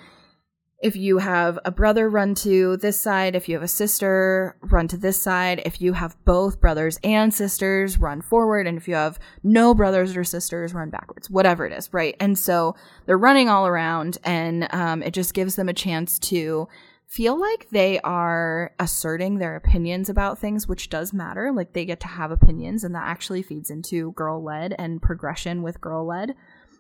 if 0.82 0.96
you 0.96 1.20
have 1.20 1.60
a 1.64 1.72
brother, 1.72 2.10
run 2.10 2.34
to 2.36 2.76
this 2.78 3.00
side. 3.00 3.36
If 3.36 3.48
you 3.48 3.56
have 3.56 3.64
a 3.64 3.68
sister, 3.68 4.56
run 4.62 4.88
to 4.88 4.98
this 4.98 5.22
side. 5.22 5.62
If 5.64 5.80
you 5.80 5.94
have 5.94 6.18
both 6.26 6.60
brothers 6.60 7.00
and 7.04 7.32
sisters, 7.34 8.00
run 8.00 8.22
forward. 8.22 8.66
And 8.66 8.78
if 8.78 8.88
you 8.88 8.96
have 8.96 9.20
no 9.44 9.76
brothers 9.76 10.18
or 10.18 10.24
sisters, 10.24 10.74
run 10.74 10.90
backwards, 10.90 11.30
whatever 11.30 11.66
it 11.68 11.74
is, 11.74 11.94
right? 11.94 12.16
And 12.20 12.38
so 12.38 12.76
they're 13.06 13.18
running 13.18 13.48
all 13.48 13.68
around, 13.68 14.18
and 14.24 14.68
um, 14.74 15.04
it 15.04 15.14
just 15.14 15.34
gives 15.36 15.56
them 15.56 15.70
a 15.70 15.74
chance 15.74 16.18
to 16.20 16.68
feel 17.06 17.40
like 17.40 17.70
they 17.70 18.00
are 18.00 18.74
asserting 18.80 19.38
their 19.38 19.56
opinions 19.56 20.10
about 20.10 20.40
things, 20.40 20.68
which 20.68 20.90
does 20.90 21.14
matter. 21.14 21.52
Like 21.52 21.74
they 21.74 21.86
get 21.86 22.00
to 22.00 22.08
have 22.08 22.32
opinions, 22.32 22.84
and 22.84 22.96
that 22.96 23.08
actually 23.08 23.44
feeds 23.44 23.70
into 23.70 24.14
girl 24.14 24.44
led 24.44 24.74
and 24.80 25.02
progression 25.02 25.62
with 25.62 25.80
girl 25.80 26.08
led, 26.08 26.34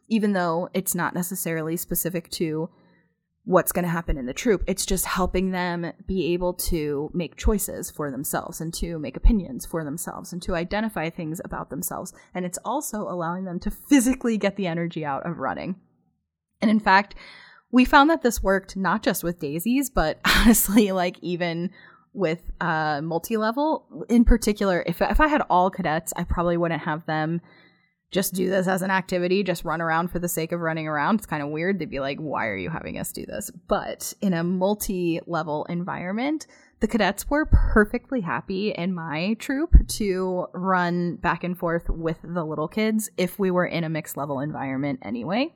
even 0.07 0.33
though 0.33 0.69
it's 0.73 0.95
not 0.95 1.13
necessarily 1.13 1.77
specific 1.77 2.29
to 2.31 2.69
what's 3.43 3.71
going 3.71 3.83
to 3.83 3.89
happen 3.89 4.17
in 4.17 4.27
the 4.27 4.33
troop. 4.33 4.63
It's 4.67 4.85
just 4.85 5.05
helping 5.05 5.51
them 5.51 5.91
be 6.05 6.33
able 6.33 6.53
to 6.53 7.09
make 7.13 7.37
choices 7.37 7.89
for 7.89 8.11
themselves 8.11 8.61
and 8.61 8.73
to 8.75 8.99
make 8.99 9.17
opinions 9.17 9.65
for 9.65 9.83
themselves 9.83 10.31
and 10.31 10.41
to 10.43 10.55
identify 10.55 11.09
things 11.09 11.41
about 11.43 11.69
themselves. 11.69 12.13
And 12.35 12.45
it's 12.45 12.59
also 12.63 13.01
allowing 13.01 13.45
them 13.45 13.59
to 13.61 13.71
physically 13.71 14.37
get 14.37 14.57
the 14.57 14.67
energy 14.67 15.03
out 15.03 15.25
of 15.25 15.39
running. 15.39 15.75
And 16.61 16.69
in 16.69 16.79
fact, 16.79 17.15
we 17.71 17.83
found 17.85 18.09
that 18.09 18.21
this 18.21 18.43
worked 18.43 18.77
not 18.77 19.01
just 19.01 19.23
with 19.23 19.39
daisies, 19.39 19.89
but 19.89 20.19
honestly, 20.25 20.91
like 20.91 21.17
even 21.21 21.71
with 22.13 22.51
uh, 22.59 23.01
multi 23.01 23.37
level 23.37 24.05
in 24.09 24.25
particular. 24.25 24.83
If, 24.85 25.01
if 25.01 25.19
I 25.19 25.27
had 25.27 25.41
all 25.49 25.71
cadettes, 25.71 26.11
I 26.15 26.25
probably 26.25 26.57
wouldn't 26.57 26.81
have 26.81 27.05
them 27.05 27.41
just 28.11 28.33
do 28.33 28.49
this 28.49 28.67
as 28.67 28.81
an 28.81 28.91
activity, 28.91 29.41
just 29.41 29.63
run 29.63 29.81
around 29.81 30.09
for 30.09 30.19
the 30.19 30.27
sake 30.27 30.51
of 30.51 30.59
running 30.59 30.87
around. 30.87 31.15
It's 31.15 31.25
kind 31.25 31.41
of 31.41 31.49
weird. 31.49 31.79
They'd 31.79 31.89
be 31.89 32.01
like, 32.01 32.19
why 32.19 32.47
are 32.47 32.57
you 32.57 32.69
having 32.69 32.99
us 32.99 33.11
do 33.11 33.25
this? 33.25 33.49
But 33.67 34.13
in 34.21 34.33
a 34.33 34.43
multi 34.43 35.21
level 35.25 35.65
environment, 35.69 36.45
the 36.81 36.87
cadettes 36.87 37.29
were 37.29 37.45
perfectly 37.45 38.21
happy 38.21 38.71
in 38.71 38.93
my 38.93 39.35
troop 39.35 39.75
to 39.87 40.47
run 40.53 41.15
back 41.15 41.43
and 41.43 41.57
forth 41.57 41.89
with 41.89 42.17
the 42.23 42.43
little 42.43 42.67
kids 42.67 43.09
if 43.17 43.39
we 43.39 43.49
were 43.49 43.65
in 43.65 43.83
a 43.83 43.89
mixed 43.89 44.17
level 44.17 44.39
environment 44.39 44.99
anyway. 45.03 45.53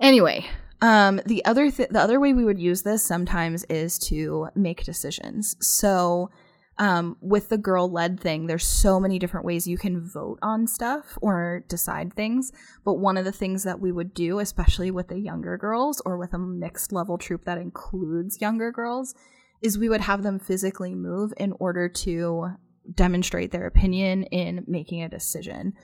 Anyway, 0.00 0.46
um, 0.80 1.20
the 1.26 1.44
other 1.44 1.70
th- 1.70 1.90
the 1.90 2.00
other 2.00 2.18
way 2.18 2.32
we 2.32 2.44
would 2.44 2.58
use 2.58 2.82
this 2.82 3.02
sometimes 3.02 3.64
is 3.64 3.98
to 3.98 4.48
make 4.54 4.84
decisions. 4.84 5.56
So 5.60 6.30
um, 6.78 7.16
with 7.20 7.48
the 7.48 7.58
girl 7.58 7.90
led 7.90 8.18
thing, 8.18 8.46
there's 8.46 8.66
so 8.66 8.98
many 8.98 9.18
different 9.18 9.46
ways 9.46 9.66
you 9.66 9.78
can 9.78 10.00
vote 10.00 10.38
on 10.42 10.66
stuff 10.66 11.18
or 11.20 11.64
decide 11.68 12.14
things. 12.14 12.50
But 12.84 12.94
one 12.94 13.16
of 13.16 13.24
the 13.24 13.32
things 13.32 13.64
that 13.64 13.80
we 13.80 13.92
would 13.92 14.14
do, 14.14 14.38
especially 14.38 14.90
with 14.90 15.08
the 15.08 15.18
younger 15.18 15.58
girls 15.58 16.00
or 16.04 16.16
with 16.16 16.32
a 16.32 16.38
mixed 16.38 16.92
level 16.92 17.18
troop 17.18 17.44
that 17.44 17.58
includes 17.58 18.40
younger 18.40 18.72
girls, 18.72 19.14
is 19.60 19.78
we 19.78 19.88
would 19.88 20.00
have 20.00 20.22
them 20.22 20.38
physically 20.38 20.94
move 20.94 21.32
in 21.36 21.52
order 21.60 21.88
to 21.88 22.48
demonstrate 22.94 23.52
their 23.52 23.66
opinion 23.66 24.24
in 24.24 24.64
making 24.66 25.02
a 25.02 25.08
decision. 25.08 25.74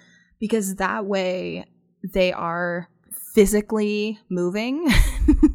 Because 0.41 0.77
that 0.77 1.05
way 1.05 1.67
they 2.03 2.33
are 2.33 2.89
physically 3.35 4.19
moving 4.29 4.89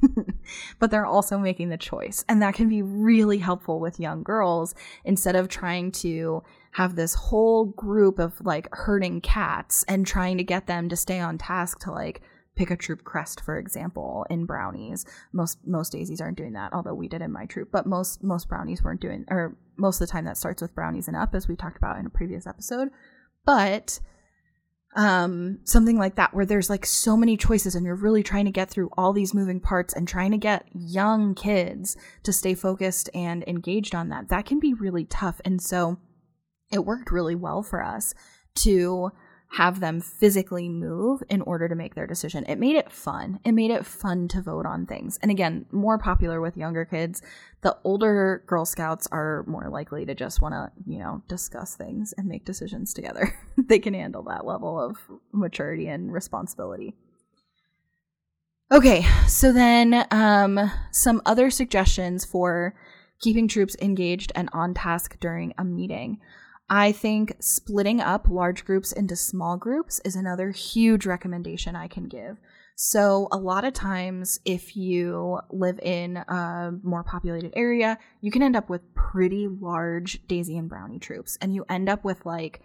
but 0.80 0.92
they're 0.92 1.06
also 1.06 1.38
making 1.38 1.70
the 1.70 1.78
choice. 1.78 2.24
And 2.28 2.42
that 2.42 2.54
can 2.54 2.70
be 2.70 2.82
really 2.82 3.38
helpful 3.38 3.80
with 3.80 4.00
young 4.00 4.24
girls 4.24 4.76
instead 5.06 5.36
of 5.36 5.48
trying 5.48 5.92
to 5.94 6.44
have 6.72 6.96
this 6.96 7.14
whole 7.14 7.66
group 7.66 8.20
of 8.20 8.34
like 8.42 8.68
herding 8.72 9.22
cats 9.22 9.84
and 9.88 10.06
trying 10.06 10.38
to 10.38 10.44
get 10.44 10.68
them 10.68 10.90
to 10.90 10.96
stay 10.96 11.20
on 11.20 11.38
task 11.38 11.80
to 11.80 11.92
like 11.92 12.22
pick 12.56 12.70
a 12.70 12.78
troop 12.78 13.04
crest 13.04 13.42
for 13.42 13.58
example 13.58 14.26
in 14.30 14.46
brownies 14.46 15.06
most 15.32 15.58
most 15.66 15.92
daisies 15.92 16.22
aren't 16.22 16.38
doing 16.38 16.54
that 16.54 16.72
although 16.72 16.94
we 16.94 17.08
did 17.08 17.22
in 17.22 17.32
my 17.32 17.46
troop 17.46 17.70
but 17.72 17.88
most 17.88 18.24
most 18.24 18.48
brownies 18.48 18.84
weren't 18.84 19.02
doing 19.02 19.26
or 19.30 19.56
most 19.76 20.00
of 20.00 20.08
the 20.08 20.12
time 20.12 20.26
that 20.26 20.38
starts 20.38 20.62
with 20.62 20.74
brownies 20.76 21.08
and 21.08 21.18
up 21.18 21.34
as 21.34 21.48
we 21.48 21.56
talked 21.56 21.78
about 21.78 21.98
in 21.98 22.06
a 22.06 22.12
previous 22.12 22.46
episode 22.46 22.90
but 23.46 24.00
um, 24.96 25.60
something 25.64 25.98
like 25.98 26.16
that 26.16 26.34
where 26.34 26.46
there's 26.46 26.70
like 26.70 26.86
so 26.86 27.18
many 27.18 27.38
choices 27.38 27.76
and 27.76 27.86
you're 27.86 27.96
really 27.96 28.24
trying 28.24 28.46
to 28.46 28.52
get 28.52 28.70
through 28.70 28.90
all 28.98 29.14
these 29.14 29.34
moving 29.34 29.60
parts 29.60 29.94
and 29.94 30.08
trying 30.08 30.32
to 30.32 30.38
get 30.38 30.68
young 30.74 31.34
kids 31.36 31.98
to 32.24 32.34
stay 32.34 32.54
focused 32.54 33.10
and 33.14 33.44
engaged 33.48 33.96
on 33.96 34.10
that 34.10 34.30
that 34.30 34.46
can 34.46 34.60
be 34.60 34.74
really 34.74 35.06
tough. 35.06 35.42
And 35.44 35.62
so 35.62 35.98
it 36.72 36.86
worked 36.86 37.12
really 37.12 37.36
well 37.36 37.64
for 37.64 37.84
us 37.84 38.14
to 38.56 39.12
have 39.54 39.80
them 39.80 40.02
physically 40.02 40.68
move 40.68 41.22
in 41.30 41.40
order 41.42 41.68
to 41.68 41.76
make 41.76 41.94
their 41.94 42.08
decision. 42.08 42.44
It 42.48 42.58
made 42.58 42.76
it 42.76 42.92
fun. 42.92 43.40
It 43.46 43.52
made 43.52 43.70
it 43.70 43.86
fun 43.86 44.28
to 44.30 44.42
vote 44.42 44.66
on 44.66 44.88
things. 44.88 45.20
And 45.22 45.30
again, 45.30 45.68
more 45.72 46.00
popular 46.00 46.42
with 46.42 46.58
younger 46.58 46.86
kids. 46.86 47.22
The 47.62 47.78
older 47.84 48.44
Girl 48.48 48.66
Scouts 48.66 49.08
are 49.12 49.44
more 49.48 49.70
likely 49.70 50.06
to 50.06 50.16
just 50.16 50.42
want 50.42 50.54
to, 50.54 50.72
you 50.92 50.98
know, 50.98 51.22
discuss 51.28 51.76
things 51.76 52.16
and 52.18 52.28
make 52.28 52.46
decisions 52.46 52.96
together. 52.96 53.38
they 53.58 53.78
can 53.78 53.94
handle 53.94 54.24
that 54.24 54.44
level 54.44 54.80
of 54.80 54.98
maturity 55.32 55.88
and 55.88 56.12
responsibility. 56.12 56.96
Okay, 58.72 59.06
so 59.28 59.52
then 59.54 60.08
um, 60.10 60.72
some 60.90 61.22
other 61.28 61.52
suggestions 61.52 62.26
for 62.26 62.74
keeping 63.20 63.48
troops 63.48 63.76
engaged 63.80 64.32
and 64.34 64.50
on 64.52 64.74
task 64.74 65.20
during 65.20 65.54
a 65.60 65.64
meeting. 65.64 66.20
I 66.70 66.92
think 66.92 67.36
splitting 67.40 68.00
up 68.00 68.28
large 68.30 68.66
groups 68.66 68.92
into 68.92 69.16
small 69.16 69.58
groups 69.58 70.00
is 70.06 70.16
another 70.16 70.52
huge 70.52 71.06
recommendation 71.06 71.76
I 71.76 71.88
can 71.88 72.08
give. 72.08 72.38
So, 72.76 73.28
a 73.32 73.38
lot 73.38 73.66
of 73.66 73.74
times, 73.74 74.40
if 74.46 74.76
you 74.76 75.40
live 75.52 75.80
in 75.80 76.18
a 76.18 76.72
more 76.82 77.04
populated 77.04 77.54
area, 77.56 78.00
you 78.22 78.32
can 78.32 78.42
end 78.42 78.56
up 78.56 78.68
with 78.68 78.94
pretty 78.96 79.48
large 79.48 80.26
Daisy 80.28 80.58
and 80.58 80.70
Brownie 80.70 80.98
troops, 80.98 81.38
and 81.40 81.54
you 81.54 81.66
end 81.70 81.88
up 81.88 82.04
with 82.04 82.26
like 82.26 82.62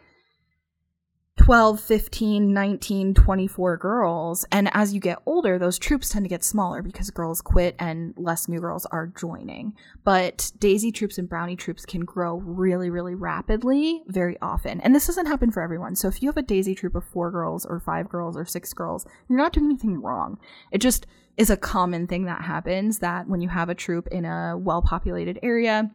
12, 1.48 1.80
15, 1.80 2.52
19, 2.52 3.14
24 3.14 3.76
girls. 3.78 4.44
And 4.52 4.68
as 4.74 4.92
you 4.92 5.00
get 5.00 5.22
older, 5.24 5.58
those 5.58 5.78
troops 5.78 6.10
tend 6.10 6.26
to 6.26 6.28
get 6.28 6.44
smaller 6.44 6.82
because 6.82 7.08
girls 7.08 7.40
quit 7.40 7.74
and 7.78 8.12
less 8.18 8.48
new 8.48 8.60
girls 8.60 8.84
are 8.92 9.06
joining. 9.06 9.72
But 10.04 10.52
Daisy 10.58 10.92
troops 10.92 11.16
and 11.16 11.26
Brownie 11.26 11.56
troops 11.56 11.86
can 11.86 12.04
grow 12.04 12.36
really, 12.36 12.90
really 12.90 13.14
rapidly 13.14 14.02
very 14.08 14.36
often. 14.42 14.82
And 14.82 14.94
this 14.94 15.06
doesn't 15.06 15.24
happen 15.24 15.50
for 15.50 15.62
everyone. 15.62 15.96
So 15.96 16.06
if 16.06 16.22
you 16.22 16.28
have 16.28 16.36
a 16.36 16.42
Daisy 16.42 16.74
troop 16.74 16.94
of 16.94 17.04
four 17.04 17.30
girls 17.30 17.64
or 17.64 17.80
five 17.80 18.10
girls 18.10 18.36
or 18.36 18.44
six 18.44 18.74
girls, 18.74 19.06
you're 19.26 19.38
not 19.38 19.54
doing 19.54 19.70
anything 19.70 20.02
wrong. 20.02 20.38
It 20.70 20.82
just 20.82 21.06
is 21.38 21.48
a 21.48 21.56
common 21.56 22.06
thing 22.08 22.26
that 22.26 22.42
happens 22.42 22.98
that 22.98 23.26
when 23.26 23.40
you 23.40 23.48
have 23.48 23.70
a 23.70 23.74
troop 23.74 24.06
in 24.08 24.26
a 24.26 24.58
well 24.58 24.82
populated 24.82 25.38
area 25.42 25.90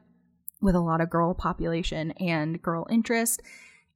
with 0.64 0.74
a 0.74 0.82
lot 0.82 1.00
of 1.00 1.12
girl 1.12 1.36
population 1.36 2.10
and 2.14 2.60
girl 2.60 2.88
interest, 2.90 3.40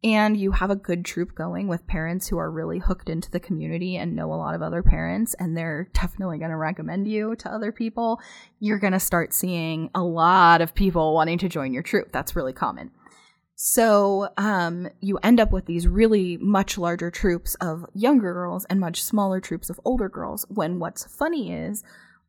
and 0.03 0.37
you 0.37 0.51
have 0.51 0.69
a 0.69 0.75
good 0.75 1.03
troop 1.03 1.33
going 1.33 1.67
with 1.67 1.87
parents 1.87 2.27
who 2.27 2.37
are 2.37 2.51
really 2.51 2.79
hooked 2.79 3.09
into 3.09 3.31
the 3.31 3.39
community 3.39 3.95
and 3.95 4.15
know 4.15 4.31
a 4.31 4.35
lot 4.35 4.53
of 4.53 4.61
other 4.61 4.83
parents 4.83 5.33
and 5.35 5.57
they're 5.57 5.89
definitely 5.93 6.37
going 6.37 6.51
to 6.51 6.57
recommend 6.57 7.07
you 7.07 7.35
to 7.37 7.51
other 7.51 7.71
people, 7.71 8.19
you're 8.59 8.79
going 8.79 8.93
to 8.93 8.99
start 8.99 9.33
seeing 9.33 9.89
a 9.95 10.03
lot 10.03 10.61
of 10.61 10.75
people 10.75 11.13
wanting 11.13 11.37
to 11.39 11.49
join 11.49 11.73
your 11.73 11.83
troop. 11.83 12.11
That's 12.11 12.35
really 12.35 12.53
common. 12.53 12.91
So 13.59 14.29
um, 14.37 14.87
you 15.01 15.17
end 15.23 15.39
up 15.39 15.51
with 15.51 15.65
these 15.65 15.87
really 15.87 16.37
much 16.37 16.77
larger 16.77 17.09
troops 17.09 17.55
of 17.55 17.87
younger 17.95 18.31
girls 18.31 18.65
and 18.65 18.79
much 18.79 19.01
smaller 19.03 19.41
troops 19.41 19.71
of 19.71 19.79
older 19.83 20.09
girls. 20.09 20.45
When 20.47 20.77
what's 20.77 21.05
funny 21.05 21.51
is 21.51 21.83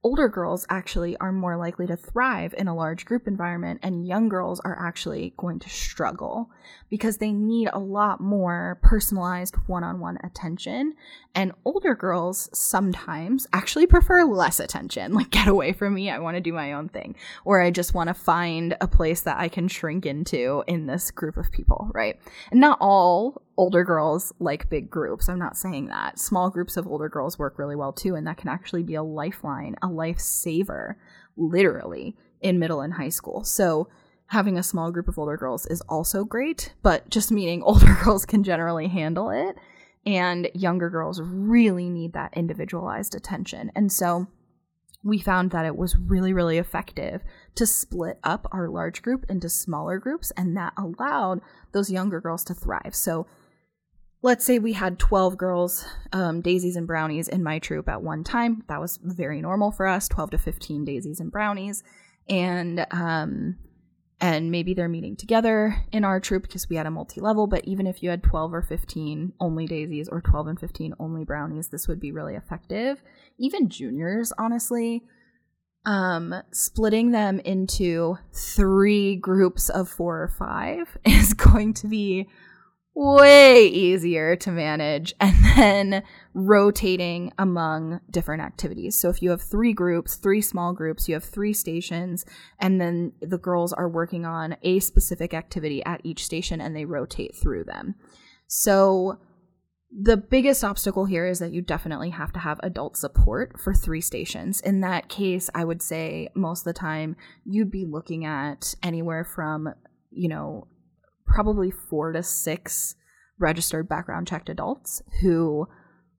older 0.05 0.29
girls 0.29 0.65
actually 0.71 1.17
are 1.17 1.33
more 1.33 1.57
likely 1.57 1.87
to 1.87 1.97
thrive 1.97 2.55
in 2.57 2.69
a 2.69 2.75
large 2.75 3.05
group 3.05 3.27
environment, 3.27 3.81
and 3.83 4.07
young 4.07 4.29
girls 4.29 4.61
are 4.61 4.79
actually 4.79 5.35
going 5.37 5.59
to 5.59 5.69
struggle 5.69 6.51
because 6.89 7.17
they 7.17 7.33
need 7.33 7.69
a 7.73 7.79
lot 7.79 8.21
more 8.21 8.79
personalized 8.83 9.57
one 9.67 9.83
on 9.83 9.99
one 9.99 10.19
attention. 10.23 10.95
And 11.35 11.53
older 11.65 11.95
girls 11.95 12.49
sometimes 12.53 13.47
actually 13.53 13.87
prefer 13.87 14.25
less 14.25 14.61
attention, 14.61 15.13
like, 15.15 15.31
get 15.31 15.49
away 15.49 15.73
from 15.73 15.95
me, 15.95 16.11
I 16.11 16.19
want 16.19 16.37
to 16.37 16.41
do 16.41 16.53
my 16.53 16.73
own 16.73 16.89
thing, 16.89 17.17
or 17.45 17.61
I 17.61 17.71
just 17.71 17.95
want 17.95 18.09
to 18.09 18.15
find 18.15 18.77
a 18.81 18.87
place 18.87 19.23
that 19.23 19.39
I 19.39 19.49
can 19.49 19.67
shrink 19.67 20.07
into 20.07 20.63
in 20.67 20.87
this 20.87 21.11
group 21.11 21.37
of 21.37 21.51
people, 21.51 21.91
right? 21.93 22.19
And 22.51 22.61
not 22.61 22.79
all 22.81 23.43
older 23.59 23.83
girls 23.85 24.33
like 24.39 24.71
big 24.71 24.89
groups. 24.89 25.29
I'm 25.29 25.39
not 25.39 25.57
saying 25.57 25.89
that. 25.89 26.19
Small 26.19 26.49
groups 26.49 26.77
of 26.77 26.87
older 26.87 27.09
girls 27.09 27.39
work 27.39 27.59
really 27.59 27.77
well 27.77 27.93
too, 27.93 28.15
and 28.15 28.27
that 28.27 28.39
can 28.39 28.49
actually 28.49 28.85
be 28.85 28.95
a 28.95 29.03
lifeline, 29.03 29.75
a 29.83 29.89
lifesaver, 29.89 30.95
literally, 31.37 32.17
in 32.41 32.61
middle 32.61 32.81
and 32.81 32.95
high 32.95 33.09
school. 33.09 33.43
So, 33.45 33.89
having 34.29 34.57
a 34.57 34.63
small 34.63 34.93
group 34.93 35.09
of 35.09 35.19
older 35.19 35.37
girls 35.37 35.67
is 35.67 35.81
also 35.83 36.25
great, 36.25 36.73
but 36.83 37.11
just 37.11 37.33
meaning 37.33 37.63
older 37.67 37.99
girls 38.05 38.25
can 38.25 38.45
generally 38.45 38.87
handle 38.87 39.29
it, 39.31 39.57
and 40.07 40.49
younger 40.55 40.89
girls 40.89 41.21
really 41.21 41.91
need 41.91 42.13
that 42.13 42.37
individualized 42.37 43.17
attention. 43.17 43.73
And 43.75 43.91
so, 43.91 44.29
we 45.03 45.19
found 45.19 45.51
that 45.51 45.67
it 45.67 45.77
was 45.77 45.97
really, 45.97 46.33
really 46.33 46.59
effective 46.59 47.23
to 47.57 47.67
split 47.67 48.19
up 48.23 48.47
our 48.53 48.69
large 48.69 49.03
group 49.03 49.25
into 49.29 49.49
smaller 49.49 49.99
groups, 49.99 50.31
and 50.37 50.57
that 50.57 50.75
allowed 50.79 51.41
those 51.73 51.91
younger 51.91 52.21
girls 52.21 52.45
to 52.45 52.55
thrive. 52.55 52.95
So, 52.95 53.27
let's 54.23 54.45
say 54.45 54.59
we 54.59 54.73
had 54.73 54.99
12 54.99 55.37
girls, 55.37 55.85
um, 56.13 56.41
daisies 56.41 56.77
and 56.77 56.87
brownies 56.87 57.29
in 57.29 57.43
my 57.43 57.59
troop 57.59 57.89
at 57.89 58.03
one 58.03 58.25
time. 58.25 58.65
That 58.69 58.81
was 58.81 58.99
very 59.03 59.41
normal 59.41 59.71
for 59.71 59.87
us 59.87 60.09
12 60.09 60.31
to 60.31 60.39
15 60.39 60.85
daisies 60.85 61.21
and 61.21 61.31
brownies. 61.31 61.83
And, 62.29 62.87
um, 62.91 63.57
and 64.21 64.51
maybe 64.51 64.75
they're 64.75 64.89
meeting 64.89 65.15
together 65.15 65.77
in 65.93 66.05
our 66.05 66.19
troop 66.19 66.43
because 66.43 66.69
we 66.69 66.75
had 66.75 66.87
a 66.87 66.91
multi 66.91 67.21
level. 67.21 67.47
But 67.47 67.65
even 67.65 67.87
if 67.87 68.03
you 68.03 68.11
had 68.11 68.25
12 68.25 68.53
or 68.53 68.63
15 68.63 69.33
only 69.39 69.67
daisies 69.67 70.09
or 70.09 70.21
12 70.21 70.49
and 70.49 70.61
15 70.61 70.95
only 70.99 71.25
brownies, 71.25 71.69
this 71.69 71.87
would 71.87 72.01
be 72.01 72.11
really 72.11 72.35
effective. 72.35 73.01
Even 73.39 73.69
juniors, 73.69 74.33
honestly, 74.37 75.05
um, 75.87 76.35
splitting 76.53 77.13
them 77.13 77.39
into 77.41 78.19
three 78.35 79.15
groups 79.15 79.69
of 79.69 79.89
four 79.89 80.21
or 80.21 80.29
five 80.29 80.99
is 81.05 81.33
going 81.33 81.73
to 81.75 81.87
be 81.87 82.29
way 83.01 83.65
easier 83.65 84.35
to 84.35 84.51
manage 84.51 85.15
and 85.21 85.37
then 85.57 86.03
rotating 86.35 87.33
among 87.39 88.01
different 88.11 88.43
activities. 88.43 88.99
So 88.99 89.09
if 89.09 89.23
you 89.23 89.31
have 89.31 89.41
three 89.41 89.73
groups, 89.73 90.17
three 90.17 90.41
small 90.43 90.73
groups, 90.73 91.09
you 91.09 91.15
have 91.15 91.23
three 91.23 91.53
stations, 91.53 92.25
and 92.59 92.81
then 92.81 93.13
the 93.21 93.39
girls 93.39 93.73
are 93.73 93.89
working 93.89 94.27
on 94.27 94.57
a 94.63 94.81
specific 94.81 95.33
activity 95.33 95.85
at 95.85 96.01
each 96.03 96.25
station 96.25 96.61
and 96.61 96.75
they 96.75 96.85
rotate 96.85 97.37
through 97.37 97.65
them. 97.65 97.95
So 98.49 99.21
the 99.97 100.17
biggest 100.17 100.65
obstacle 100.65 101.05
here 101.05 101.27
is 101.27 101.39
that 101.39 101.53
you 101.53 101.63
definitely 101.63 102.11
have 102.11 102.33
to 102.33 102.41
have 102.41 102.59
adult 102.65 102.97
support 102.97 103.61
for 103.61 103.73
three 103.73 104.01
stations. 104.01 104.61
In 104.61 104.81
that 104.81 105.09
case, 105.09 105.49
I 105.55 105.65
would 105.65 105.83
say 105.83 106.31
most 106.35 106.61
of 106.61 106.65
the 106.65 106.73
time 106.73 107.15
you'd 107.45 107.71
be 107.71 107.87
looking 107.87 108.25
at 108.25 108.75
anywhere 108.83 109.25
from, 109.25 109.73
you 110.11 110.29
know, 110.29 110.67
probably 111.29 111.71
four 111.71 112.13
to 112.13 112.23
six 112.23 112.95
registered 113.39 113.89
background 113.89 114.27
checked 114.27 114.49
adults 114.49 115.03
who 115.21 115.67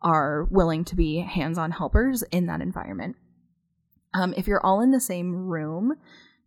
are 0.02 0.48
willing 0.50 0.86
to 0.86 0.96
be 0.96 1.18
hands 1.18 1.58
on 1.58 1.72
helpers 1.72 2.24
in 2.32 2.46
that 2.46 2.62
environment. 2.62 3.16
Um, 4.14 4.34
if 4.38 4.48
you're 4.48 4.66
all 4.66 4.82
in 4.82 4.92
the 4.92 5.02
same 5.02 5.36
room, 5.36 5.96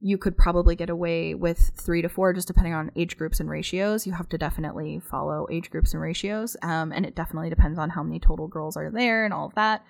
you 0.01 0.18
could 0.18 0.37
probably 0.37 0.75
get 0.75 0.90
away 0.90 1.35
with 1.35 1.72
three 1.77 2.03
to 2.03 2.09
four, 2.09 2.33
just 2.33 2.48
depending 2.48 2.75
on 2.75 2.90
age 2.96 3.16
groups 3.16 3.38
and 3.38 3.48
ratios. 3.48 4.05
You 4.05 4.12
have 4.14 4.29
to 4.31 4.38
definitely 4.38 5.01
follow 5.09 5.46
age 5.51 5.70
groups 5.70 5.92
and 5.92 6.03
ratios. 6.03 6.57
Um, 6.62 6.90
and 6.90 7.07
it 7.07 7.14
definitely 7.14 7.51
depends 7.51 7.79
on 7.79 7.90
how 7.90 8.03
many 8.03 8.18
total 8.18 8.48
girls 8.48 8.77
are 8.77 8.90
there 8.90 9.25
and 9.25 9.33
all 9.33 9.46
of 9.46 9.55
that. 9.55 9.85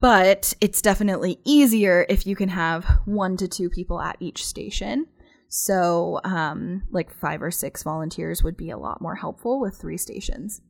But 0.00 0.54
it's 0.60 0.80
definitely 0.80 1.38
easier 1.44 2.06
if 2.08 2.26
you 2.26 2.34
can 2.34 2.48
have 2.48 2.84
one 3.04 3.36
to 3.36 3.48
two 3.48 3.68
people 3.68 4.00
at 4.00 4.16
each 4.20 4.46
station. 4.46 5.06
So, 5.48 6.20
um, 6.24 6.82
like 6.90 7.12
five 7.12 7.42
or 7.42 7.50
six 7.50 7.82
volunteers 7.82 8.42
would 8.42 8.56
be 8.56 8.70
a 8.70 8.78
lot 8.78 9.00
more 9.00 9.16
helpful 9.16 9.60
with 9.60 9.76
three 9.76 9.96
stations. 9.96 10.60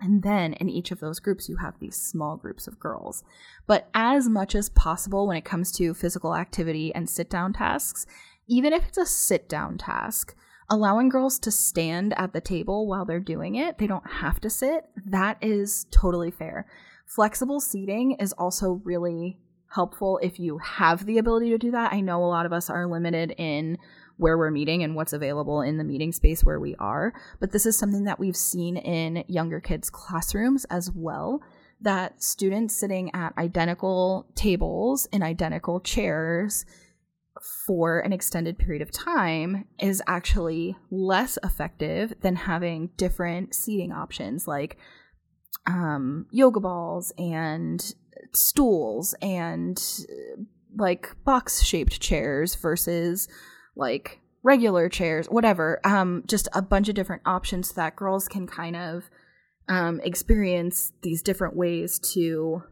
And 0.00 0.22
then 0.22 0.54
in 0.54 0.68
each 0.68 0.90
of 0.90 1.00
those 1.00 1.18
groups, 1.18 1.48
you 1.48 1.56
have 1.56 1.74
these 1.78 1.96
small 1.96 2.36
groups 2.36 2.66
of 2.66 2.78
girls. 2.78 3.24
But 3.66 3.88
as 3.94 4.28
much 4.28 4.54
as 4.54 4.70
possible 4.70 5.26
when 5.26 5.36
it 5.36 5.44
comes 5.44 5.72
to 5.72 5.92
physical 5.92 6.34
activity 6.34 6.94
and 6.94 7.10
sit 7.10 7.28
down 7.28 7.52
tasks, 7.52 8.06
even 8.46 8.72
if 8.72 8.86
it's 8.88 8.98
a 8.98 9.06
sit 9.06 9.48
down 9.48 9.76
task, 9.76 10.34
allowing 10.70 11.08
girls 11.08 11.38
to 11.40 11.50
stand 11.50 12.14
at 12.18 12.32
the 12.32 12.40
table 12.40 12.86
while 12.86 13.04
they're 13.04 13.20
doing 13.20 13.56
it, 13.56 13.78
they 13.78 13.86
don't 13.86 14.08
have 14.08 14.40
to 14.40 14.50
sit, 14.50 14.84
that 15.04 15.36
is 15.40 15.86
totally 15.90 16.30
fair. 16.30 16.66
Flexible 17.06 17.60
seating 17.60 18.12
is 18.12 18.32
also 18.34 18.80
really 18.84 19.38
helpful 19.70 20.18
if 20.22 20.38
you 20.38 20.58
have 20.58 21.04
the 21.06 21.18
ability 21.18 21.50
to 21.50 21.58
do 21.58 21.70
that. 21.70 21.92
I 21.92 22.00
know 22.00 22.22
a 22.22 22.26
lot 22.26 22.46
of 22.46 22.52
us 22.52 22.70
are 22.70 22.86
limited 22.86 23.34
in 23.36 23.78
where 24.18 24.36
we're 24.36 24.50
meeting 24.50 24.82
and 24.82 24.94
what's 24.94 25.12
available 25.12 25.62
in 25.62 25.78
the 25.78 25.84
meeting 25.84 26.12
space 26.12 26.44
where 26.44 26.60
we 26.60 26.74
are, 26.78 27.14
but 27.40 27.52
this 27.52 27.64
is 27.64 27.78
something 27.78 28.04
that 28.04 28.18
we've 28.18 28.36
seen 28.36 28.76
in 28.76 29.24
younger 29.28 29.60
kids' 29.60 29.88
classrooms 29.90 30.64
as 30.66 30.90
well. 30.90 31.40
That 31.80 32.22
students 32.22 32.74
sitting 32.74 33.14
at 33.14 33.38
identical 33.38 34.26
tables 34.34 35.06
in 35.12 35.22
identical 35.22 35.80
chairs 35.80 36.66
for 37.66 38.00
an 38.00 38.12
extended 38.12 38.58
period 38.58 38.82
of 38.82 38.90
time 38.90 39.64
is 39.78 40.02
actually 40.08 40.76
less 40.90 41.38
effective 41.44 42.14
than 42.20 42.34
having 42.34 42.90
different 42.96 43.54
seating 43.54 43.92
options 43.92 44.48
like 44.48 44.76
um, 45.66 46.26
yoga 46.30 46.60
balls 46.60 47.12
and 47.18 47.94
stools 48.32 49.14
and 49.22 49.80
like 50.76 51.14
box 51.24 51.62
shaped 51.62 52.00
chairs 52.00 52.54
versus 52.54 53.28
like 53.78 54.20
regular 54.42 54.88
chairs, 54.88 55.26
whatever. 55.28 55.80
Um, 55.84 56.24
just 56.26 56.48
a 56.52 56.60
bunch 56.60 56.88
of 56.88 56.94
different 56.94 57.22
options 57.24 57.72
that 57.72 57.96
girls 57.96 58.28
can 58.28 58.46
kind 58.46 58.76
of 58.76 59.04
um, 59.68 60.00
experience 60.02 60.92
these 61.02 61.22
different 61.22 61.56
ways 61.56 61.98
to 62.14 62.62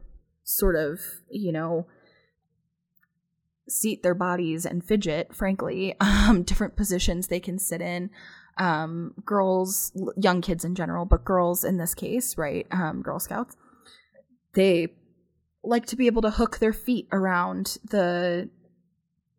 sort 0.44 0.76
of, 0.76 1.00
you 1.30 1.52
know, 1.52 1.86
seat 3.68 4.02
their 4.02 4.14
bodies 4.14 4.64
and 4.64 4.84
fidget, 4.84 5.34
frankly, 5.34 5.94
um, 6.00 6.42
different 6.42 6.76
positions 6.76 7.28
they 7.28 7.40
can 7.40 7.58
sit 7.58 7.80
in. 7.80 8.10
Um, 8.58 9.12
girls, 9.26 9.92
young 10.16 10.40
kids 10.40 10.64
in 10.64 10.74
general, 10.74 11.04
but 11.04 11.24
girls 11.24 11.62
in 11.62 11.76
this 11.76 11.94
case, 11.94 12.38
right? 12.38 12.66
Um, 12.70 13.02
Girl 13.02 13.20
Scouts, 13.20 13.54
they 14.54 14.94
like 15.62 15.84
to 15.86 15.96
be 15.96 16.06
able 16.06 16.22
to 16.22 16.30
hook 16.30 16.58
their 16.58 16.72
feet 16.72 17.06
around 17.12 17.76
the 17.84 18.48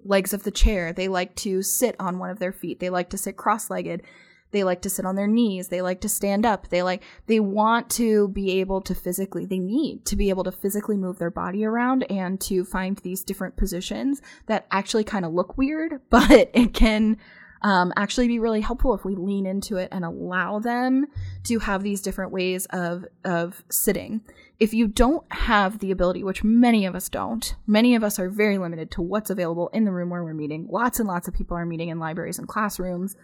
legs 0.08 0.34
of 0.34 0.44
the 0.44 0.52
chair. 0.52 0.94
They 0.94 1.08
like 1.08 1.36
to 1.38 1.62
sit 1.62 1.96
on 2.00 2.20
one 2.20 2.30
of 2.30 2.40
their 2.40 2.52
feet. 2.52 2.80
They 2.80 2.90
like 2.90 3.10
to 3.12 3.18
sit 3.18 3.38
cross-legged. 3.38 4.04
They 4.52 4.64
like 4.64 4.82
to 4.84 4.90
sit 4.90 5.06
on 5.06 5.16
their 5.16 5.28
knees. 5.28 5.68
They 5.68 5.82
like 5.82 6.02
to 6.02 6.10
stand 6.10 6.46
up. 6.46 6.70
They 6.70 6.82
like 6.82 7.04
they 7.26 7.40
want 7.40 7.90
to 7.92 8.30
be 8.30 8.60
able 8.60 8.82
to 8.82 8.96
physically 8.96 9.46
they 9.46 9.60
need 9.60 10.06
to 10.06 10.16
be 10.16 10.30
able 10.30 10.46
to 10.46 10.52
physically 10.52 10.98
move 10.98 11.20
their 11.20 11.32
body 11.32 11.66
around 11.66 12.10
and 12.10 12.40
to 12.42 12.64
find 12.64 12.98
these 13.00 13.24
different 13.24 13.58
positions 13.58 14.22
that 14.46 14.66
actually 14.72 15.04
kind 15.04 15.26
of 15.26 15.34
look 15.34 15.58
weird, 15.58 16.02
but 16.10 16.50
it 16.54 16.74
can 16.74 17.18
um, 17.62 17.92
actually 17.96 18.28
be 18.28 18.40
really 18.40 18.62
helpful 18.62 18.94
if 18.94 19.06
we 19.06 19.16
lean 19.16 19.46
into 19.46 19.78
it 19.78 19.90
and 19.92 20.06
allow 20.06 20.60
them 20.60 21.06
to 21.44 21.60
have 21.60 21.84
these 21.84 22.02
different 22.02 22.32
ways 22.32 22.66
of 22.68 23.06
of 23.26 23.64
sitting. 23.70 24.22
If 24.60 24.74
you 24.74 24.88
don't 24.88 25.24
have 25.32 25.80
the 25.80 25.92
ability, 25.92 26.24
which 26.24 26.44
many 26.44 26.86
of 26.86 26.96
us 26.96 27.10
don't, 27.10 27.56
many 27.68 27.96
of 27.96 28.04
us 28.04 28.18
are 28.18 28.30
very 28.30 28.58
limited 28.58 28.90
to 28.92 29.02
what's 29.02 29.30
available 29.30 29.70
in 29.72 29.86
the 29.86 29.92
room 29.92 30.10
where 30.10 30.24
we're 30.24 30.34
meeting. 30.34 30.68
Lots 30.70 31.00
and 31.00 31.08
lots 31.08 31.28
of 31.28 31.34
people 31.34 31.58
are 31.58 31.66
meeting 31.66 31.90
in 31.90 32.00
libraries 32.00 32.40
and 32.40 32.48
classrooms. 32.48 33.16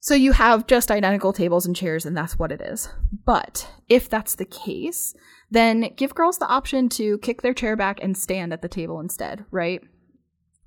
So 0.00 0.14
you 0.14 0.32
have 0.32 0.66
just 0.66 0.90
identical 0.90 1.32
tables 1.32 1.66
and 1.66 1.74
chairs, 1.74 2.06
and 2.06 2.16
that's 2.16 2.38
what 2.38 2.52
it 2.52 2.60
is. 2.60 2.88
But 3.24 3.68
if 3.88 4.08
that's 4.08 4.36
the 4.36 4.44
case, 4.44 5.14
then 5.50 5.92
give 5.96 6.14
girls 6.14 6.38
the 6.38 6.46
option 6.46 6.88
to 6.90 7.18
kick 7.18 7.42
their 7.42 7.54
chair 7.54 7.74
back 7.74 7.98
and 8.02 8.16
stand 8.16 8.52
at 8.52 8.62
the 8.62 8.68
table 8.68 9.00
instead, 9.00 9.44
right? 9.50 9.80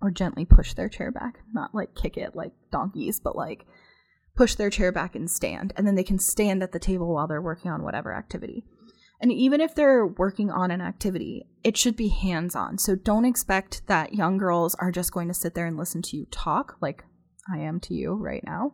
Or 0.01 0.11
gently 0.11 0.45
push 0.45 0.73
their 0.73 0.89
chair 0.89 1.11
back, 1.11 1.39
not 1.53 1.75
like 1.75 1.95
kick 1.95 2.17
it 2.17 2.35
like 2.35 2.53
donkeys, 2.71 3.19
but 3.19 3.35
like 3.35 3.65
push 4.35 4.55
their 4.55 4.69
chair 4.69 4.91
back 4.91 5.15
and 5.15 5.29
stand, 5.29 5.73
and 5.75 5.85
then 5.85 5.95
they 5.95 6.03
can 6.03 6.19
stand 6.19 6.63
at 6.63 6.71
the 6.71 6.79
table 6.79 7.13
while 7.13 7.27
they're 7.27 7.41
working 7.41 7.69
on 7.71 7.83
whatever 7.83 8.13
activity. 8.13 8.65
And 9.21 9.31
even 9.31 9.61
if 9.61 9.75
they're 9.75 10.07
working 10.07 10.49
on 10.49 10.71
an 10.71 10.81
activity, 10.81 11.45
it 11.63 11.77
should 11.77 11.95
be 11.95 12.07
hands 12.07 12.55
on. 12.55 12.79
So 12.79 12.95
don't 12.95 13.25
expect 13.25 13.85
that 13.85 14.15
young 14.15 14.39
girls 14.39 14.73
are 14.75 14.91
just 14.91 15.11
going 15.11 15.27
to 15.27 15.33
sit 15.33 15.53
there 15.53 15.67
and 15.67 15.77
listen 15.77 16.01
to 16.03 16.17
you 16.17 16.25
talk, 16.31 16.77
like 16.81 17.03
I 17.51 17.59
am 17.59 17.79
to 17.81 17.93
you 17.93 18.15
right 18.15 18.43
now, 18.43 18.73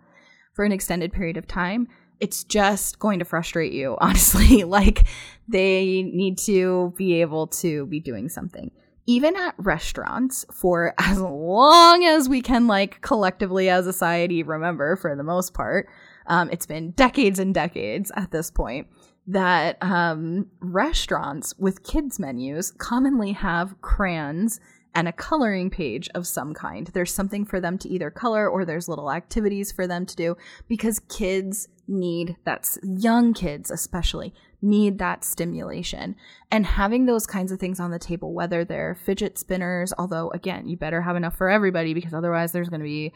for 0.54 0.64
an 0.64 0.72
extended 0.72 1.12
period 1.12 1.36
of 1.36 1.48
time. 1.48 1.88
It's 2.22 2.46
just 2.46 2.98
going 2.98 3.20
to 3.20 3.26
frustrate 3.26 3.74
you, 3.74 3.98
honestly. 4.02 4.64
like 4.64 5.06
they 5.50 6.04
need 6.04 6.38
to 6.40 6.94
be 6.98 7.20
able 7.20 7.48
to 7.48 7.86
be 7.88 8.00
doing 8.00 8.30
something. 8.30 8.72
Even 9.08 9.36
at 9.36 9.56
restaurants, 9.58 10.46
for 10.52 10.94
as 11.00 11.20
long 11.20 12.04
as 12.04 12.30
we 12.30 12.42
can, 12.42 12.68
like 12.68 13.02
collectively 13.02 13.70
as 13.70 13.88
a 13.88 13.94
society, 13.94 14.44
remember 14.44 14.96
for 14.96 15.16
the 15.16 15.24
most 15.24 15.54
part, 15.54 15.88
um, 16.28 16.50
it's 16.52 16.66
been 16.66 16.92
decades 16.92 17.40
and 17.40 17.54
decades 17.54 18.12
at 18.16 18.32
this 18.32 18.52
point 18.52 18.88
that 19.26 19.78
um, 19.82 20.48
restaurants 20.60 21.54
with 21.58 21.84
kids 21.84 22.20
menus 22.20 22.72
commonly 22.72 23.34
have 23.34 23.82
crayons 23.82 24.60
and 24.96 25.08
a 25.08 25.14
coloring 25.14 25.70
page 25.70 26.10
of 26.16 26.26
some 26.26 26.54
kind. 26.54 26.88
There's 26.88 27.14
something 27.14 27.46
for 27.46 27.60
them 27.60 27.78
to 27.80 27.90
either 27.90 28.10
color 28.10 28.50
or 28.50 28.66
there's 28.66 28.88
little 28.88 29.12
activities 29.12 29.72
for 29.72 29.86
them 29.86 30.06
to 30.06 30.16
do 30.16 30.38
because 30.68 31.00
kids 31.00 31.68
need 31.88 32.36
that's 32.44 32.78
young 32.84 33.34
kids 33.34 33.72
especially 33.72 34.34
need 34.62 34.98
that 35.00 35.24
stimulation. 35.24 36.16
And 36.52 36.66
having 36.66 37.06
those 37.06 37.28
kinds 37.28 37.52
of 37.52 37.60
things 37.60 37.80
on 37.80 37.92
the 37.92 38.00
table 38.00 38.34
whether 38.34 38.66
they're 38.66 38.96
fidget 38.96 39.38
spinners 39.38 39.94
although 39.98 40.32
again 40.32 40.68
you 40.68 40.76
better 40.76 41.02
have 41.02 41.16
enough 41.16 41.36
for 41.36 41.50
everybody 41.50 41.94
because 41.94 42.14
otherwise 42.14 42.52
there's 42.52 42.70
going 42.70 42.80
to 42.80 42.86
be 42.86 43.14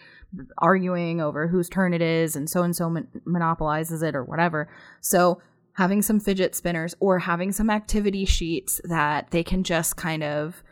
arguing 0.60 1.19
over 1.19 1.47
whose 1.47 1.67
turn 1.67 1.93
it 1.93 2.01
is 2.01 2.36
and 2.36 2.49
so 2.49 2.62
and 2.62 2.75
so 2.75 2.95
monopolizes 3.25 4.04
it 4.04 4.15
or 4.15 4.23
whatever. 4.23 4.69
So 4.99 5.41
having 5.73 6.01
some 6.01 6.19
fidget 6.19 6.56
spinners 6.56 6.95
or 6.99 7.19
having 7.19 7.51
some 7.51 7.69
activity 7.69 8.25
sheets 8.25 8.82
that 8.84 9.32
they 9.32 9.43
can 9.43 9.63
just 9.63 9.95
kind 9.95 10.23
of 10.23 10.63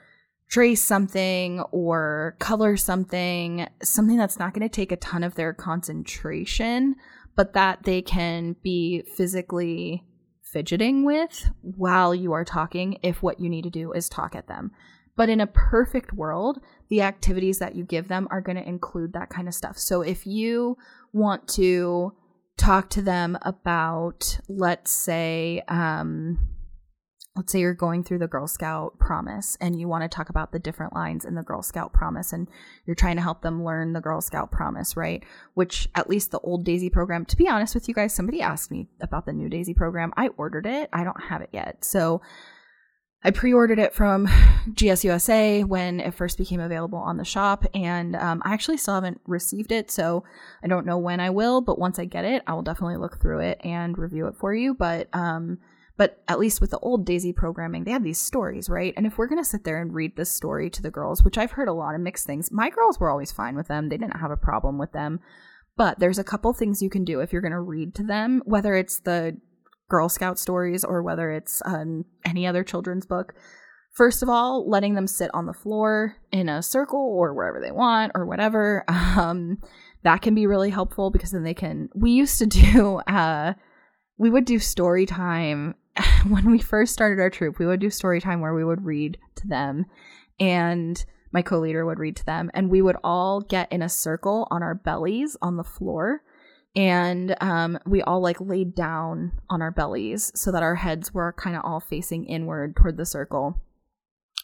trace 0.49 0.83
something 0.83 1.61
or 1.71 2.35
color 2.39 2.75
something, 2.75 3.67
something 3.83 4.17
that's 4.17 4.39
not 4.39 4.53
going 4.53 4.67
to 4.67 4.73
take 4.73 4.91
a 4.91 4.97
ton 4.97 5.23
of 5.23 5.35
their 5.35 5.53
concentration, 5.53 6.95
but 7.35 7.53
that 7.53 7.83
they 7.83 8.01
can 8.01 8.55
be 8.63 9.03
physically 9.15 10.03
fidgeting 10.51 11.03
with 11.03 11.49
while 11.61 12.13
you 12.13 12.33
are 12.33 12.45
talking 12.45 12.97
if 13.03 13.21
what 13.21 13.39
you 13.39 13.49
need 13.49 13.63
to 13.63 13.69
do 13.69 13.91
is 13.93 14.09
talk 14.09 14.35
at 14.35 14.47
them. 14.47 14.71
But 15.15 15.29
in 15.29 15.41
a 15.41 15.47
perfect 15.47 16.13
world, 16.13 16.61
the 16.87 17.01
activities 17.01 17.59
that 17.59 17.75
you 17.75 17.83
give 17.83 18.07
them 18.07 18.27
are 18.31 18.41
going 18.41 18.55
to 18.55 18.67
include 18.67 19.13
that 19.13 19.29
kind 19.29 19.47
of 19.47 19.53
stuff. 19.53 19.77
So 19.77 20.01
if 20.01 20.25
you 20.25 20.77
want 21.11 21.47
to 21.49 22.13
talk 22.55 22.89
to 22.91 23.01
them 23.01 23.37
about, 23.41 24.39
let's 24.47 24.91
say, 24.91 25.61
um, 25.67 26.39
let's 27.39 27.53
say 27.53 27.59
you're 27.61 27.73
going 27.73 28.03
through 28.03 28.17
the 28.17 28.27
Girl 28.27 28.47
Scout 28.47 28.99
promise 28.99 29.57
and 29.61 29.79
you 29.79 29.87
want 29.87 30.03
to 30.03 30.13
talk 30.13 30.27
about 30.27 30.51
the 30.51 30.59
different 30.59 30.93
lines 30.93 31.23
in 31.23 31.35
the 31.35 31.41
Girl 31.41 31.61
Scout 31.61 31.93
promise 31.93 32.33
and 32.33 32.49
you're 32.85 32.95
trying 32.95 33.15
to 33.15 33.21
help 33.21 33.41
them 33.41 33.63
learn 33.63 33.93
the 33.93 34.01
Girl 34.01 34.19
Scout 34.19 34.51
promise, 34.51 34.97
right? 34.97 35.23
Which 35.53 35.87
at 35.95 36.09
least 36.09 36.31
the 36.31 36.39
old 36.39 36.65
Daisy 36.65 36.89
program, 36.89 37.23
to 37.23 37.37
be 37.37 37.47
honest 37.47 37.73
with 37.73 37.87
you 37.87 37.93
guys, 37.93 38.13
somebody 38.13 38.41
asked 38.41 38.71
me 38.71 38.89
about 38.99 39.25
the 39.25 39.31
new 39.31 39.47
Daisy 39.47 39.73
program. 39.73 40.11
I 40.17 40.27
ordered 40.35 40.65
it. 40.65 40.89
I 40.91 41.05
don't 41.05 41.23
have 41.23 41.41
it 41.41 41.47
yet. 41.53 41.85
So 41.85 42.21
I 43.23 43.31
pre-ordered 43.31 43.79
it 43.79 43.93
from 43.93 44.27
GSUSA 44.71 45.63
when 45.63 46.01
it 46.01 46.13
first 46.13 46.37
became 46.37 46.59
available 46.59 46.99
on 46.99 47.15
the 47.15 47.23
shop, 47.23 47.65
and 47.73 48.17
um, 48.17 48.41
I 48.43 48.53
actually 48.53 48.77
still 48.77 48.95
haven't 48.95 49.21
received 49.25 49.71
it, 49.71 49.91
so 49.91 50.25
I 50.61 50.67
don't 50.67 50.85
know 50.85 50.97
when 50.97 51.21
I 51.21 51.29
will. 51.29 51.61
But 51.61 51.79
once 51.79 51.99
I 51.99 52.05
get 52.05 52.25
it, 52.25 52.43
I 52.47 52.53
will 52.53 52.63
definitely 52.63 52.97
look 52.97 53.21
through 53.21 53.39
it 53.39 53.61
and 53.63 53.97
review 53.97 54.27
it 54.27 54.35
for 54.35 54.53
you. 54.53 54.73
But 54.73 55.07
um, 55.13 55.59
but 55.99 56.23
at 56.29 56.39
least 56.39 56.61
with 56.61 56.71
the 56.71 56.79
old 56.79 57.05
Daisy 57.05 57.33
programming, 57.33 57.83
they 57.83 57.91
had 57.91 58.05
these 58.05 58.21
stories, 58.21 58.69
right? 58.69 58.93
And 58.95 59.05
if 59.05 59.17
we're 59.17 59.27
gonna 59.27 59.43
sit 59.43 59.65
there 59.65 59.81
and 59.81 59.93
read 59.93 60.15
this 60.15 60.31
story 60.31 60.69
to 60.69 60.81
the 60.81 60.89
girls, 60.89 61.23
which 61.23 61.37
I've 61.37 61.51
heard 61.51 61.67
a 61.67 61.73
lot 61.73 61.93
of 61.93 61.99
mixed 61.99 62.25
things, 62.25 62.53
my 62.53 62.69
girls 62.69 63.01
were 63.01 63.09
always 63.09 63.33
fine 63.33 63.57
with 63.57 63.67
them; 63.67 63.89
they 63.89 63.97
didn't 63.97 64.21
have 64.21 64.31
a 64.31 64.37
problem 64.37 64.77
with 64.77 64.93
them. 64.93 65.19
But 65.75 65.99
there's 65.99 66.17
a 66.17 66.23
couple 66.23 66.53
things 66.53 66.81
you 66.81 66.89
can 66.89 67.03
do 67.03 67.19
if 67.19 67.33
you're 67.33 67.41
going 67.41 67.51
to 67.51 67.59
read 67.59 67.95
to 67.95 68.03
them, 68.03 68.41
whether 68.45 68.75
it's 68.75 69.01
the 69.01 69.37
Girl 69.89 70.07
Scout 70.07 70.39
stories 70.39 70.85
or 70.85 71.03
whether 71.03 71.31
it's 71.31 71.61
um, 71.65 72.05
any 72.23 72.47
other 72.47 72.63
children's 72.63 73.05
book. 73.05 73.33
First 73.91 74.23
of 74.23 74.29
all, 74.29 74.69
letting 74.69 74.93
them 74.93 75.07
sit 75.07 75.31
on 75.33 75.47
the 75.47 75.53
floor 75.53 76.15
in 76.31 76.47
a 76.47 76.63
circle 76.63 76.99
or 76.99 77.33
wherever 77.33 77.59
they 77.59 77.71
want 77.71 78.13
or 78.15 78.25
whatever. 78.25 78.85
Um, 79.17 79.57
that 80.03 80.21
can 80.21 80.33
be 80.33 80.47
really 80.47 80.69
helpful 80.69 81.09
because 81.09 81.31
then 81.31 81.43
they 81.43 81.53
can. 81.53 81.89
We 81.93 82.11
used 82.11 82.39
to 82.39 82.45
do, 82.45 83.01
uh, 83.07 83.53
we 84.17 84.29
would 84.29 84.45
do 84.45 84.59
story 84.59 85.05
time 85.05 85.75
when 86.27 86.49
we 86.51 86.59
first 86.59 86.93
started 86.93 87.21
our 87.21 87.29
troop. 87.29 87.59
We 87.59 87.65
would 87.65 87.79
do 87.79 87.89
story 87.89 88.21
time 88.21 88.41
where 88.41 88.53
we 88.53 88.63
would 88.63 88.85
read 88.85 89.17
to 89.35 89.47
them 89.47 89.85
and 90.39 91.03
my 91.31 91.41
co 91.41 91.59
leader 91.59 91.85
would 91.85 91.99
read 91.99 92.15
to 92.15 92.25
them, 92.25 92.49
and 92.55 92.71
we 92.71 92.81
would 92.81 92.95
all 93.03 93.41
get 93.41 93.71
in 93.71 93.83
a 93.83 93.89
circle 93.89 94.47
on 94.49 94.63
our 94.63 94.73
bellies 94.73 95.37
on 95.41 95.57
the 95.57 95.63
floor 95.63 96.23
and 96.75 97.35
um, 97.41 97.79
we 97.85 98.01
all 98.03 98.21
like 98.21 98.39
laid 98.39 98.75
down 98.75 99.31
on 99.49 99.61
our 99.61 99.71
bellies 99.71 100.31
so 100.35 100.51
that 100.51 100.63
our 100.63 100.75
heads 100.75 101.13
were 101.13 101.33
kind 101.33 101.55
of 101.55 101.63
all 101.65 101.79
facing 101.79 102.25
inward 102.25 102.75
toward 102.75 102.97
the 102.97 103.05
circle 103.05 103.59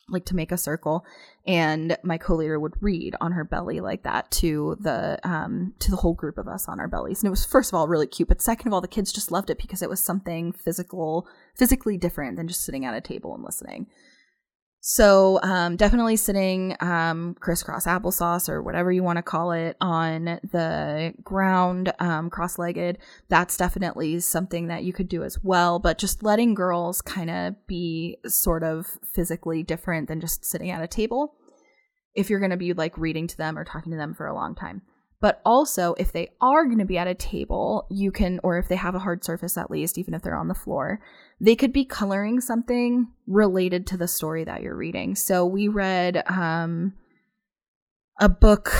like 0.08 0.26
to 0.26 0.36
make 0.36 0.52
a 0.52 0.58
circle 0.58 1.06
and 1.48 1.98
my 2.04 2.18
co-leader 2.18 2.60
would 2.60 2.74
read 2.82 3.16
on 3.22 3.32
her 3.32 3.44
belly 3.44 3.80
like 3.80 4.04
that 4.04 4.30
to 4.30 4.78
the 4.80 5.20
um 5.24 5.74
to 5.80 5.90
the 5.90 5.98
whole 5.98 6.14
group 6.14 6.38
of 6.38 6.48
us 6.48 6.68
on 6.68 6.80
our 6.80 6.88
bellies. 6.88 7.22
And 7.22 7.28
it 7.28 7.32
was 7.32 7.46
first 7.46 7.72
of 7.72 7.76
all 7.76 7.88
really 7.88 8.08
cute 8.08 8.28
but 8.28 8.42
second 8.42 8.68
of 8.68 8.74
all 8.74 8.82
the 8.82 8.88
kids 8.88 9.12
just 9.12 9.32
loved 9.32 9.50
it 9.50 9.58
because 9.58 9.82
it 9.82 9.90
was 9.90 10.00
something 10.00 10.52
physical 10.52 11.28
physically 11.56 11.98
different 11.98 12.38
than 12.38 12.48
just 12.48 12.64
sitting 12.64 12.86
at 12.86 12.94
a 12.94 13.02
table 13.02 13.34
and 13.34 13.44
listening 13.44 13.88
so 14.88 15.40
um, 15.42 15.78
definitely 15.78 16.16
sitting 16.16 16.76
um, 16.80 17.36
crisscross 17.40 17.88
applesauce 17.88 18.48
or 18.48 18.62
whatever 18.62 18.92
you 18.92 19.02
want 19.02 19.18
to 19.18 19.24
call 19.24 19.52
it 19.52 19.76
on 19.82 20.26
the 20.44 21.12
ground, 21.24 21.92
um, 21.98 22.30
cross-legged. 22.30 23.00
That's 23.28 23.58
definitely 23.58 24.20
something 24.20 24.68
that 24.68 24.84
you 24.84 24.94
could 24.94 25.10
do 25.10 25.24
as 25.24 25.44
well. 25.44 25.80
But 25.80 25.98
just 25.98 26.22
letting 26.22 26.54
girls 26.54 27.02
kind 27.02 27.32
of 27.32 27.56
be 27.66 28.20
sort 28.28 28.62
of 28.62 28.86
physically 29.12 29.64
different 29.64 30.08
than 30.08 30.22
just 30.22 30.46
sitting 30.46 30.70
at 30.70 30.84
a 30.84 30.88
table. 30.88 31.34
If 32.14 32.30
you're 32.30 32.38
going 32.38 32.52
to 32.52 32.56
be 32.56 32.74
like 32.74 32.96
reading 32.96 33.26
to 33.26 33.38
them 33.38 33.58
or 33.58 33.66
talking 33.66 33.92
to 33.92 33.98
them 33.98 34.14
for 34.14 34.28
a 34.28 34.36
long 34.36 34.54
time. 34.54 34.84
But 35.22 35.42
also, 35.46 35.96
if 35.98 36.12
they 36.12 36.30
are 36.42 36.66
going 36.66 36.80
to 36.80 36.86
be 36.86 36.98
at 36.98 37.08
a 37.08 37.16
table, 37.16 37.88
you 37.90 38.12
can, 38.12 38.40
or 38.44 38.58
if 38.58 38.68
they 38.68 38.76
have 38.76 38.96
a 38.96 39.00
hard 39.00 39.24
surface 39.24 39.58
at 39.58 39.72
least, 39.72 39.98
even 39.98 40.14
if 40.14 40.22
they're 40.22 40.36
on 40.36 40.50
the 40.50 40.54
floor, 40.54 41.00
they 41.40 41.56
could 41.56 41.74
be 41.74 41.86
coloring 41.86 42.42
something 42.42 43.08
related 43.26 43.88
to 43.88 43.98
the 43.98 44.08
story 44.08 44.44
that 44.44 44.62
you're 44.62 44.76
reading. 44.76 45.16
So 45.16 45.46
we 45.46 45.68
read 45.68 46.24
um, 46.28 46.94
a 48.20 48.30
book 48.30 48.72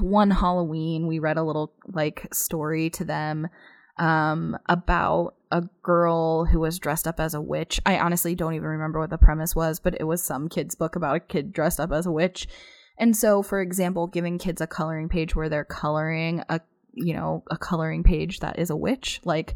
one 0.00 0.30
Halloween. 0.30 1.06
We 1.06 1.18
read 1.18 1.36
a 1.36 1.44
little 1.44 1.74
like 1.86 2.26
story 2.32 2.90
to 2.90 3.04
them 3.04 3.48
um, 3.98 4.58
about 4.68 5.34
a 5.50 5.62
girl 5.82 6.44
who 6.44 6.60
was 6.60 6.78
dressed 6.78 7.06
up 7.06 7.20
as 7.20 7.34
a 7.34 7.40
witch. 7.40 7.80
I 7.86 7.98
honestly 7.98 8.34
don't 8.34 8.54
even 8.54 8.66
remember 8.66 8.98
what 8.98 9.10
the 9.10 9.18
premise 9.18 9.54
was, 9.54 9.78
but 9.78 9.96
it 9.98 10.04
was 10.04 10.22
some 10.22 10.48
kid's 10.48 10.74
book 10.74 10.96
about 10.96 11.16
a 11.16 11.20
kid 11.20 11.52
dressed 11.52 11.80
up 11.80 11.92
as 11.92 12.06
a 12.06 12.12
witch 12.12 12.48
and 12.98 13.16
so, 13.16 13.42
for 13.42 13.60
example, 13.60 14.06
giving 14.06 14.38
kids 14.38 14.60
a 14.60 14.66
coloring 14.66 15.08
page 15.08 15.36
where 15.36 15.48
they're 15.48 15.64
coloring 15.64 16.42
a, 16.48 16.60
you 16.92 17.14
know, 17.14 17.44
a 17.50 17.58
coloring 17.58 18.02
page 18.02 18.40
that 18.40 18.58
is 18.58 18.70
a 18.70 18.76
witch, 18.76 19.20
like 19.24 19.54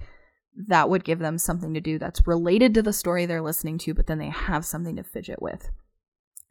that 0.68 0.90
would 0.90 1.04
give 1.04 1.20
them 1.20 1.38
something 1.38 1.74
to 1.74 1.80
do 1.80 1.98
that's 1.98 2.26
related 2.26 2.74
to 2.74 2.82
the 2.82 2.92
story 2.92 3.24
they're 3.24 3.40
listening 3.40 3.78
to, 3.78 3.94
but 3.94 4.06
then 4.06 4.18
they 4.18 4.28
have 4.28 4.64
something 4.64 4.96
to 4.96 5.02
fidget 5.02 5.40
with. 5.40 5.70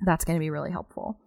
That's 0.06 0.26
going 0.26 0.38
to 0.38 0.44
be 0.44 0.50
really 0.50 0.72
helpful. 0.72 1.20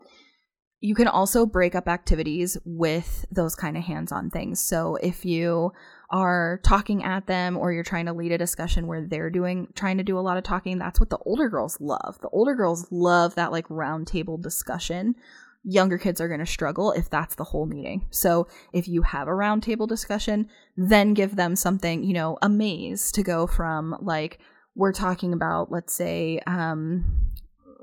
You 0.81 0.97
can 0.97 1.07
also 1.07 1.47
break 1.47 1.77
up 1.77 1.87
activities 1.87 2.59
with 2.65 3.25
those 3.31 3.55
kind 3.55 3.77
of 3.77 3.85
hands 3.85 4.11
on 4.11 4.31
things. 4.31 4.61
So 4.61 4.97
if 4.97 5.25
you 5.25 5.73
are 6.13 6.61
talking 6.63 7.03
at 7.03 7.27
them 7.27 7.57
or 7.57 7.73
you're 7.73 7.83
trying 7.83 8.07
to 8.07 8.13
lead 8.13 8.33
a 8.33 8.39
discussion 8.39 8.87
where 8.87 9.07
they're 9.07 9.31
doing 9.31 9.67
trying 9.75 9.97
to 9.97 10.05
do 10.05 10.19
a 10.19 10.21
lot 10.21 10.37
of 10.37 10.45
talking 10.45 10.79
that's 10.79 11.01
what 11.01 11.09
the 11.09 11.19
older 11.25 11.49
girls 11.49 11.81
love 11.81 12.19
the 12.21 12.29
older 12.29 12.55
girls 12.55 12.87
love 12.91 13.35
that 13.35 13.51
like 13.51 13.67
roundtable 13.69 14.41
discussion 14.41 15.15
younger 15.65 15.99
kids 15.99 16.21
are 16.21 16.29
going 16.29 16.41
to 16.41 16.47
struggle 16.47 16.93
if 16.93 17.09
that's 17.09 17.37
the 17.37 17.45
whole 17.45 17.67
meeting. 17.67 18.07
So 18.11 18.49
if 18.73 18.89
you 18.89 19.03
have 19.03 19.29
a 19.29 19.33
roundtable 19.33 19.89
discussion, 19.89 20.49
then 20.77 21.15
give 21.15 21.37
them 21.37 21.55
something, 21.57 22.03
you 22.03 22.15
know, 22.15 22.39
a 22.43 22.49
maze 22.49 23.13
to 23.13 23.23
go 23.23 23.47
from 23.47 23.97
like 24.01 24.39
we're 24.75 24.93
talking 24.93 25.33
about, 25.33 25.71
let's 25.71 25.93
say, 25.93 26.41
um, 26.47 27.31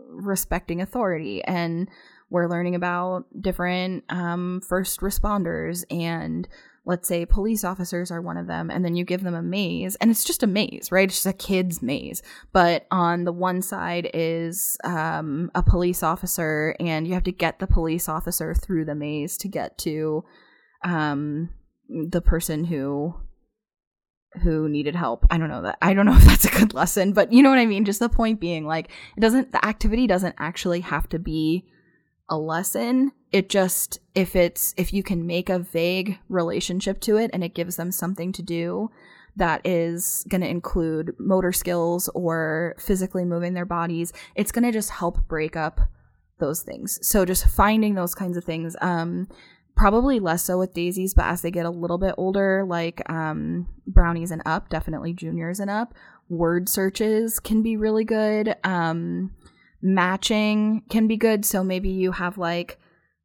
respecting 0.09 0.81
authority 0.81 1.43
and 1.43 1.87
we're 2.29 2.47
learning 2.47 2.75
about 2.75 3.25
different 3.39 4.03
um, 4.09 4.61
first 4.67 4.99
responders 5.01 5.83
and 5.89 6.47
let's 6.89 7.07
say 7.07 7.23
police 7.25 7.63
officers 7.63 8.09
are 8.09 8.19
one 8.19 8.35
of 8.35 8.47
them 8.47 8.71
and 8.71 8.83
then 8.83 8.95
you 8.95 9.05
give 9.05 9.21
them 9.21 9.35
a 9.35 9.41
maze 9.41 9.95
and 9.97 10.09
it's 10.09 10.23
just 10.23 10.41
a 10.41 10.47
maze 10.47 10.91
right 10.91 11.09
it's 11.09 11.23
just 11.23 11.25
a 11.27 11.33
kid's 11.33 11.83
maze 11.83 12.23
but 12.51 12.87
on 12.89 13.25
the 13.25 13.31
one 13.31 13.61
side 13.61 14.09
is 14.13 14.75
um, 14.83 15.51
a 15.53 15.61
police 15.61 16.01
officer 16.01 16.75
and 16.79 17.07
you 17.07 17.13
have 17.13 17.23
to 17.23 17.31
get 17.31 17.59
the 17.59 17.67
police 17.67 18.09
officer 18.09 18.55
through 18.55 18.83
the 18.83 18.95
maze 18.95 19.37
to 19.37 19.47
get 19.47 19.77
to 19.77 20.23
um, 20.83 21.49
the 22.09 22.21
person 22.21 22.65
who 22.65 23.13
who 24.43 24.69
needed 24.69 24.95
help. 24.95 25.25
I 25.31 25.37
don't 25.37 25.49
know 25.49 25.63
that 25.63 25.77
I 25.81 25.93
don't 25.93 26.05
know 26.05 26.15
if 26.17 26.23
that's 26.23 26.45
a 26.45 26.51
good 26.51 26.73
lesson, 26.73 27.13
but 27.13 27.31
you 27.31 27.43
know 27.43 27.49
what 27.49 27.59
I 27.59 27.65
mean? 27.65 27.85
Just 27.85 27.99
the 27.99 28.09
point 28.09 28.39
being 28.39 28.65
like 28.65 28.89
it 29.17 29.21
doesn't 29.21 29.51
the 29.51 29.63
activity 29.65 30.07
doesn't 30.07 30.35
actually 30.37 30.81
have 30.81 31.09
to 31.09 31.19
be 31.19 31.65
a 32.29 32.37
lesson. 32.37 33.11
It 33.31 33.49
just 33.49 33.99
if 34.15 34.35
it's 34.35 34.73
if 34.77 34.93
you 34.93 35.03
can 35.03 35.27
make 35.27 35.49
a 35.49 35.59
vague 35.59 36.19
relationship 36.29 36.99
to 37.01 37.17
it 37.17 37.31
and 37.33 37.43
it 37.43 37.53
gives 37.55 37.75
them 37.75 37.91
something 37.91 38.31
to 38.33 38.41
do 38.41 38.91
that 39.35 39.65
is 39.65 40.25
going 40.27 40.41
to 40.41 40.47
include 40.47 41.15
motor 41.19 41.51
skills 41.51 42.09
or 42.09 42.75
physically 42.79 43.23
moving 43.23 43.53
their 43.53 43.65
bodies, 43.65 44.11
it's 44.35 44.51
going 44.51 44.65
to 44.65 44.71
just 44.71 44.89
help 44.89 45.27
break 45.27 45.55
up 45.55 45.79
those 46.39 46.61
things. 46.61 46.99
So 47.07 47.25
just 47.25 47.47
finding 47.47 47.95
those 47.95 48.15
kinds 48.15 48.37
of 48.37 48.43
things 48.43 48.75
um 48.81 49.27
probably 49.79 50.19
less 50.19 50.43
so 50.43 50.59
with 50.59 50.73
daisies, 50.73 51.13
but 51.13 51.23
as 51.23 51.41
they 51.41 51.49
get 51.49 51.65
a 51.65 51.69
little 51.69 51.97
bit 51.97 52.13
older, 52.17 52.65
like 52.67 53.01
um, 53.09 53.65
brownies 53.87 54.29
and 54.29 54.41
up, 54.45 54.67
definitely 54.67 55.13
juniors 55.13 55.61
and 55.61 55.69
up, 55.69 55.93
word 56.27 56.67
searches 56.67 57.39
can 57.39 57.63
be 57.63 57.77
really 57.77 58.03
good. 58.03 58.57
Um, 58.65 59.31
matching 59.81 60.83
can 60.89 61.07
be 61.07 61.17
good. 61.17 61.45
So 61.45 61.63
maybe 61.63 61.89
you 61.89 62.11
have 62.11 62.37
like 62.37 62.79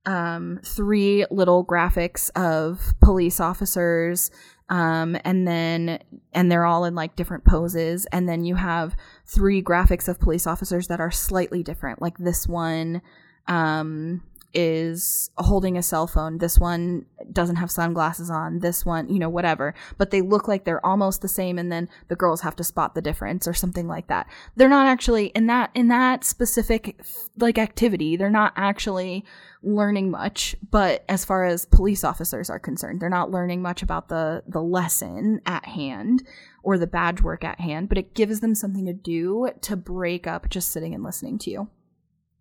um, 0.06 0.60
three 0.64 1.24
little 1.30 1.64
graphics 1.64 2.30
of 2.36 2.94
police 3.00 3.40
officers 3.40 4.30
um, 4.68 5.16
and 5.24 5.46
then 5.46 5.98
and 6.32 6.50
they're 6.50 6.64
all 6.64 6.84
in 6.84 6.94
like 6.94 7.16
different 7.16 7.44
poses 7.44 8.06
and 8.06 8.28
then 8.28 8.44
you 8.44 8.54
have 8.54 8.96
three 9.26 9.62
graphics 9.62 10.08
of 10.08 10.18
police 10.18 10.46
officers 10.46 10.88
that 10.88 11.00
are 11.00 11.10
slightly 11.10 11.62
different 11.62 12.00
like 12.00 12.16
this 12.18 12.48
one 12.48 13.02
um 13.46 14.22
is 14.54 15.30
holding 15.36 15.76
a 15.76 15.82
cell 15.82 16.06
phone. 16.06 16.38
This 16.38 16.58
one 16.58 17.06
doesn't 17.32 17.56
have 17.56 17.70
sunglasses 17.70 18.30
on. 18.30 18.60
This 18.60 18.86
one, 18.86 19.08
you 19.08 19.18
know, 19.18 19.28
whatever. 19.28 19.74
But 19.98 20.10
they 20.10 20.20
look 20.20 20.46
like 20.46 20.64
they're 20.64 20.84
almost 20.84 21.22
the 21.22 21.28
same 21.28 21.58
and 21.58 21.70
then 21.70 21.88
the 22.08 22.16
girls 22.16 22.40
have 22.42 22.56
to 22.56 22.64
spot 22.64 22.94
the 22.94 23.02
difference 23.02 23.48
or 23.48 23.54
something 23.54 23.88
like 23.88 24.06
that. 24.06 24.28
They're 24.56 24.68
not 24.68 24.86
actually 24.86 25.26
in 25.26 25.46
that 25.48 25.70
in 25.74 25.88
that 25.88 26.24
specific 26.24 27.00
like 27.38 27.58
activity, 27.58 28.16
they're 28.16 28.30
not 28.30 28.52
actually 28.56 29.24
learning 29.62 30.10
much, 30.10 30.54
but 30.70 31.04
as 31.08 31.24
far 31.24 31.44
as 31.44 31.64
police 31.66 32.04
officers 32.04 32.50
are 32.50 32.58
concerned, 32.58 33.00
they're 33.00 33.08
not 33.08 33.30
learning 33.30 33.62
much 33.62 33.82
about 33.82 34.08
the 34.08 34.44
the 34.46 34.62
lesson 34.62 35.40
at 35.46 35.64
hand 35.66 36.22
or 36.62 36.78
the 36.78 36.86
badge 36.86 37.22
work 37.22 37.44
at 37.44 37.60
hand, 37.60 37.88
but 37.88 37.98
it 37.98 38.14
gives 38.14 38.40
them 38.40 38.54
something 38.54 38.86
to 38.86 38.92
do 38.92 39.50
to 39.62 39.76
break 39.76 40.26
up 40.26 40.48
just 40.48 40.70
sitting 40.70 40.94
and 40.94 41.02
listening 41.02 41.38
to 41.38 41.50
you. 41.50 41.68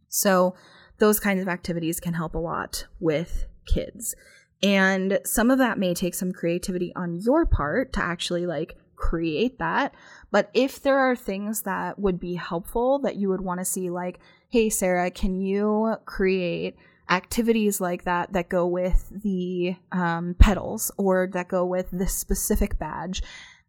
So 0.10 0.56
those 1.00 1.20
kinds 1.20 1.42
of 1.42 1.48
activities 1.48 2.00
can 2.00 2.14
help 2.14 2.36
a 2.36 2.40
lot 2.40 2.88
with 3.00 3.46
kids. 3.66 4.16
And 4.62 5.20
some 5.26 5.52
of 5.52 5.58
that 5.58 5.78
may 5.78 5.94
take 5.94 6.16
some 6.16 6.32
creativity 6.32 6.94
on 6.96 7.16
your 7.16 7.46
part 7.46 7.94
to 7.94 8.04
actually 8.04 8.46
like 8.46 8.78
create 8.96 9.60
that. 9.60 9.94
But 10.32 10.50
if 10.54 10.82
there 10.82 10.98
are 10.98 11.16
things 11.16 11.64
that 11.64 12.00
would 12.00 12.20
be 12.20 12.36
helpful 12.36 13.00
that 13.00 13.18
you 13.18 13.28
would 13.30 13.42
want 13.42 13.60
to 13.60 13.66
see, 13.66 13.90
like, 13.90 14.20
hey, 14.50 14.70
Sarah, 14.70 15.12
can 15.12 15.42
you 15.42 15.96
create 16.06 16.78
activities 17.10 17.82
like 17.82 18.06
that 18.06 18.32
that 18.32 18.48
go 18.48 18.66
with 18.66 19.12
the 19.24 19.76
um, 19.92 20.36
petals 20.40 20.90
or 20.98 21.30
that 21.34 21.50
go 21.50 21.66
with 21.66 21.90
this 21.92 22.16
specific 22.16 22.80
badge? 22.80 23.22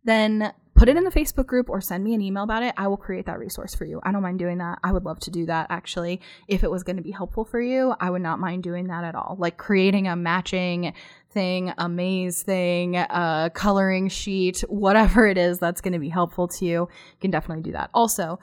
Then 0.04 0.52
put 0.74 0.88
it 0.88 0.96
in 0.96 1.04
the 1.04 1.10
Facebook 1.10 1.46
group 1.46 1.70
or 1.70 1.80
send 1.80 2.02
me 2.04 2.14
an 2.14 2.20
email 2.20 2.42
about 2.42 2.62
it. 2.62 2.74
I 2.76 2.88
will 2.88 2.96
create 2.96 3.26
that 3.26 3.38
resource 3.38 3.74
for 3.74 3.84
you. 3.84 4.00
I 4.02 4.12
don't 4.12 4.22
mind 4.22 4.38
doing 4.38 4.58
that. 4.58 4.80
I 4.82 4.92
would 4.92 5.04
love 5.04 5.20
to 5.20 5.30
do 5.30 5.46
that 5.46 5.68
actually. 5.70 6.20
If 6.48 6.64
it 6.64 6.70
was 6.70 6.82
going 6.82 6.96
to 6.96 7.02
be 7.02 7.12
helpful 7.12 7.44
for 7.44 7.60
you, 7.60 7.94
I 8.00 8.10
would 8.10 8.22
not 8.22 8.40
mind 8.40 8.64
doing 8.64 8.88
that 8.88 9.04
at 9.04 9.14
all. 9.14 9.36
Like 9.38 9.56
creating 9.56 10.08
a 10.08 10.16
matching 10.16 10.92
thing, 11.30 11.72
a 11.78 11.88
maze 11.88 12.42
thing, 12.42 12.96
a 12.96 13.50
coloring 13.54 14.08
sheet, 14.08 14.60
whatever 14.68 15.26
it 15.26 15.38
is 15.38 15.58
that's 15.58 15.80
going 15.80 15.92
to 15.92 15.98
be 15.98 16.08
helpful 16.08 16.48
to 16.48 16.64
you, 16.64 16.80
you 16.80 17.20
can 17.20 17.30
definitely 17.30 17.62
do 17.62 17.72
that. 17.72 17.90
Also, 17.94 18.38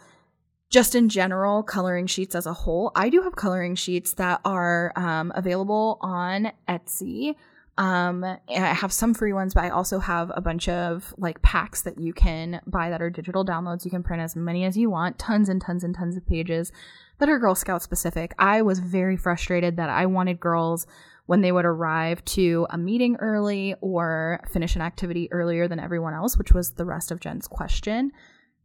just 0.70 0.96
in 0.96 1.10
general, 1.10 1.64
coloring 1.64 2.08
sheets 2.08 2.34
as 2.34 2.46
a 2.46 2.54
whole, 2.54 2.94
I 2.96 3.10
do 3.10 3.22
have 3.24 3.36
coloring 3.36 3.76
sheets 3.76 4.14
that 4.14 4.40
are 4.46 4.94
um, 4.96 5.34
available 5.36 5.98
on 6.02 6.54
Etsy. 6.68 7.36
Um, 7.78 8.24
I 8.24 8.40
have 8.50 8.92
some 8.92 9.14
free 9.14 9.34
ones, 9.34 9.54
but 9.54 9.64
I 9.64 9.70
also 9.70 10.00
have 10.00 10.32
a 10.36 10.42
bunch 10.42 10.68
of 10.68 11.14
like 11.18 11.42
packs 11.42 11.82
that 11.84 12.00
you 12.00 12.14
can 12.14 12.62
buy 12.68 12.90
that 12.90 13.02
are 13.02 13.10
digital 13.10 13.46
downloads. 13.46 13.86
You 13.86 13.92
can 13.92 14.04
print 14.04 14.22
as 14.22 14.36
many 14.36 14.66
as 14.66 14.78
you 14.78 14.90
want, 14.90 15.18
tons 15.18 15.50
and 15.50 15.62
tons 15.62 15.84
and 15.84 15.96
tons 15.96 16.18
of 16.18 16.26
pages 16.26 16.72
that 17.20 17.30
are 17.30 17.40
Girl 17.40 17.56
Scout 17.56 17.82
specific. 17.82 18.34
I 18.38 18.62
was 18.62 18.80
very 18.80 19.16
frustrated 19.16 19.78
that 19.78 19.90
I 19.90 20.06
wanted 20.06 20.40
girls 20.40 20.86
when 21.28 21.42
they 21.42 21.52
would 21.52 21.66
arrive 21.66 22.24
to 22.26 22.68
a 22.72 22.78
meeting 22.78 23.16
early 23.20 23.76
or 23.80 24.42
finish 24.52 24.76
an 24.76 24.82
activity 24.82 25.32
earlier 25.32 25.68
than 25.68 25.80
everyone 25.80 26.14
else, 26.14 26.38
which 26.38 26.52
was 26.52 26.72
the 26.72 26.86
rest 26.86 27.10
of 27.10 27.20
Jen's 27.20 27.48
question. 27.48 28.12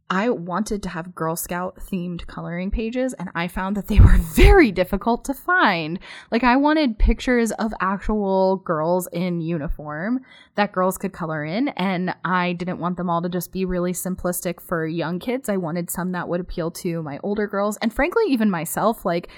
I 0.09 0.29
wanted 0.29 0.83
to 0.83 0.89
have 0.89 1.15
Girl 1.15 1.35
Scout 1.35 1.77
themed 1.77 2.27
coloring 2.27 2.71
pages, 2.71 3.13
and 3.13 3.29
I 3.35 3.47
found 3.47 3.75
that 3.75 3.87
they 3.87 3.99
were 3.99 4.17
very 4.17 4.71
difficult 4.71 5.25
to 5.25 5.33
find. 5.33 5.99
Like, 6.31 6.43
I 6.43 6.55
wanted 6.55 6.97
pictures 6.97 7.51
of 7.53 7.73
actual 7.81 8.57
girls 8.57 9.07
in 9.11 9.41
uniform 9.41 10.21
that 10.55 10.71
girls 10.71 10.97
could 10.97 11.11
color 11.11 11.43
in, 11.43 11.69
and 11.69 12.15
I 12.23 12.53
didn't 12.53 12.79
want 12.79 12.97
them 12.97 13.09
all 13.09 13.21
to 13.21 13.29
just 13.29 13.51
be 13.51 13.65
really 13.65 13.91
simplistic 13.91 14.61
for 14.61 14.87
young 14.87 15.19
kids. 15.19 15.49
I 15.49 15.57
wanted 15.57 15.89
some 15.89 16.13
that 16.13 16.29
would 16.29 16.39
appeal 16.39 16.71
to 16.71 17.01
my 17.01 17.19
older 17.21 17.47
girls, 17.47 17.77
and 17.77 17.93
frankly, 17.93 18.23
even 18.29 18.49
myself. 18.49 19.03
Like, 19.03 19.29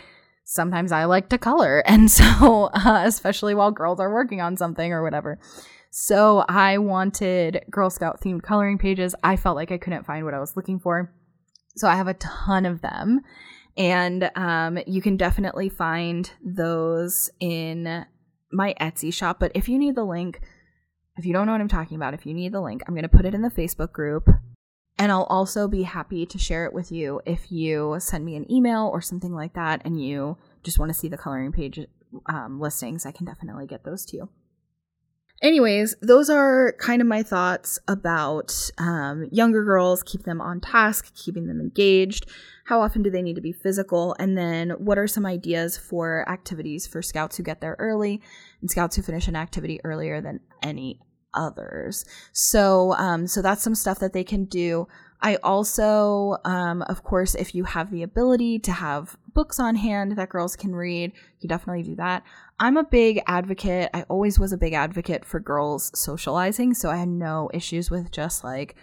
sometimes 0.44 0.92
I 0.92 1.06
like 1.06 1.30
to 1.30 1.38
color, 1.40 1.80
and 1.88 2.12
so, 2.12 2.70
uh, 2.74 3.04
especially 3.06 3.56
while 3.56 3.72
girls 3.72 4.00
are 4.00 4.14
working 4.14 4.42
on 4.42 4.56
something 4.56 4.94
or 4.94 5.02
whatever. 5.04 5.40
So 5.92 6.46
I 6.48 6.78
wanted 6.78 7.66
Girl 7.70 7.90
Scout 7.90 8.22
themed 8.22 8.44
coloring 8.44 8.78
pages. 8.78 9.16
I 9.24 9.36
felt 9.36 9.56
like 9.56 9.72
I 9.72 9.78
couldn't 9.78 10.06
find 10.06 10.24
what 10.24 10.34
I 10.34 10.40
was 10.40 10.56
looking 10.56 10.80
for. 10.80 11.14
So 11.76 11.88
I 11.88 11.96
have 11.96 12.08
a 12.08 12.14
ton 12.16 12.66
of 12.66 12.82
them. 12.82 13.22
And 13.78 14.30
um, 14.36 14.78
you 14.86 15.02
can 15.02 15.18
definitely 15.18 15.70
find 15.70 16.30
those 16.44 17.30
in 17.40 18.06
my 18.52 18.76
Etsy 18.80 19.14
shop. 19.14 19.40
But 19.40 19.52
if 19.56 19.70
you 19.70 19.80
need 19.80 19.96
the 19.96 20.04
link, 20.04 20.42
if 21.18 21.26
you 21.26 21.34
don't 21.34 21.46
know 21.46 21.54
what 21.54 21.62
I'm 21.62 21.68
talking 21.68 21.96
about, 21.96 22.14
if 22.14 22.26
you 22.26 22.34
need 22.34 22.52
the 22.52 22.62
link, 22.62 22.82
I'm 22.88 22.94
going 22.94 23.04
to 23.04 23.10
put 23.10 23.26
it 23.26 23.34
in 23.34 23.42
the 23.42 23.50
Facebook 23.50 23.92
group. 23.92 24.28
And 24.98 25.12
I'll 25.12 25.24
also 25.24 25.68
be 25.68 25.84
happy 25.84 26.26
to 26.26 26.38
share 26.38 26.66
it 26.66 26.74
with 26.74 26.92
you 26.92 27.22
if 27.26 27.52
you 27.52 27.96
send 28.00 28.26
me 28.26 28.36
an 28.36 28.52
email 28.52 28.90
or 28.92 29.02
something 29.02 29.34
like 29.34 29.54
that 29.54 29.82
and 29.86 30.04
you 30.04 30.38
just 30.62 30.78
want 30.78 30.90
to 30.90 30.98
see 30.98 31.08
the 31.08 31.18
coloring 31.18 31.54
page 31.54 31.80
um, 32.26 32.60
listings. 32.60 33.06
I 33.06 33.12
can 33.12 33.26
definitely 33.26 33.66
get 33.66 33.86
those 33.86 34.06
to 34.08 34.18
you. 34.18 34.30
Anyways, 35.42 35.96
those 36.02 36.30
are 36.30 36.74
kind 36.80 37.02
of 37.02 37.08
my 37.08 37.24
thoughts 37.24 37.80
about 37.88 38.72
um, 38.78 39.30
younger 39.32 39.64
girls, 39.64 40.04
keep 40.04 40.24
them 40.24 40.42
on 40.42 40.60
task, 40.60 41.14
keeping 41.16 41.48
them 41.48 41.62
engaged. 41.62 42.30
How 42.66 42.82
often 42.82 43.04
do 43.04 43.10
they 43.10 43.22
need 43.22 43.36
to 43.36 43.42
be 43.42 43.54
physical? 43.54 44.16
And 44.20 44.38
then 44.38 44.72
what 44.72 44.98
are 44.98 45.08
some 45.08 45.26
ideas 45.26 45.78
for 45.78 46.28
activities 46.28 46.86
for 46.86 47.02
scouts 47.02 47.38
who 47.38 47.44
get 47.44 47.62
there 47.62 47.78
early 47.80 48.22
and 48.60 48.70
scouts 48.70 48.98
who 48.98 49.02
finish 49.02 49.30
an 49.30 49.38
activity 49.38 49.80
earlier 49.86 50.20
than 50.20 50.42
any 50.62 51.00
others? 51.34 52.04
So, 52.34 52.94
um, 52.96 53.26
so 53.26 53.42
that's 53.42 53.64
some 53.64 53.76
stuff 53.76 54.00
that 54.00 54.12
they 54.12 54.26
can 54.26 54.44
do. 54.44 54.90
I 55.22 55.36
also, 55.38 56.38
um, 56.46 56.82
of 56.84 57.04
course, 57.04 57.36
if 57.36 57.54
you 57.54 57.66
have 57.66 57.92
the 57.92 58.04
ability 58.04 58.60
to 58.60 58.72
have 58.72 59.18
books 59.34 59.60
on 59.60 59.76
hand 59.76 60.18
that 60.18 60.30
girls 60.30 60.56
can 60.56 60.74
read, 60.74 61.12
you 61.40 61.50
definitely 61.50 61.84
do 61.84 61.96
that. 61.96 62.24
I'm 62.60 62.78
a 62.78 62.84
big 62.84 63.22
advocate. 63.28 63.90
I 63.94 64.04
always 64.04 64.40
was 64.40 64.54
a 64.54 64.58
big 64.58 64.74
advocate 64.74 65.26
for 65.26 65.40
girls 65.40 65.92
socializing, 65.94 66.74
so 66.74 66.90
I 66.90 66.98
had 66.98 67.10
no 67.10 67.50
issues 67.54 67.92
with 67.92 68.12
just 68.12 68.44
like 68.44 68.76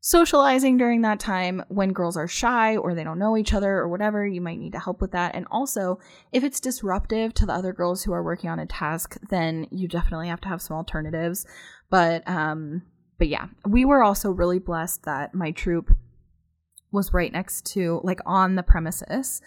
socializing 0.00 0.78
during 0.78 1.02
that 1.02 1.20
time 1.20 1.62
when 1.68 1.92
girls 1.92 2.16
are 2.16 2.26
shy 2.26 2.76
or 2.76 2.94
they 2.94 3.04
don't 3.04 3.18
know 3.18 3.36
each 3.36 3.52
other 3.52 3.74
or 3.74 3.88
whatever. 3.88 4.26
You 4.26 4.40
might 4.40 4.58
need 4.58 4.72
to 4.72 4.80
help 4.80 5.00
with 5.00 5.12
that. 5.12 5.34
And 5.34 5.46
also, 5.50 6.00
if 6.32 6.42
it's 6.42 6.58
disruptive 6.58 7.34
to 7.34 7.46
the 7.46 7.52
other 7.52 7.72
girls 7.72 8.02
who 8.02 8.12
are 8.12 8.22
working 8.22 8.50
on 8.50 8.58
a 8.58 8.66
task, 8.66 9.18
then 9.28 9.66
you 9.70 9.88
definitely 9.88 10.28
have 10.28 10.40
to 10.40 10.48
have 10.48 10.62
some 10.62 10.76
alternatives. 10.76 11.46
But 11.90 12.26
um 12.26 12.82
but 13.22 13.28
yeah, 13.28 13.46
we 13.64 13.84
were 13.84 14.02
also 14.02 14.32
really 14.32 14.58
blessed 14.58 15.04
that 15.04 15.32
my 15.32 15.52
troop 15.52 15.92
was 16.90 17.14
right 17.14 17.32
next 17.32 17.64
to, 17.66 18.00
like, 18.02 18.18
on 18.26 18.56
the 18.56 18.64
premises, 18.64 19.40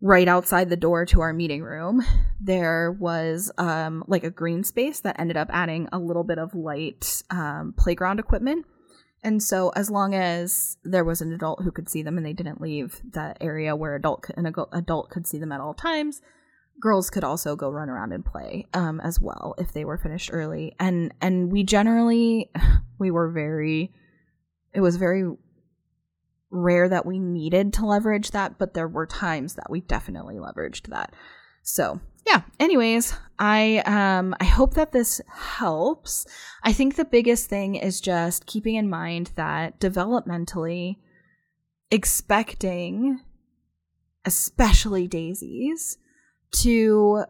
right 0.00 0.26
outside 0.26 0.70
the 0.70 0.78
door 0.78 1.04
to 1.04 1.20
our 1.20 1.34
meeting 1.34 1.62
room. 1.62 2.02
There 2.40 2.90
was, 2.90 3.52
um, 3.58 4.02
like, 4.06 4.24
a 4.24 4.30
green 4.30 4.64
space 4.64 5.00
that 5.00 5.20
ended 5.20 5.36
up 5.36 5.50
adding 5.52 5.90
a 5.92 5.98
little 5.98 6.24
bit 6.24 6.38
of 6.38 6.54
light 6.54 7.22
um, 7.28 7.74
playground 7.76 8.18
equipment. 8.18 8.64
And 9.22 9.42
so, 9.42 9.68
as 9.76 9.90
long 9.90 10.14
as 10.14 10.78
there 10.82 11.04
was 11.04 11.20
an 11.20 11.34
adult 11.34 11.62
who 11.62 11.72
could 11.72 11.90
see 11.90 12.00
them 12.02 12.16
and 12.16 12.24
they 12.24 12.32
didn't 12.32 12.62
leave 12.62 13.02
the 13.12 13.34
area 13.42 13.76
where 13.76 13.94
adult 13.94 14.24
an 14.38 14.46
adult 14.46 15.10
could 15.10 15.26
see 15.26 15.36
them 15.36 15.52
at 15.52 15.60
all 15.60 15.74
times, 15.74 16.22
girls 16.80 17.10
could 17.10 17.24
also 17.24 17.56
go 17.56 17.70
run 17.70 17.90
around 17.90 18.12
and 18.12 18.24
play 18.24 18.66
um, 18.74 19.00
as 19.00 19.20
well 19.20 19.54
if 19.58 19.72
they 19.72 19.84
were 19.84 19.98
finished 19.98 20.30
early 20.32 20.74
and 20.80 21.12
and 21.20 21.52
we 21.52 21.62
generally 21.62 22.50
we 22.98 23.10
were 23.10 23.30
very 23.30 23.92
it 24.72 24.80
was 24.80 24.96
very 24.96 25.24
rare 26.50 26.88
that 26.88 27.06
we 27.06 27.18
needed 27.18 27.72
to 27.72 27.86
leverage 27.86 28.30
that 28.32 28.58
but 28.58 28.74
there 28.74 28.88
were 28.88 29.06
times 29.06 29.54
that 29.54 29.70
we 29.70 29.80
definitely 29.80 30.36
leveraged 30.36 30.88
that 30.88 31.14
So, 31.62 32.00
yeah, 32.26 32.42
anyways, 32.58 33.14
I 33.38 33.78
um 33.86 34.34
I 34.40 34.44
hope 34.44 34.74
that 34.74 34.92
this 34.92 35.20
helps. 35.28 36.26
I 36.62 36.72
think 36.72 36.96
the 36.96 37.04
biggest 37.04 37.48
thing 37.48 37.74
is 37.74 38.00
just 38.00 38.46
keeping 38.46 38.76
in 38.76 38.88
mind 38.88 39.32
that 39.36 39.80
developmentally 39.80 40.96
expecting 41.90 43.20
especially 44.24 45.08
daisies 45.08 45.98
to 46.52 47.24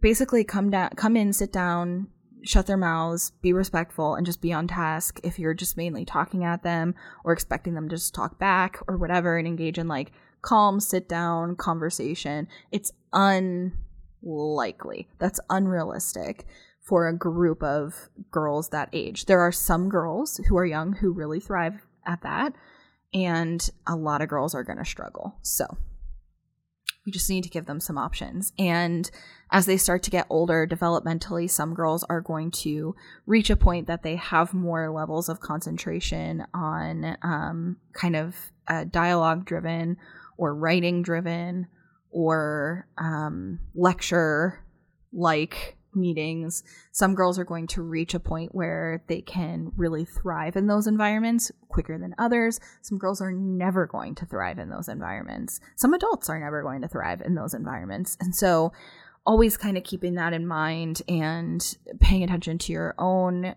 basically 0.00 0.44
come 0.44 0.70
down 0.70 0.90
come 0.90 1.16
in, 1.16 1.32
sit 1.32 1.52
down, 1.52 2.08
shut 2.42 2.66
their 2.66 2.76
mouths, 2.76 3.32
be 3.42 3.52
respectful, 3.52 4.14
and 4.14 4.26
just 4.26 4.40
be 4.40 4.52
on 4.52 4.66
task 4.66 5.20
if 5.22 5.38
you're 5.38 5.54
just 5.54 5.76
mainly 5.76 6.04
talking 6.04 6.44
at 6.44 6.62
them 6.62 6.94
or 7.24 7.32
expecting 7.32 7.74
them 7.74 7.88
to 7.88 7.96
just 7.96 8.14
talk 8.14 8.38
back 8.38 8.78
or 8.88 8.96
whatever 8.96 9.36
and 9.36 9.46
engage 9.46 9.78
in 9.78 9.88
like 9.88 10.12
calm 10.42 10.80
sit 10.80 11.08
down 11.08 11.56
conversation. 11.56 12.48
It's 12.72 12.92
unlikely. 13.12 15.08
That's 15.18 15.40
unrealistic 15.50 16.46
for 16.80 17.06
a 17.06 17.16
group 17.16 17.62
of 17.62 18.08
girls 18.30 18.70
that 18.70 18.88
age. 18.92 19.26
There 19.26 19.40
are 19.40 19.52
some 19.52 19.88
girls 19.88 20.40
who 20.48 20.56
are 20.56 20.64
young 20.64 20.94
who 20.94 21.12
really 21.12 21.40
thrive 21.40 21.86
at 22.06 22.22
that, 22.22 22.54
and 23.12 23.68
a 23.86 23.94
lot 23.94 24.22
of 24.22 24.28
girls 24.28 24.54
are 24.54 24.64
going 24.64 24.78
to 24.78 24.84
struggle. 24.84 25.36
So, 25.42 25.78
we 27.04 27.12
just 27.12 27.30
need 27.30 27.44
to 27.44 27.50
give 27.50 27.66
them 27.66 27.80
some 27.80 27.96
options. 27.96 28.52
And 28.58 29.10
as 29.50 29.66
they 29.66 29.76
start 29.76 30.02
to 30.04 30.10
get 30.10 30.26
older 30.28 30.66
developmentally, 30.66 31.50
some 31.50 31.74
girls 31.74 32.04
are 32.04 32.20
going 32.20 32.50
to 32.52 32.94
reach 33.26 33.50
a 33.50 33.56
point 33.56 33.86
that 33.86 34.02
they 34.02 34.16
have 34.16 34.54
more 34.54 34.90
levels 34.90 35.28
of 35.28 35.40
concentration 35.40 36.44
on 36.52 37.16
um, 37.22 37.76
kind 37.92 38.16
of 38.16 38.36
uh, 38.68 38.84
dialogue 38.84 39.44
driven 39.44 39.96
or 40.36 40.54
writing 40.54 41.02
driven 41.02 41.66
or 42.10 42.86
um, 42.98 43.60
lecture 43.74 44.64
like 45.12 45.76
meetings. 45.94 46.62
Some 46.92 47.14
girls 47.14 47.38
are 47.38 47.44
going 47.44 47.66
to 47.68 47.82
reach 47.82 48.14
a 48.14 48.20
point 48.20 48.54
where 48.54 49.02
they 49.06 49.20
can 49.20 49.72
really 49.76 50.04
thrive 50.04 50.56
in 50.56 50.66
those 50.66 50.86
environments 50.86 51.50
quicker 51.68 51.98
than 51.98 52.14
others. 52.18 52.60
Some 52.82 52.98
girls 52.98 53.20
are 53.20 53.32
never 53.32 53.86
going 53.86 54.14
to 54.16 54.26
thrive 54.26 54.58
in 54.58 54.70
those 54.70 54.88
environments. 54.88 55.60
Some 55.76 55.94
adults 55.94 56.28
are 56.28 56.38
never 56.38 56.62
going 56.62 56.82
to 56.82 56.88
thrive 56.88 57.20
in 57.20 57.34
those 57.34 57.54
environments. 57.54 58.16
And 58.20 58.34
so, 58.34 58.72
always 59.26 59.56
kind 59.56 59.76
of 59.76 59.84
keeping 59.84 60.14
that 60.14 60.32
in 60.32 60.46
mind 60.46 61.02
and 61.08 61.76
paying 62.00 62.22
attention 62.22 62.58
to 62.58 62.72
your 62.72 62.94
own, 62.98 63.54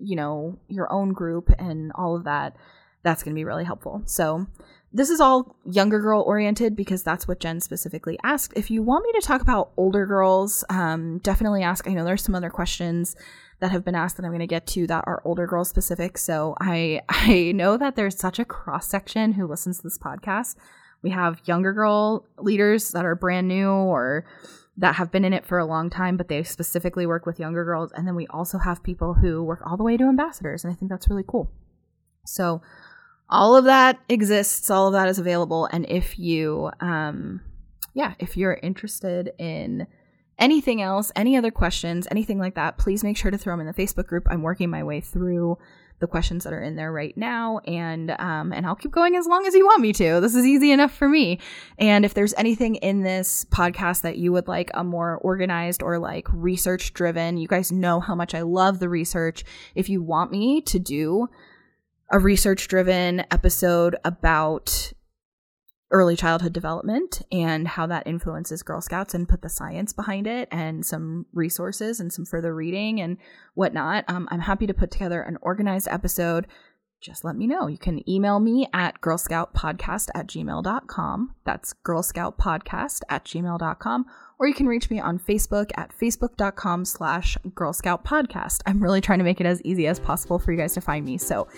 you 0.00 0.16
know, 0.16 0.58
your 0.68 0.92
own 0.92 1.12
group 1.12 1.48
and 1.58 1.92
all 1.94 2.16
of 2.16 2.24
that, 2.24 2.56
that's 3.02 3.22
going 3.22 3.32
to 3.32 3.38
be 3.38 3.44
really 3.44 3.64
helpful. 3.64 4.02
So, 4.04 4.46
this 4.92 5.10
is 5.10 5.20
all 5.20 5.56
younger 5.64 6.00
girl 6.00 6.22
oriented 6.22 6.76
because 6.76 7.02
that's 7.02 7.28
what 7.28 7.40
Jen 7.40 7.60
specifically 7.60 8.18
asked. 8.22 8.52
If 8.56 8.70
you 8.70 8.82
want 8.82 9.04
me 9.04 9.12
to 9.20 9.26
talk 9.26 9.40
about 9.42 9.72
older 9.76 10.06
girls, 10.06 10.64
um, 10.70 11.18
definitely 11.18 11.62
ask. 11.62 11.86
I 11.88 11.92
know 11.92 12.04
there's 12.04 12.22
some 12.22 12.34
other 12.34 12.50
questions 12.50 13.16
that 13.60 13.70
have 13.72 13.84
been 13.84 13.94
asked 13.94 14.16
that 14.16 14.24
I'm 14.24 14.30
going 14.30 14.40
to 14.40 14.46
get 14.46 14.66
to 14.68 14.86
that 14.86 15.04
are 15.06 15.22
older 15.24 15.46
girl 15.46 15.64
specific. 15.64 16.18
So 16.18 16.54
I 16.60 17.02
I 17.08 17.52
know 17.52 17.76
that 17.76 17.96
there's 17.96 18.18
such 18.18 18.38
a 18.38 18.44
cross 18.44 18.88
section 18.88 19.32
who 19.32 19.46
listens 19.46 19.78
to 19.78 19.82
this 19.84 19.98
podcast. 19.98 20.56
We 21.02 21.10
have 21.10 21.40
younger 21.44 21.72
girl 21.72 22.26
leaders 22.38 22.90
that 22.92 23.04
are 23.04 23.14
brand 23.14 23.48
new 23.48 23.68
or 23.68 24.24
that 24.78 24.96
have 24.96 25.10
been 25.10 25.24
in 25.24 25.32
it 25.32 25.46
for 25.46 25.58
a 25.58 25.64
long 25.64 25.88
time, 25.88 26.16
but 26.16 26.28
they 26.28 26.42
specifically 26.42 27.06
work 27.06 27.24
with 27.24 27.40
younger 27.40 27.64
girls. 27.64 27.92
And 27.92 28.06
then 28.06 28.14
we 28.14 28.26
also 28.28 28.58
have 28.58 28.82
people 28.82 29.14
who 29.14 29.42
work 29.42 29.60
all 29.64 29.76
the 29.76 29.82
way 29.82 29.96
to 29.96 30.04
ambassadors. 30.04 30.64
And 30.64 30.72
I 30.72 30.76
think 30.76 30.90
that's 30.90 31.08
really 31.08 31.24
cool. 31.26 31.50
So 32.24 32.60
all 33.28 33.56
of 33.56 33.64
that 33.64 33.98
exists 34.08 34.70
all 34.70 34.86
of 34.86 34.92
that 34.92 35.08
is 35.08 35.18
available 35.18 35.68
and 35.72 35.86
if 35.88 36.18
you 36.18 36.70
um 36.80 37.40
yeah 37.94 38.14
if 38.18 38.36
you're 38.36 38.58
interested 38.62 39.32
in 39.38 39.86
anything 40.38 40.82
else 40.82 41.10
any 41.16 41.36
other 41.36 41.50
questions 41.50 42.06
anything 42.10 42.38
like 42.38 42.54
that 42.54 42.78
please 42.78 43.02
make 43.02 43.16
sure 43.16 43.30
to 43.30 43.38
throw 43.38 43.52
them 43.52 43.60
in 43.60 43.66
the 43.66 43.74
facebook 43.74 44.06
group. 44.06 44.26
I'm 44.30 44.42
working 44.42 44.70
my 44.70 44.84
way 44.84 45.00
through 45.00 45.58
the 45.98 46.06
questions 46.06 46.44
that 46.44 46.52
are 46.52 46.60
in 46.60 46.76
there 46.76 46.92
right 46.92 47.16
now 47.16 47.58
and 47.66 48.10
um, 48.10 48.52
and 48.52 48.66
i'll 48.66 48.74
keep 48.74 48.90
going 48.90 49.16
as 49.16 49.26
long 49.26 49.46
as 49.46 49.54
you 49.54 49.64
want 49.64 49.80
me 49.80 49.94
to. 49.94 50.20
This 50.20 50.34
is 50.34 50.44
easy 50.44 50.70
enough 50.70 50.92
for 50.92 51.08
me. 51.08 51.40
And 51.78 52.04
if 52.04 52.12
there's 52.12 52.34
anything 52.34 52.76
in 52.76 53.02
this 53.02 53.46
podcast 53.46 54.02
that 54.02 54.18
you 54.18 54.30
would 54.32 54.46
like 54.46 54.70
a 54.74 54.84
more 54.84 55.16
organized 55.22 55.82
or 55.82 55.98
like 55.98 56.28
research 56.32 56.92
driven 56.92 57.38
you 57.38 57.48
guys 57.48 57.72
know 57.72 58.00
how 58.00 58.14
much 58.14 58.34
i 58.34 58.42
love 58.42 58.78
the 58.78 58.90
research. 58.90 59.42
If 59.74 59.88
you 59.88 60.02
want 60.02 60.30
me 60.30 60.60
to 60.60 60.78
do 60.78 61.28
a 62.10 62.18
research 62.18 62.68
driven 62.68 63.24
episode 63.30 63.96
about 64.04 64.92
early 65.90 66.16
childhood 66.16 66.52
development 66.52 67.22
and 67.30 67.68
how 67.68 67.86
that 67.86 68.06
influences 68.06 68.62
Girl 68.62 68.80
Scouts 68.80 69.14
and 69.14 69.28
put 69.28 69.42
the 69.42 69.48
science 69.48 69.92
behind 69.92 70.26
it 70.26 70.48
and 70.50 70.84
some 70.84 71.26
resources 71.32 72.00
and 72.00 72.12
some 72.12 72.24
further 72.24 72.54
reading 72.54 73.00
and 73.00 73.18
whatnot. 73.54 74.04
Um, 74.08 74.28
I'm 74.30 74.40
happy 74.40 74.66
to 74.66 74.74
put 74.74 74.90
together 74.90 75.22
an 75.22 75.38
organized 75.42 75.88
episode. 75.88 76.46
Just 77.00 77.24
let 77.24 77.36
me 77.36 77.46
know. 77.46 77.66
You 77.66 77.78
can 77.78 78.08
email 78.08 78.40
me 78.40 78.68
at 78.72 79.00
girlscoutpodcast 79.00 80.08
at 80.14 80.26
gmail.com. 80.26 81.34
That's 81.44 81.74
girlscoutpodcast 81.84 83.02
at 83.08 83.24
gmail.com 83.24 84.06
or 84.38 84.46
you 84.46 84.54
can 84.54 84.66
reach 84.66 84.90
me 84.90 85.00
on 85.00 85.18
Facebook 85.18 85.70
at 85.76 85.96
facebook.com 85.98 86.84
slash 86.84 87.38
Girl 87.54 87.72
Scout 87.72 88.04
Podcast. 88.04 88.60
I'm 88.66 88.82
really 88.82 89.00
trying 89.00 89.18
to 89.18 89.24
make 89.24 89.40
it 89.40 89.46
as 89.46 89.62
easy 89.64 89.86
as 89.86 89.98
possible 89.98 90.38
for 90.38 90.52
you 90.52 90.58
guys 90.58 90.74
to 90.74 90.80
find 90.80 91.04
me. 91.04 91.16
So 91.18 91.48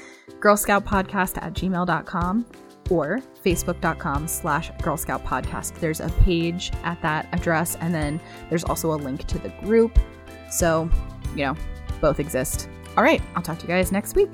Girl 0.41 0.57
Scout 0.57 0.85
Podcast 0.85 1.43
at 1.43 1.55
gmail.com 1.55 2.47
or 2.91 3.21
facebook.com 3.45 4.29
slash 4.29 4.71
Girl 4.83 4.97
Scout 4.97 5.25
Podcast. 5.25 5.79
There's 5.81 6.01
a 6.01 6.09
page 6.21 6.73
at 6.85 7.01
that 7.03 7.29
address, 7.33 7.77
and 7.77 7.95
then 7.95 8.21
there's 8.49 8.65
also 8.65 8.93
a 8.93 8.97
link 8.97 9.27
to 9.27 9.39
the 9.39 9.51
group. 9.61 9.99
So, 10.51 10.89
you 11.35 11.45
know, 11.45 11.57
both 12.01 12.21
exist. 12.21 12.69
All 12.97 13.05
right, 13.05 13.21
I'll 13.35 13.43
talk 13.43 13.59
to 13.59 13.63
you 13.65 13.69
guys 13.69 13.93
next 13.93 14.17
week. 14.17 14.31